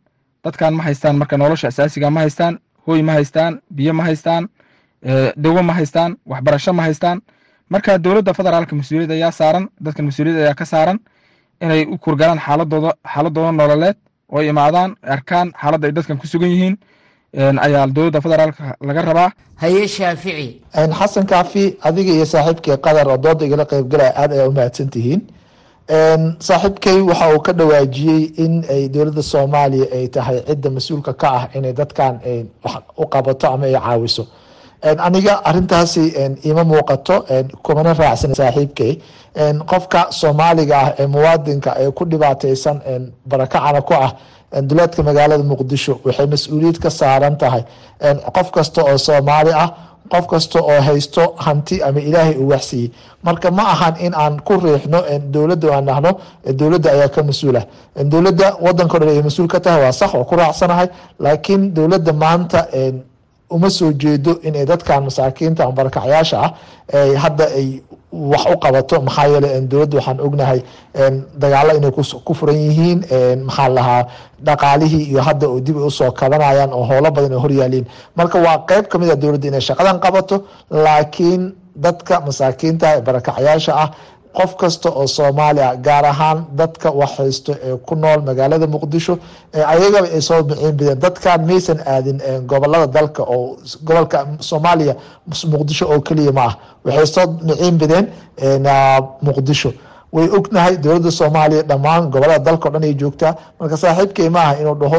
Dadkan 0.44 0.74
ma 0.76 0.82
haystaan 0.86 1.16
marka 1.16 1.36
nolosha 1.36 1.68
asaasiga 1.72 2.10
ma 2.10 2.20
haystaan 2.20 2.54
hooy 2.86 3.02
ma 3.02 3.12
haystaan 3.18 3.52
biyo 3.76 3.92
ma 3.98 4.02
haystaan 4.08 4.44
dawo 5.44 5.62
ma 5.68 5.72
haystaan 5.78 6.10
waxbarasho 6.30 6.72
ma 6.78 6.82
haystaan. 6.86 7.18
Marka 7.72 7.98
dowladda 8.04 8.32
federaalka 8.38 8.72
mas'uuliyad 8.80 9.10
ayaa 9.16 9.32
saaran 9.40 9.64
dadkan 9.84 10.04
mas'uuliyad 10.08 10.38
ayaa 10.44 10.54
ka 10.60 10.64
saaran 10.72 10.98
inay 11.64 11.82
u 11.94 11.96
kurgalaan 12.04 12.38
xaaladooda 12.46 12.90
xaaladooda 13.12 13.52
nololeed 13.60 13.96
oo 14.32 14.38
ay 14.40 14.48
imaadaan 14.52 14.90
arkaan 15.14 15.48
xaaladda 15.60 15.86
ay 15.88 15.92
dadkan 15.96 16.16
ku 16.20 16.26
sugan 16.32 16.50
yihiin. 16.54 16.76
Ayaa 17.66 17.86
dowladda 17.96 18.20
federaalka 18.24 18.76
laga 18.88 19.02
rabaa. 19.10 19.30
Haye 19.62 19.88
shaafici. 19.88 20.48
Xasan 20.98 21.26
kaafi 21.32 21.64
adiga 21.88 22.12
iyo 22.16 22.26
saaxiibkii 22.32 22.76
qadar 22.86 23.06
oo 23.08 23.16
dooda 23.24 23.44
igala 23.46 23.64
qeybgalaya 23.70 24.12
aad 24.22 24.30
ayaa 24.32 24.48
u 24.48 24.52
mahadsan 24.58 24.88
tihiin 24.94 25.20
saaxiibkay 25.88 27.00
waxa 27.08 27.28
uu 27.34 27.40
ka 27.46 27.52
dhawaajiyey 27.52 28.22
in 28.44 28.64
ay 28.70 28.88
dowladda 28.88 29.22
soomaaliya 29.22 29.86
ay 29.92 30.08
tahay 30.08 30.38
cidda 30.48 30.70
mas'uulka 30.70 31.12
ka 31.20 31.28
ah 31.38 31.44
inay 31.54 31.72
dadkan 31.72 32.14
wax 32.64 32.82
u 32.96 33.04
qabato 33.06 33.46
ama 33.52 33.66
ay 33.66 33.74
caawiso. 33.74 34.26
Aniga 34.82 35.40
arintaasi 35.44 36.04
ima 36.50 36.64
muuqato 36.64 37.16
kumana 37.62 37.92
raacsan 37.94 38.34
saaxiibkay. 38.34 38.92
Qofka 39.70 40.00
soomaaliga 40.20 40.76
ah 40.78 40.88
ee 40.98 41.06
muwaadinka 41.06 41.70
ee 41.82 41.90
ku 41.90 42.04
dhibaateysan 42.04 42.76
barakacana 43.26 43.80
ku 43.82 43.94
ah 43.94 44.10
duleedka 44.68 45.02
magaalada 45.02 45.44
muqdisho 45.44 46.00
waxay 46.04 46.26
mas'uuliyad 46.26 46.78
ka 46.84 46.90
saaran 46.90 47.36
tahay. 47.38 47.62
Qof 48.36 48.50
kasta 48.56 48.80
oo 48.82 48.96
soomaali 48.98 49.52
ah 49.52 49.68
qof 50.12 50.26
kasta 50.32 50.58
oo 50.62 50.80
haysto 50.86 51.22
hanti 51.46 51.82
ama 51.82 52.00
ilaahay 52.00 52.36
uu 52.42 52.48
waxsiiyey. 52.52 52.90
Marka 53.26 53.50
ma 53.50 53.62
ahan 53.74 53.94
in 54.06 54.12
aan 54.14 54.40
ku 54.46 54.54
riixno 54.64 55.00
dowladda 55.34 55.66
aan 55.76 55.84
dhahno 55.88 56.10
dowladda 56.60 56.88
ayaa 56.92 57.08
ka 57.08 57.22
mas'uula. 57.22 57.62
Dowladda 58.12 58.46
wadanka 58.66 58.96
o 58.96 58.98
dhan 59.00 59.08
ay 59.08 59.22
mas'uul 59.28 59.48
ka 59.48 59.60
tahay 59.60 59.82
waa 59.84 59.92
sax 59.92 60.14
oo 60.14 60.24
ku 60.24 60.34
raacsanahay. 60.36 60.88
Laakiin 61.24 61.62
dowladda 61.76 62.12
maanta 62.12 62.60
uma 63.56 63.68
soo 63.78 63.90
jeedo 64.02 64.32
inay 64.48 64.64
dadkan 64.70 65.00
masaakiinta 65.08 65.60
ama 65.64 65.72
barakacyaasha 65.78 66.38
ah 66.44 66.50
hadda 67.24 67.44
ay 67.60 67.68
wax 68.32 68.44
u 68.54 68.56
qabato 68.64 68.96
maxaa 69.06 69.26
yeele 69.32 69.48
dowladda 69.70 69.96
waxaan 69.98 70.18
ognahay 70.26 70.60
dagaalo 71.42 71.70
inay 71.78 71.90
ku 72.26 72.32
furan 72.38 72.58
yihiin 72.66 72.98
maxaa 73.48 73.68
lahaa 73.76 74.02
dhaqaalihii 74.46 75.04
iyo 75.10 75.20
hadda 75.28 75.46
oo 75.52 75.60
dib 75.66 75.76
ay 75.78 75.86
u 75.86 75.90
soo 75.98 76.10
kabanayaan 76.20 76.70
oo 76.78 76.84
howlo 76.90 77.10
badan 77.16 77.32
ay 77.36 77.40
horyaaliin 77.44 77.86
marka 78.18 78.38
waa 78.46 78.58
qeyb 78.70 78.84
ka 78.92 78.96
mid 79.00 79.10
a 79.10 79.16
dowladda 79.22 79.46
inay 79.50 79.60
shaqadan 79.68 79.98
qabato 80.04 80.36
laakiin 80.84 81.42
dadka 81.84 82.14
masaakiinta 82.26 82.86
ee 82.96 83.00
barakacyaasha 83.08 83.72
ah 83.82 83.88
qof 84.38 84.50
kasta 84.60 84.88
oo 85.00 85.06
soomaali 85.16 85.60
ah 85.68 85.74
gaar 85.86 86.04
ahaan 86.12 86.38
dadka 86.60 86.88
wax 87.00 87.12
haysto 87.18 87.52
ee 87.66 87.76
ku 87.86 87.94
nool 88.02 88.20
magaalada 88.28 88.66
muqdisho 88.74 89.14
ayagaba 89.72 90.06
ay 90.16 90.20
soo 90.28 90.40
miciin 90.48 90.72
bideen 90.78 90.98
dadkan 91.04 91.40
maysan 91.48 91.78
aadin 91.94 92.18
gobollada 92.50 92.86
dalka 92.96 93.22
oo 93.34 93.56
gobolka 93.88 94.18
soomaaliya 94.50 94.94
muqdisho 95.52 95.84
oo 95.92 96.00
keliya 96.08 96.32
ma 96.38 96.44
ah. 96.48 96.54
Waxay 96.84 97.06
soo 97.14 97.26
miciin 97.48 97.76
bideen 97.82 98.06
muqdisho 99.26 99.70
way 100.16 100.26
ognahay 100.38 100.74
dowladda 100.84 101.10
soomaaliya 101.20 101.62
dhammaan 101.70 102.02
gobollada 102.14 102.44
dalka 102.48 102.68
o 102.68 102.72
dhan 102.74 102.84
ay 102.88 102.94
joogtaa. 103.02 103.32
Marka 103.60 103.76
saaxiibkay 103.82 104.28
ma 104.34 104.40
aha 104.46 104.54
inuu 104.62 104.74
dhaho 104.82 104.98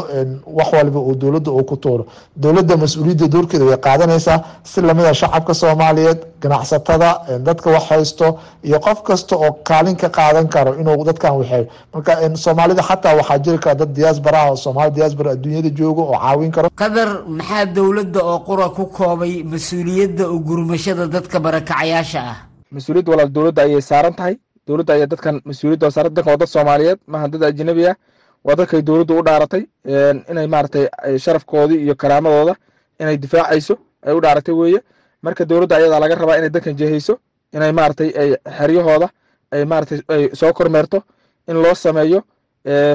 wax 0.58 0.68
walba 0.76 1.00
uu 1.08 1.14
dowladda 1.22 1.50
uu 1.58 1.64
ku 1.70 1.76
tuuro. 1.84 2.04
Dowladda 2.42 2.74
mas'uuliyadda 2.82 3.26
doorkeeda 3.34 3.64
way 3.70 3.78
qaadanaysaa 3.86 4.38
si 4.70 4.78
lamida 4.88 5.12
shacabka 5.20 5.54
soomaaliyeed 5.62 6.20
ganacsatada 6.42 7.08
dadka 7.46 7.68
wax 7.74 7.84
haysto 7.90 8.26
iyo 8.68 8.78
qof 8.86 8.98
kasta 9.08 9.34
oo 9.36 9.50
kaalin 9.68 9.96
ka 10.02 10.08
qaadan 10.18 10.46
karo 10.54 10.70
inuu 10.80 11.04
dadkan 11.08 11.32
waxeeyo 11.38 11.66
marka 11.94 12.12
soomaalida 12.44 12.82
xataa 12.88 13.14
waxaa 13.20 13.38
jiri 13.44 13.58
kara 13.64 13.74
dad 13.80 13.90
diaasbara 13.96 14.38
ah 14.42 14.50
oo 14.50 14.56
soomaali 14.64 14.90
diaasbara 14.96 15.30
adduunyada 15.34 15.70
joogo 15.78 16.02
oo 16.12 16.18
caawin 16.24 16.50
karo. 16.56 16.68
Qadar 16.82 17.08
maxaa 17.38 17.64
dowladda 17.76 18.20
oo 18.30 18.38
qura 18.48 18.66
ku 18.76 18.84
koobay 18.98 19.32
mas'uuliyadda 19.52 20.24
u 20.34 20.36
gurmashada 20.48 21.04
dadka 21.14 21.36
barakacayaasha 21.46 22.20
ah? 22.32 22.36
Mas'uuliyadda 22.76 23.10
walaal 23.12 23.30
dowladda 23.36 23.60
ayay 23.66 23.82
saaran 23.90 24.14
tahay 24.18 24.34
dowladda 24.66 24.92
ayaa 24.96 25.06
dadkan 25.12 25.36
mas'uuliyadda 25.48 25.88
saaran 25.96 26.14
dadkan 26.16 26.30
waa 26.32 26.36
dad 26.42 26.48
soomaaliyeed 26.54 26.98
maaha 27.12 27.28
dad 27.32 27.42
ajnabi 27.50 27.84
ah. 27.90 27.96
Waa 28.46 28.54
dadkay 28.58 28.82
dowladdu 28.88 29.14
u 29.18 29.22
dhaaratay 29.26 29.62
inay 30.30 30.46
maaragtay 30.54 30.84
sharafkoodii 31.24 31.78
iyo 31.84 31.94
karaamadooda 32.02 32.54
inay 33.00 33.16
difaacayso 33.24 33.74
ay 34.06 34.14
u 34.14 34.20
dhaaratay 34.20 34.54
weeye. 34.54 34.80
Marka 35.22 35.44
dowladda 35.44 35.76
ayadaa 35.76 36.00
laga 36.02 36.14
rabaa 36.14 36.36
inay 36.40 36.50
dadkan 36.50 36.74
jehayso 36.80 37.14
inay 37.56 37.72
maaragtay 37.78 38.10
ay 38.22 38.28
xeryahooda 38.58 39.08
ay 39.52 39.64
maaragtay 39.64 39.98
ay 40.14 40.22
soo 40.40 40.52
kormeerto 40.52 40.98
in 41.48 41.56
loo 41.62 41.74
sameeyo 41.74 42.20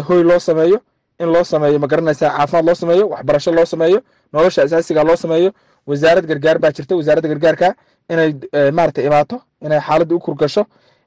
hoy 0.07 0.23
loo 0.29 0.39
sameeyo 0.39 0.77
in 1.19 1.29
loo 1.33 1.43
sameeyo 1.43 1.79
ma 1.83 1.87
garanaysaa 1.87 2.29
caafimaad 2.37 2.65
loo 2.67 2.75
sameeyo 2.75 3.05
waxbarasho 3.13 3.51
loo 3.57 3.65
sameeyo 3.65 3.99
nolosha 4.33 4.61
asaasiga 4.63 5.03
loo 5.03 5.15
sameeyo. 5.15 5.51
Wasaarad 5.87 6.25
gargaar 6.29 6.57
baa 6.59 6.71
jirta 6.71 6.95
wasaaradda 6.95 7.29
gargaarka 7.29 7.67
inay 8.09 8.29
maaragtay 8.77 9.05
imaato 9.09 9.37
inay 9.65 9.79
xaaladda 9.87 10.15
u 10.15 10.19
kurgasho 10.19 10.63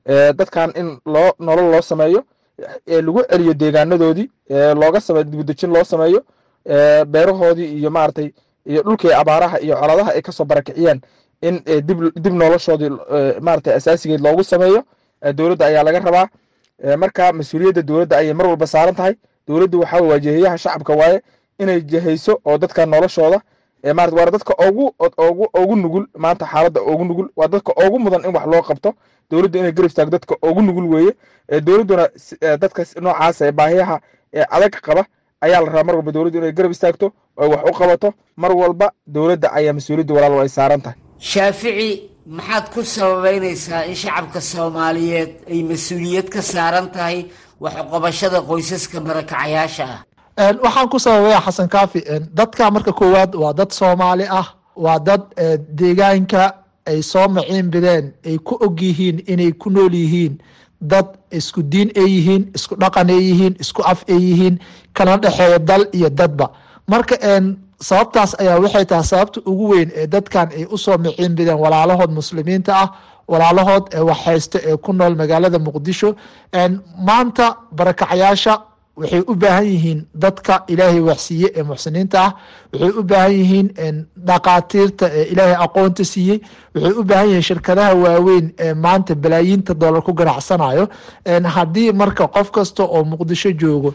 dadkan 0.06 0.72
in 0.76 0.98
loo 1.06 1.32
nolol 1.38 1.70
loo 1.72 1.82
sameeyo 1.82 2.24
lagu 2.86 3.22
celiyo 3.30 3.54
deegaanadoodii 3.54 4.28
looga 4.80 5.00
sameeyo 5.00 5.24
dibudejin 5.24 5.70
loo 5.72 5.84
sameeyo 5.84 6.20
beerahoodii 7.06 7.78
iyo 7.78 7.90
maaragtay 7.90 8.30
iyo 8.66 8.82
dhulkii 8.82 9.12
abaaraha 9.12 9.58
iyo 9.60 9.76
coladaha 9.76 10.12
ay 10.12 10.22
ka 10.22 10.32
soo 10.32 10.44
barakiciyeen 10.44 11.00
in 11.42 11.60
dib 11.86 12.00
dib 12.24 12.32
noloshoodii 12.34 12.90
maaragtay 13.40 13.74
asaasigeed 13.74 14.20
loogu 14.20 14.44
sameeyo 14.44 14.84
dowladda 15.34 15.66
ayaa 15.66 15.82
laga 15.82 15.98
rabaa. 16.00 16.28
Marka 16.98 17.32
mas'uuliyadda 17.32 17.82
dowladda 17.82 18.16
ayay 18.16 18.32
mar 18.34 18.46
walba 18.46 18.66
saaran 18.66 18.94
tahay. 18.94 19.14
Dowladdu 19.48 19.80
waxaa 19.80 20.00
waa 20.00 20.18
jehiyaha 20.18 20.58
shacabka 20.58 20.92
waaye 20.92 21.22
inay 21.58 21.80
jehayso 21.80 22.40
oo 22.44 22.58
dadka 22.58 22.86
noloshooda 22.86 23.40
maarata 23.40 23.53
waa 23.84 24.30
dadka 24.30 24.54
ugu 24.68 24.84
ugu 25.28 25.44
ugu 25.60 25.76
nugul 25.76 26.04
maanta 26.22 26.46
xaaladda 26.52 26.80
ugu 26.82 27.04
nugul. 27.04 27.28
Waa 27.36 27.48
dadka 27.48 27.72
ugu 27.86 27.98
mudan 27.98 28.24
in 28.24 28.32
wax 28.36 28.46
loo 28.52 28.62
qabto. 28.68 28.90
Dowladdu 29.30 29.58
inay 29.58 29.72
garab 29.76 29.90
istaagto 29.90 30.10
dadka 30.16 30.34
ugu 30.48 30.60
nugul 30.62 30.86
weeye. 30.94 31.12
Dowladduna 31.66 32.04
dadka 32.62 32.82
noocaas 33.04 33.40
ee 33.46 33.52
baahiyaha 33.58 33.96
ee 34.38 34.44
adag 34.56 34.74
qaba 34.86 35.02
ayaa 35.44 35.60
la 35.64 35.66
rabaa. 35.72 35.84
Mar 35.88 35.94
walba 35.96 36.12
dowladdu 36.16 36.38
inay 36.40 36.52
garab 36.58 36.70
istaagto 36.76 37.06
oo 37.42 37.48
wax 37.52 37.62
u 37.70 37.72
qabato 37.78 38.08
mar 38.42 38.52
walba 38.60 38.86
dowladda 39.14 39.48
ayaa 39.58 39.72
mas'uuliyadda 39.78 40.14
walaal 40.16 40.40
ay 40.44 40.48
saaran 40.58 40.80
tahay. 40.84 40.98
Shaafici 41.18 41.88
maxaad 42.36 42.66
ku 42.74 42.80
sababeynaysaa 42.94 43.84
in 43.90 43.94
shacabka 44.02 44.40
soomaaliyeed 44.52 45.30
ay 45.52 45.60
mas'uuliyad 45.70 46.28
ka 46.34 46.40
saaran 46.52 46.86
tahay 46.96 47.18
wax 47.62 47.74
uqabashada 47.84 48.38
qoysaska 48.48 48.96
barakacayaasha 49.06 49.84
ah 49.94 50.00
waxaan 50.36 50.88
ku 50.90 50.98
sababaya 50.98 51.40
xasan 51.40 51.68
kaafi 51.68 52.00
dadka 52.34 52.70
marka 52.70 52.92
koowaad 52.92 53.34
waa 53.34 53.52
dad 53.52 53.70
soomaali 53.72 54.26
ah 54.30 54.46
waa 54.76 54.98
dad 54.98 55.22
deegaanka 55.78 56.54
ay 56.86 57.02
soo 57.02 57.28
maciin 57.28 57.70
bideen 57.70 58.12
ay 58.26 58.38
ku 58.38 58.54
og 58.60 58.80
yihiin 58.80 59.22
inay 59.26 59.52
ku 59.52 59.70
nool 59.70 59.94
yihiin. 59.94 60.38
Dad 60.82 61.06
isku 61.30 61.62
diin 61.62 61.88
ay 61.96 62.04
yihiin 62.18 62.50
isku 62.54 62.74
dhaqan 62.76 63.08
ay 63.10 63.20
yihiin 63.30 63.54
isku 63.60 63.82
af 63.82 64.04
ay 64.08 64.18
yihiin 64.20 64.58
kana 64.92 65.16
dhexeeya 65.16 65.58
dal 65.58 65.86
iyo 65.92 66.10
dadba. 66.10 66.50
Marka 66.88 67.16
sababtaas 67.80 68.34
ayaa 68.40 68.58
waxay 68.60 68.84
tahay 68.84 69.04
sababta 69.04 69.40
ugu 69.46 69.68
weyn 69.72 69.90
ee 69.94 70.06
dadkan 70.06 70.48
ay 70.52 70.66
u 70.70 70.76
soo 70.78 70.98
miciin 70.98 71.34
bideen 71.34 71.56
walaalahood 71.58 72.10
muslimiinta 72.10 72.72
ah 72.76 72.88
walaalahood 73.28 73.84
ee 73.94 74.00
waxhaysta 74.10 74.58
ee 74.68 74.76
ku 74.76 74.92
nool 74.92 75.14
magaalada 75.16 75.58
muqdisho. 75.58 76.14
Maanta 77.06 77.56
barakacyaasha 77.72 78.60
waxay 78.96 79.22
u 79.26 79.34
baahan 79.34 79.66
yihiin 79.66 80.00
dadka 80.14 80.54
ilaahay 80.72 81.00
waxsiiye 81.00 81.48
ee 81.58 81.62
muxsiniinta 81.62 82.18
ah. 82.26 82.32
Waxay 82.72 82.90
u 83.00 83.02
baahan 83.02 83.32
yihiin 83.32 83.66
dhaqaatiirta 84.28 85.06
ee 85.18 85.24
ilaahay 85.32 85.56
aqoonta 85.66 86.04
siiyey 86.12 86.38
waxay 86.74 86.92
u 87.00 87.04
baahan 87.10 87.26
yihiin 87.28 87.42
shirkadaha 87.48 87.94
waaweyn 88.04 88.46
ee 88.58 88.74
maanta 88.74 89.14
balaayiinta 89.14 89.74
dollar 89.80 90.02
ku 90.02 90.12
ganacsanayo. 90.20 90.84
Haddii 91.56 91.92
marka 91.92 92.26
qof 92.36 92.50
kasta 92.50 92.82
oo 92.84 93.04
muqdisho 93.04 93.50
joogo 93.60 93.94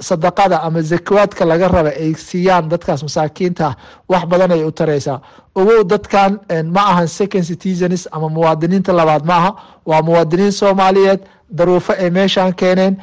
sadaqada 0.00 0.62
ama 0.62 0.80
zakawaadka 0.82 1.44
laga 1.44 1.68
raba 1.68 1.90
ay 2.02 2.14
siiyaan 2.14 2.68
dadkaas 2.70 3.02
masaakiinta 3.02 3.66
ah 3.66 3.74
wax 4.08 4.24
badan 4.30 4.52
ay 4.52 4.62
u 4.64 4.70
taraysaa. 4.72 5.20
Ogow 5.54 5.82
dadkan 5.84 6.38
ma 6.74 6.80
ahan 6.92 7.08
second 7.08 7.44
citizens 7.44 8.08
ama 8.12 8.28
muwaadiniinta 8.28 8.92
labaad 8.92 9.24
ma 9.26 9.34
aha 9.36 9.50
waa 9.86 10.02
muwaadiniin 10.02 10.52
soomaaliyeed 10.52 11.20
daruufo 11.50 11.92
ay 11.92 12.10
meeshaan 12.10 12.54
keeneen 12.54 12.96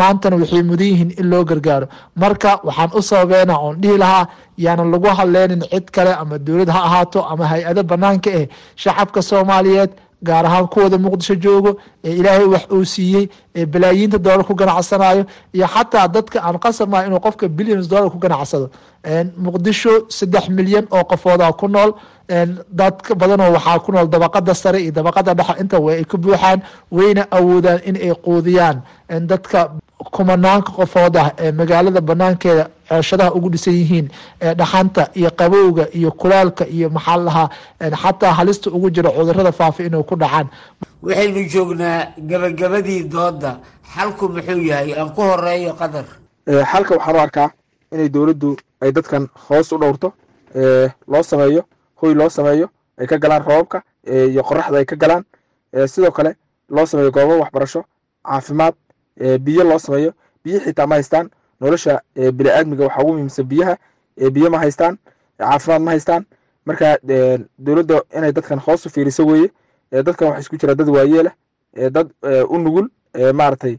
maantana 0.00 0.36
waxay 0.42 0.62
mudan 0.70 0.86
yihiin 0.92 1.10
in 1.20 1.26
loo 1.30 1.44
gargaaro. 1.50 1.86
Marka 2.22 2.50
waxaan 2.68 2.90
u 2.98 3.02
sababeena 3.10 3.54
oon 3.64 3.76
dhihi 3.82 3.98
lahaa 4.02 4.26
yaanan 4.64 4.90
lagu 4.94 5.08
hadleynin 5.18 5.62
cid 5.72 5.86
kale 5.94 6.12
ama 6.22 6.38
dowlad 6.46 6.68
ha 6.74 6.80
ahaato 6.88 7.20
ama 7.32 7.44
hay'ado 7.52 7.82
banaanka 7.90 8.30
eh 8.40 8.46
shacabka 8.82 9.20
soomaaliyeed 9.30 9.90
gaar 10.28 10.44
ahaan 10.46 10.66
kuwada 10.72 10.96
muqdisho 11.04 11.34
joogo 11.44 11.70
ee 12.04 12.12
ilaahay 12.20 12.44
wax 12.54 12.64
uu 12.76 12.84
siiyey 12.84 13.24
ee 13.56 13.66
balaayiinta 13.66 14.18
doolar 14.18 14.44
ku 14.46 14.54
ganacsanayo 14.54 15.24
iyo 15.56 15.66
xataa 15.74 16.08
dadka 16.08 16.38
aan 16.46 16.58
qasabnaha 16.64 17.06
inuu 17.06 17.20
qofka 17.26 17.48
billions 17.48 17.86
dollar 17.88 18.10
ku 18.10 18.18
ganacsado. 18.18 18.70
Muqdisho 19.44 20.06
saddex 20.08 20.48
milyan 20.48 20.86
oo 20.90 21.04
qofooda 21.04 21.52
ku 21.52 21.68
nool. 21.68 21.92
Dad 22.78 22.94
badanoo 23.20 23.52
waxaa 23.56 23.78
ku 23.84 23.92
nool 23.92 24.08
dabaqada 24.08 24.54
sare 24.54 24.78
iyo 24.82 24.92
dabaqada 24.92 25.34
dhexe. 25.34 25.60
Inta 25.60 25.78
way 25.80 25.96
ay 26.00 26.04
ka 26.04 26.16
buuxaan 26.18 26.62
wayna 26.90 27.26
awoodaan 27.30 27.80
in 27.84 27.96
ay 27.96 28.12
quudiyaan. 28.24 28.82
Dadka 29.30 29.72
kumanaanka 30.10 30.72
qofood 30.72 31.16
ah 31.16 31.32
ee 31.38 31.52
magaalada 31.52 32.00
banaankeeda 32.00 32.68
cooshadaha 32.88 33.32
ugu 33.34 33.48
dhisan 33.50 33.74
yihiin 33.74 34.08
ee 34.40 34.54
dhaxanta 34.54 35.08
iyo 35.14 35.30
qabowga 35.30 35.86
iyo 35.92 36.10
kulaalka 36.10 36.66
iyo 36.66 36.90
maxaa 36.90 37.16
lahaa 37.16 37.48
xataa 38.02 38.32
halista 38.32 38.70
ugu 38.70 38.90
jira 38.90 39.10
cudurrada 39.10 39.52
faafa 39.52 39.82
inay 39.84 40.02
ku 40.02 40.16
dhacaan. 40.16 40.48
Waxaynu 41.02 41.48
joognaa 41.52 42.06
gabagabadii 42.18 43.04
dooda 43.04 43.58
xalku 43.94 44.28
muxuu 44.28 44.62
yahay 44.70 44.94
aan 44.94 45.10
ku 45.14 45.20
horeeyo 45.22 45.72
qadar. 45.74 46.04
Xalka 46.72 46.94
waxaan 46.96 47.16
u 47.16 47.20
arkaa 47.20 47.48
inay 47.92 48.08
dowladdu 48.08 48.56
ay 48.80 48.92
dadkan 48.92 49.28
hoos 49.48 49.72
u 49.72 49.78
dhowrto 49.78 50.12
loo 51.08 51.22
sameeyo 51.22 51.62
hoy 52.00 52.14
loo 52.14 52.28
sameeyo 52.28 52.68
ay 52.98 53.06
ka 53.06 53.18
galaan 53.18 53.42
roobabka 53.44 53.82
iyo 54.06 54.42
qoraxda 54.42 54.78
ay 54.78 54.84
ka 54.84 54.96
galaan. 54.96 55.24
Sidoo 55.86 56.10
kale 56.10 56.36
loo 56.68 56.86
sameeyo 56.86 57.10
goobo 57.10 57.38
waxbarasho 57.40 57.84
caafimaad 58.26 58.74
biyo 59.18 59.64
loo 59.64 59.78
sameeyo. 59.78 60.12
Biyo 60.44 60.60
xitaa 60.60 60.86
ma 60.86 60.94
haystaan. 60.94 61.30
Nolosha 61.60 62.00
biniaadmiga 62.14 62.84
waxaa 62.84 63.02
ugu 63.02 63.12
muhiimsan 63.12 63.44
biyaha 63.46 63.76
biyo 64.32 64.50
ma 64.50 64.58
haystaan 64.58 64.98
caafimaad 65.38 65.82
ma 65.82 65.90
haystaan. 65.90 66.24
Marka 66.66 66.98
dowladda 67.58 68.02
inay 68.16 68.32
dadkan 68.32 68.58
hoos 68.58 68.86
u 68.86 68.90
fiiriso 68.90 69.26
weeye 69.26 69.50
dadkan 69.92 70.28
waxa 70.28 70.40
isku 70.40 70.56
jira 70.56 70.74
dad 70.74 70.88
waayeelah 70.88 71.32
dad 71.90 72.10
u 72.48 72.58
nugul 72.58 72.88
maaragtay 73.34 73.78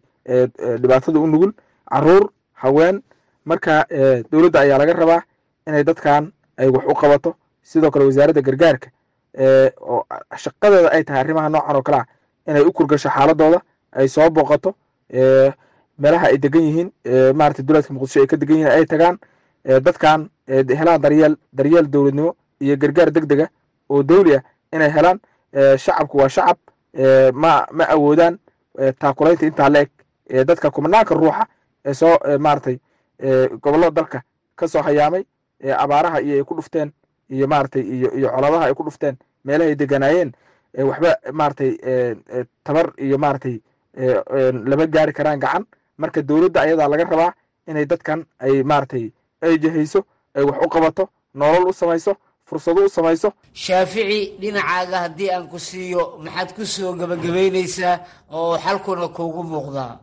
dhibaatada 0.82 1.20
u 1.20 1.28
nugul. 1.28 1.52
Caruur 1.92 2.30
haween 2.54 3.02
marka 3.46 3.86
dowladda 4.32 4.60
ayaa 4.60 4.78
laga 4.78 4.94
rabaa 4.94 5.22
inay 5.68 5.84
dadkan 5.84 6.32
ay 6.58 6.68
wax 6.70 6.84
u 6.88 6.94
qabato. 6.96 7.36
Sidoo 7.64 7.92
kale 7.92 8.06
wasaaradda 8.06 8.42
gargaarka 8.42 8.88
oo 9.82 10.04
shaqadeeda 10.38 10.90
ay 10.92 11.04
tahay 11.04 11.22
arrimaha 11.22 11.50
noocan 11.50 11.76
oo 11.76 11.82
kale 11.82 11.98
ah 11.98 12.06
inay 12.48 12.62
u 12.62 12.72
kurgasho 12.72 13.10
xaaladooda 13.10 13.62
ay 13.92 14.08
soo 14.08 14.30
booqato 14.30 14.76
meelaha 15.98 16.28
ay 16.28 16.38
degan 16.38 16.62
yihiin 16.62 16.90
maarata 17.36 17.64
dowladka 17.64 17.94
muqdisho 17.94 18.20
ay 18.22 18.28
ka 18.28 18.38
degan 18.38 18.58
yihiin 18.58 18.72
ay 18.72 18.86
tagaan 18.86 19.18
dadkan 19.86 20.30
helaan 20.48 21.02
daryeel 21.02 21.36
daryeel 21.54 21.88
dowladnimo 21.90 22.36
iyo 22.60 22.76
gargaar 22.78 23.12
deg 23.12 23.26
dega 23.26 23.48
oo 23.90 24.04
dowli 24.04 24.36
ah 24.36 24.44
inay 24.74 24.90
helaan 24.92 25.20
shacabku 25.78 26.18
waa 26.18 26.30
shacab 26.30 26.58
ma 27.34 27.66
ma 27.72 27.84
awoodaan 27.90 28.40
taakulaynta 29.00 29.46
intaa 29.46 29.70
la 29.70 29.80
eg 29.82 29.90
dadka 30.48 30.72
kumanaanka 30.72 31.16
ruuxa 31.16 31.46
ee 31.86 31.94
soo 31.94 32.18
maaragtay 32.40 32.80
gobollada 33.62 33.92
dalka 33.92 34.22
ka 34.56 34.68
soo 34.68 34.82
hayaamay 34.82 35.24
abaaraha 35.78 36.22
iyo 36.22 36.36
ay 36.38 36.44
ku 36.44 36.56
dhufteen 36.56 36.92
iyo 37.30 37.48
maaragtay 37.48 37.82
iyo 37.82 38.30
coladaha 38.36 38.66
ay 38.66 38.74
ku 38.74 38.84
dhufteen 38.84 39.16
meelaha 39.46 39.70
ay 39.70 39.76
deganaayeen 39.76 40.32
waxba 40.90 41.12
maaragtay 41.32 41.72
tabar 42.64 42.94
iyo 42.98 43.18
maaragtay 43.18 43.62
lama 44.70 44.86
gaari 44.88 45.14
karaan 45.14 45.40
gacan. 45.40 45.64
Marka 45.98 46.22
dowladda 46.22 46.62
ayadaa 46.62 46.88
laga 46.88 47.04
rabaa 47.04 47.34
inay 47.68 47.86
dadkan 47.86 48.26
ay 48.40 48.64
maaragtay 48.64 49.12
ay 49.42 49.58
jehayso 49.64 50.00
ay 50.36 50.44
wax 50.44 50.58
u 50.66 50.70
qabato 50.70 51.04
nolol 51.36 51.68
u 51.70 51.74
samayso 51.74 52.12
fursado 52.46 52.82
u 52.86 52.90
samayso. 52.90 53.30
Shaafici 53.54 54.34
dhinacaaga 54.42 54.98
haddii 55.06 55.30
aan 55.32 55.48
ku 55.48 55.60
siiyo 55.60 56.18
maxaad 56.24 56.50
ku 56.56 56.66
soo 56.66 56.94
gebagabaynaysaa 57.00 58.00
oo 58.32 58.58
xalkuna 58.58 59.08
kuugu 59.08 59.44
muuqdaa? 59.44 60.00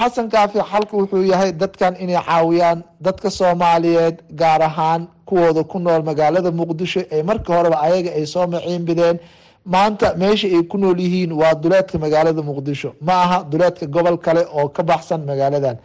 Xasan 0.00 0.28
kaafi 0.30 0.58
xalku 0.70 0.94
wuxuu 1.00 1.24
yahay 1.32 1.52
dadkan 1.52 1.96
inay 2.02 2.20
caawiyaan 2.26 2.84
dadka 3.00 3.30
soomaaliyeed 3.30 4.16
gaar 4.40 4.62
ahaan 4.62 5.08
kuwooda 5.26 5.64
ku 5.64 5.78
nool 5.78 6.02
magaalada 6.02 6.50
muqdisho 6.50 7.00
ee 7.10 7.22
markii 7.22 7.52
horeba 7.56 7.80
ayaga 7.86 8.10
ay 8.18 8.26
soo 8.26 8.46
maciin 8.46 8.84
bideen 8.84 9.18
maanta 9.64 10.14
meesha 10.16 10.46
ay 10.48 10.62
ku 10.70 10.78
nool 10.78 10.98
yihiin 11.00 11.32
waa 11.32 11.54
duleedka 11.54 11.98
magaalada 11.98 12.42
muqdisho. 12.42 12.94
Ma 13.00 13.12
aha 13.24 13.38
duleedka 13.50 13.86
gobol 13.86 14.16
kale 14.18 14.46
oo 14.52 14.68
ka 14.68 14.82
baxsan 14.82 15.24
magaaladan. 15.26 15.76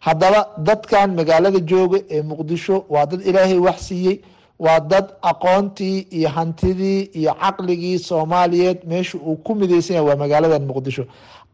Haddaba 0.00 0.48
dadkan 0.58 1.14
magaalada 1.16 1.58
jooga 1.60 1.98
ee 2.10 2.22
muqdisho 2.22 2.84
waa 2.88 3.06
dad 3.06 3.20
ilaahay 3.26 3.58
wax 3.58 3.78
siiyey 3.88 4.20
waa 4.58 4.80
dad 4.80 5.06
aqoontii 5.22 6.06
iyo 6.10 6.28
hantidii 6.28 7.10
iyo 7.18 7.32
caqligii 7.42 7.98
soomaaliyeed 7.98 8.78
meesha 8.86 9.18
uu 9.18 9.36
ku 9.36 9.54
midaysan 9.54 9.96
yahay 9.96 10.08
waa 10.10 10.16
magaaladan 10.16 10.62
muqdisho. 10.66 11.04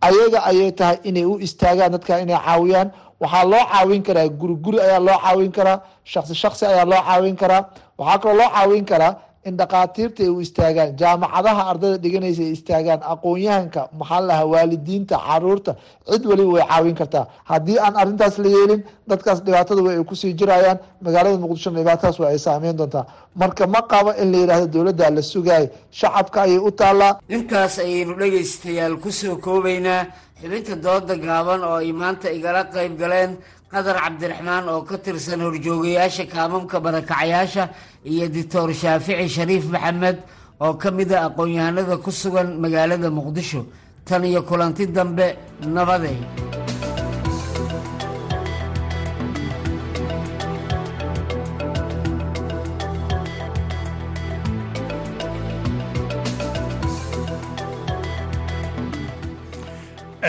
Ayaga 0.00 0.38
ayay 0.50 0.72
tahay 0.72 0.98
inay 1.04 1.24
u 1.24 1.38
istaagaan 1.40 1.92
dadkan 1.92 2.22
inay 2.22 2.36
caawiyaan. 2.44 2.90
Waxaa 3.20 3.44
loo 3.44 3.64
caawin 3.72 4.02
karaa 4.02 4.28
guri 4.28 4.54
guri 4.64 4.78
ayaa 4.80 4.98
loo 4.98 5.18
caawin 5.24 5.52
karaa 5.52 5.80
shaksi 6.04 6.34
shaksi 6.34 6.66
ayaa 6.66 6.84
loo 6.84 7.02
caawin 7.08 7.36
karaa. 7.36 7.62
Waxaa 7.98 8.18
kaloo 8.18 8.36
loo 8.40 8.48
caawin 8.54 8.84
karaa 8.84 9.12
in 9.48 9.56
dhakhaatiirta 9.56 10.22
ay 10.22 10.28
u 10.28 10.40
istaagaan. 10.40 10.90
Jaamacadaha 11.00 11.62
ardayda 11.70 11.98
dhiganaysa 12.04 12.42
ay 12.46 12.52
istaagaan. 12.56 13.00
Aqoon-yahanka 13.12 13.88
maxaa 13.98 14.20
lahaa 14.28 14.46
waalidiinta 14.52 15.16
carruurta 15.26 15.72
cid 16.10 16.22
waliba 16.30 16.52
way 16.56 16.64
caawin 16.68 16.94
kartaa. 17.00 17.24
Haddii 17.50 17.78
aan 17.84 17.94
arrintaas 18.00 18.36
la 18.38 18.48
yeelin 18.56 18.82
dadkaas 19.08 19.40
dhibaatada 19.44 19.82
way 19.86 19.96
ay 19.98 20.04
ku 20.04 20.14
sii 20.14 20.32
jirayaan. 20.38 20.78
Magaalada 21.04 21.38
muqdisho 21.44 21.70
dhibaatadaas 21.76 22.18
waa 22.20 22.28
ay 22.34 22.38
saameyn 22.38 22.76
doontaa. 22.76 23.04
Marka 23.40 23.66
ma 23.66 23.80
qabo 23.92 24.10
in 24.22 24.28
la 24.32 24.38
yidhaahdo 24.42 24.66
dowladda 24.74 25.10
la 25.16 25.22
sugaayo 25.22 25.68
shacabka 25.90 26.42
ayay 26.42 26.58
u 26.58 26.70
taallaa 26.80 27.12
intaas 27.36 27.78
ayaynu 27.78 28.12
dhegaystayaal 28.20 28.96
ku 29.02 29.10
soo 29.10 29.36
koobaynaa. 29.36 30.06
Xibinta 30.40 30.74
dooda 30.84 31.14
gaaban 31.16 31.60
oo 31.64 31.76
ay 31.80 31.92
maanta 31.92 32.28
igala 32.32 32.64
qayb 32.74 32.96
galeen 33.00 33.36
qadar 33.72 33.96
cabdiraxmaan 34.02 34.68
oo 34.68 34.82
ka 34.88 34.96
tirsan 35.04 35.40
horjoogayaasha 35.46 36.24
kaamamka 36.34 36.76
barakacayaasha 36.80 37.68
iyo 38.04 38.28
doctor 38.28 38.72
shaafici 38.74 39.28
shariif 39.28 39.64
maxamed 39.74 40.16
oo 40.60 40.74
ka 40.74 40.90
mid 40.90 41.12
a 41.12 41.26
aqoon-yahanada 41.28 41.96
ku 42.04 42.10
sugan 42.10 42.48
magaalada 42.62 43.08
muqdisho 43.10 43.64
tan 44.04 44.24
iyo 44.24 44.42
kulanti 44.42 44.86
dambe 44.86 45.36
nabade 45.66 46.12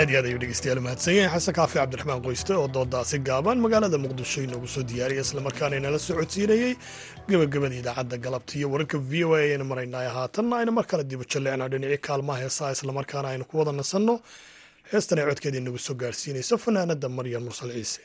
aad 0.02 0.10
iyo 0.10 0.20
aad 0.20 0.26
ayuu 0.30 0.39
dhegeystayaal 0.43 0.82
mahadsan 0.86 1.14
yahay. 1.18 1.32
Xasan 1.39 1.54
kaafi 1.58 1.76
cabdiraxmaan 1.80 2.22
qoyste 2.26 2.52
oo 2.62 2.68
doodaasi 2.76 3.18
gaaban 3.28 3.58
magaalada 3.66 3.97
muqdisho 4.06 4.39
inoogu 4.47 4.68
soo 4.74 4.84
diyaariyay 4.89 5.24
islamarkaana 5.28 5.76
inala 5.80 5.99
socodsiinayey 6.08 6.74
gebagabada 7.30 7.76
idaacadda 7.82 8.16
galabta. 8.26 8.54
Iyo 8.60 8.68
wararka 8.74 8.97
v 9.10 9.12
o 9.26 9.30
a 9.36 9.39
ayaynu 9.45 9.66
maraynay 9.72 10.08
haatanna 10.18 10.54
aynu 10.60 10.72
mar 10.78 10.86
kale 10.91 11.04
dibu 11.12 11.24
jalleecnaa 11.32 11.70
dhinacii 11.74 12.02
kaalmaha 12.08 12.39
heesaha 12.43 12.72
islamarkaana 12.78 13.28
aynu 13.34 13.45
ku 13.49 13.54
wada 13.60 13.72
nasanno 13.80 14.14
heestan 14.91 15.20
ay 15.22 15.26
codkeeda 15.30 15.58
inagu 15.62 15.80
soo 15.88 15.95
gaarsiinayso. 16.02 16.54
Fanaanada 16.64 17.08
maryam 17.18 17.43
mursal 17.47 17.72
ciise 17.78 18.02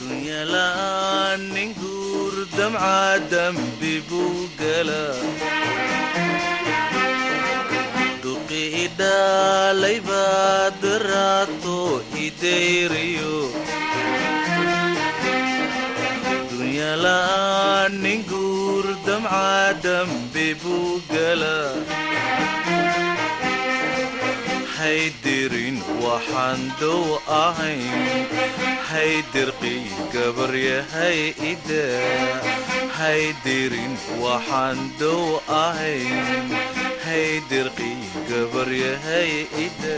dunyala'aan 0.00 1.40
nin 1.54 1.70
guur 1.80 2.34
dambi 3.32 3.94
buu 4.08 4.48
gala 4.60 5.04
duqi 8.98 10.12
idhalayba 10.12 10.24
daraato 10.82 11.76
haydirin 24.76 25.61
waxaan 26.12 26.60
dow 26.80 27.16
ahayn. 27.24 28.28
Haydirqi 28.90 29.76
gabaryahay 30.14 31.32
ida 31.52 31.86
haydirin 33.00 33.94
waxaan 34.20 34.76
dow 35.00 35.40
ahayn. 35.48 36.52
Haydirqi 37.06 37.92
gabaryahay 38.28 39.32
ida 39.66 39.96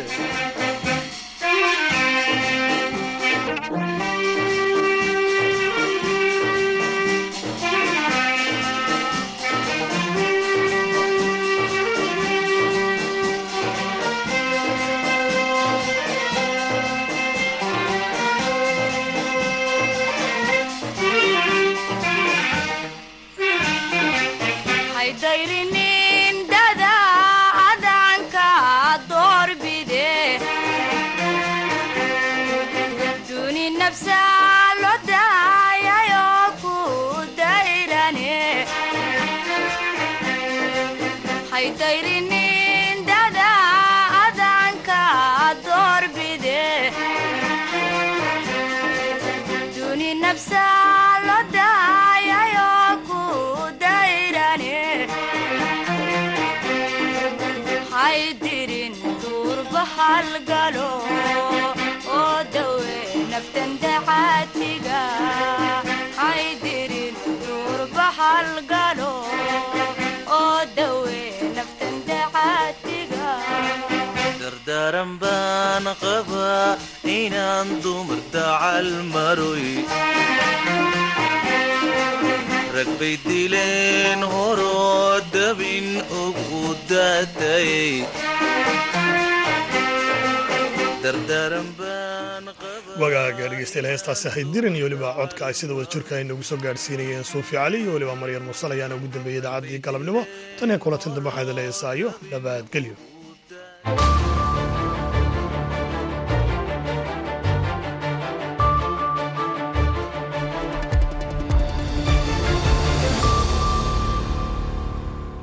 heestaasi 94.25 94.35
haydirin 94.35 94.77
iyo 94.77 94.85
weliba 94.87 95.15
codka 95.15 95.47
ay 95.47 95.55
sida 95.55 95.75
wada 95.75 95.89
jirka 95.93 96.17
ay 96.17 96.25
nagu 96.25 96.43
soo 96.43 96.57
gaadhsiinayeen 96.57 97.25
suufi 97.25 97.57
cali 97.57 97.79
iyo 97.83 97.93
weliba 97.95 98.15
maryar 98.17 98.43
mursal 98.43 98.73
ayaana 98.73 98.95
ugu 98.97 99.09
dambeeyey 99.15 99.39
idaacaddii 99.41 99.79
galabnimo. 99.87 100.27
Tan 100.59 100.71
iyo 100.71 100.79
kulantan 100.79 101.15
dambe 101.15 101.29
waxaa 101.29 101.43
idin 101.45 101.57
leesaayo 101.57 102.09
nabadgelyo 102.31 102.95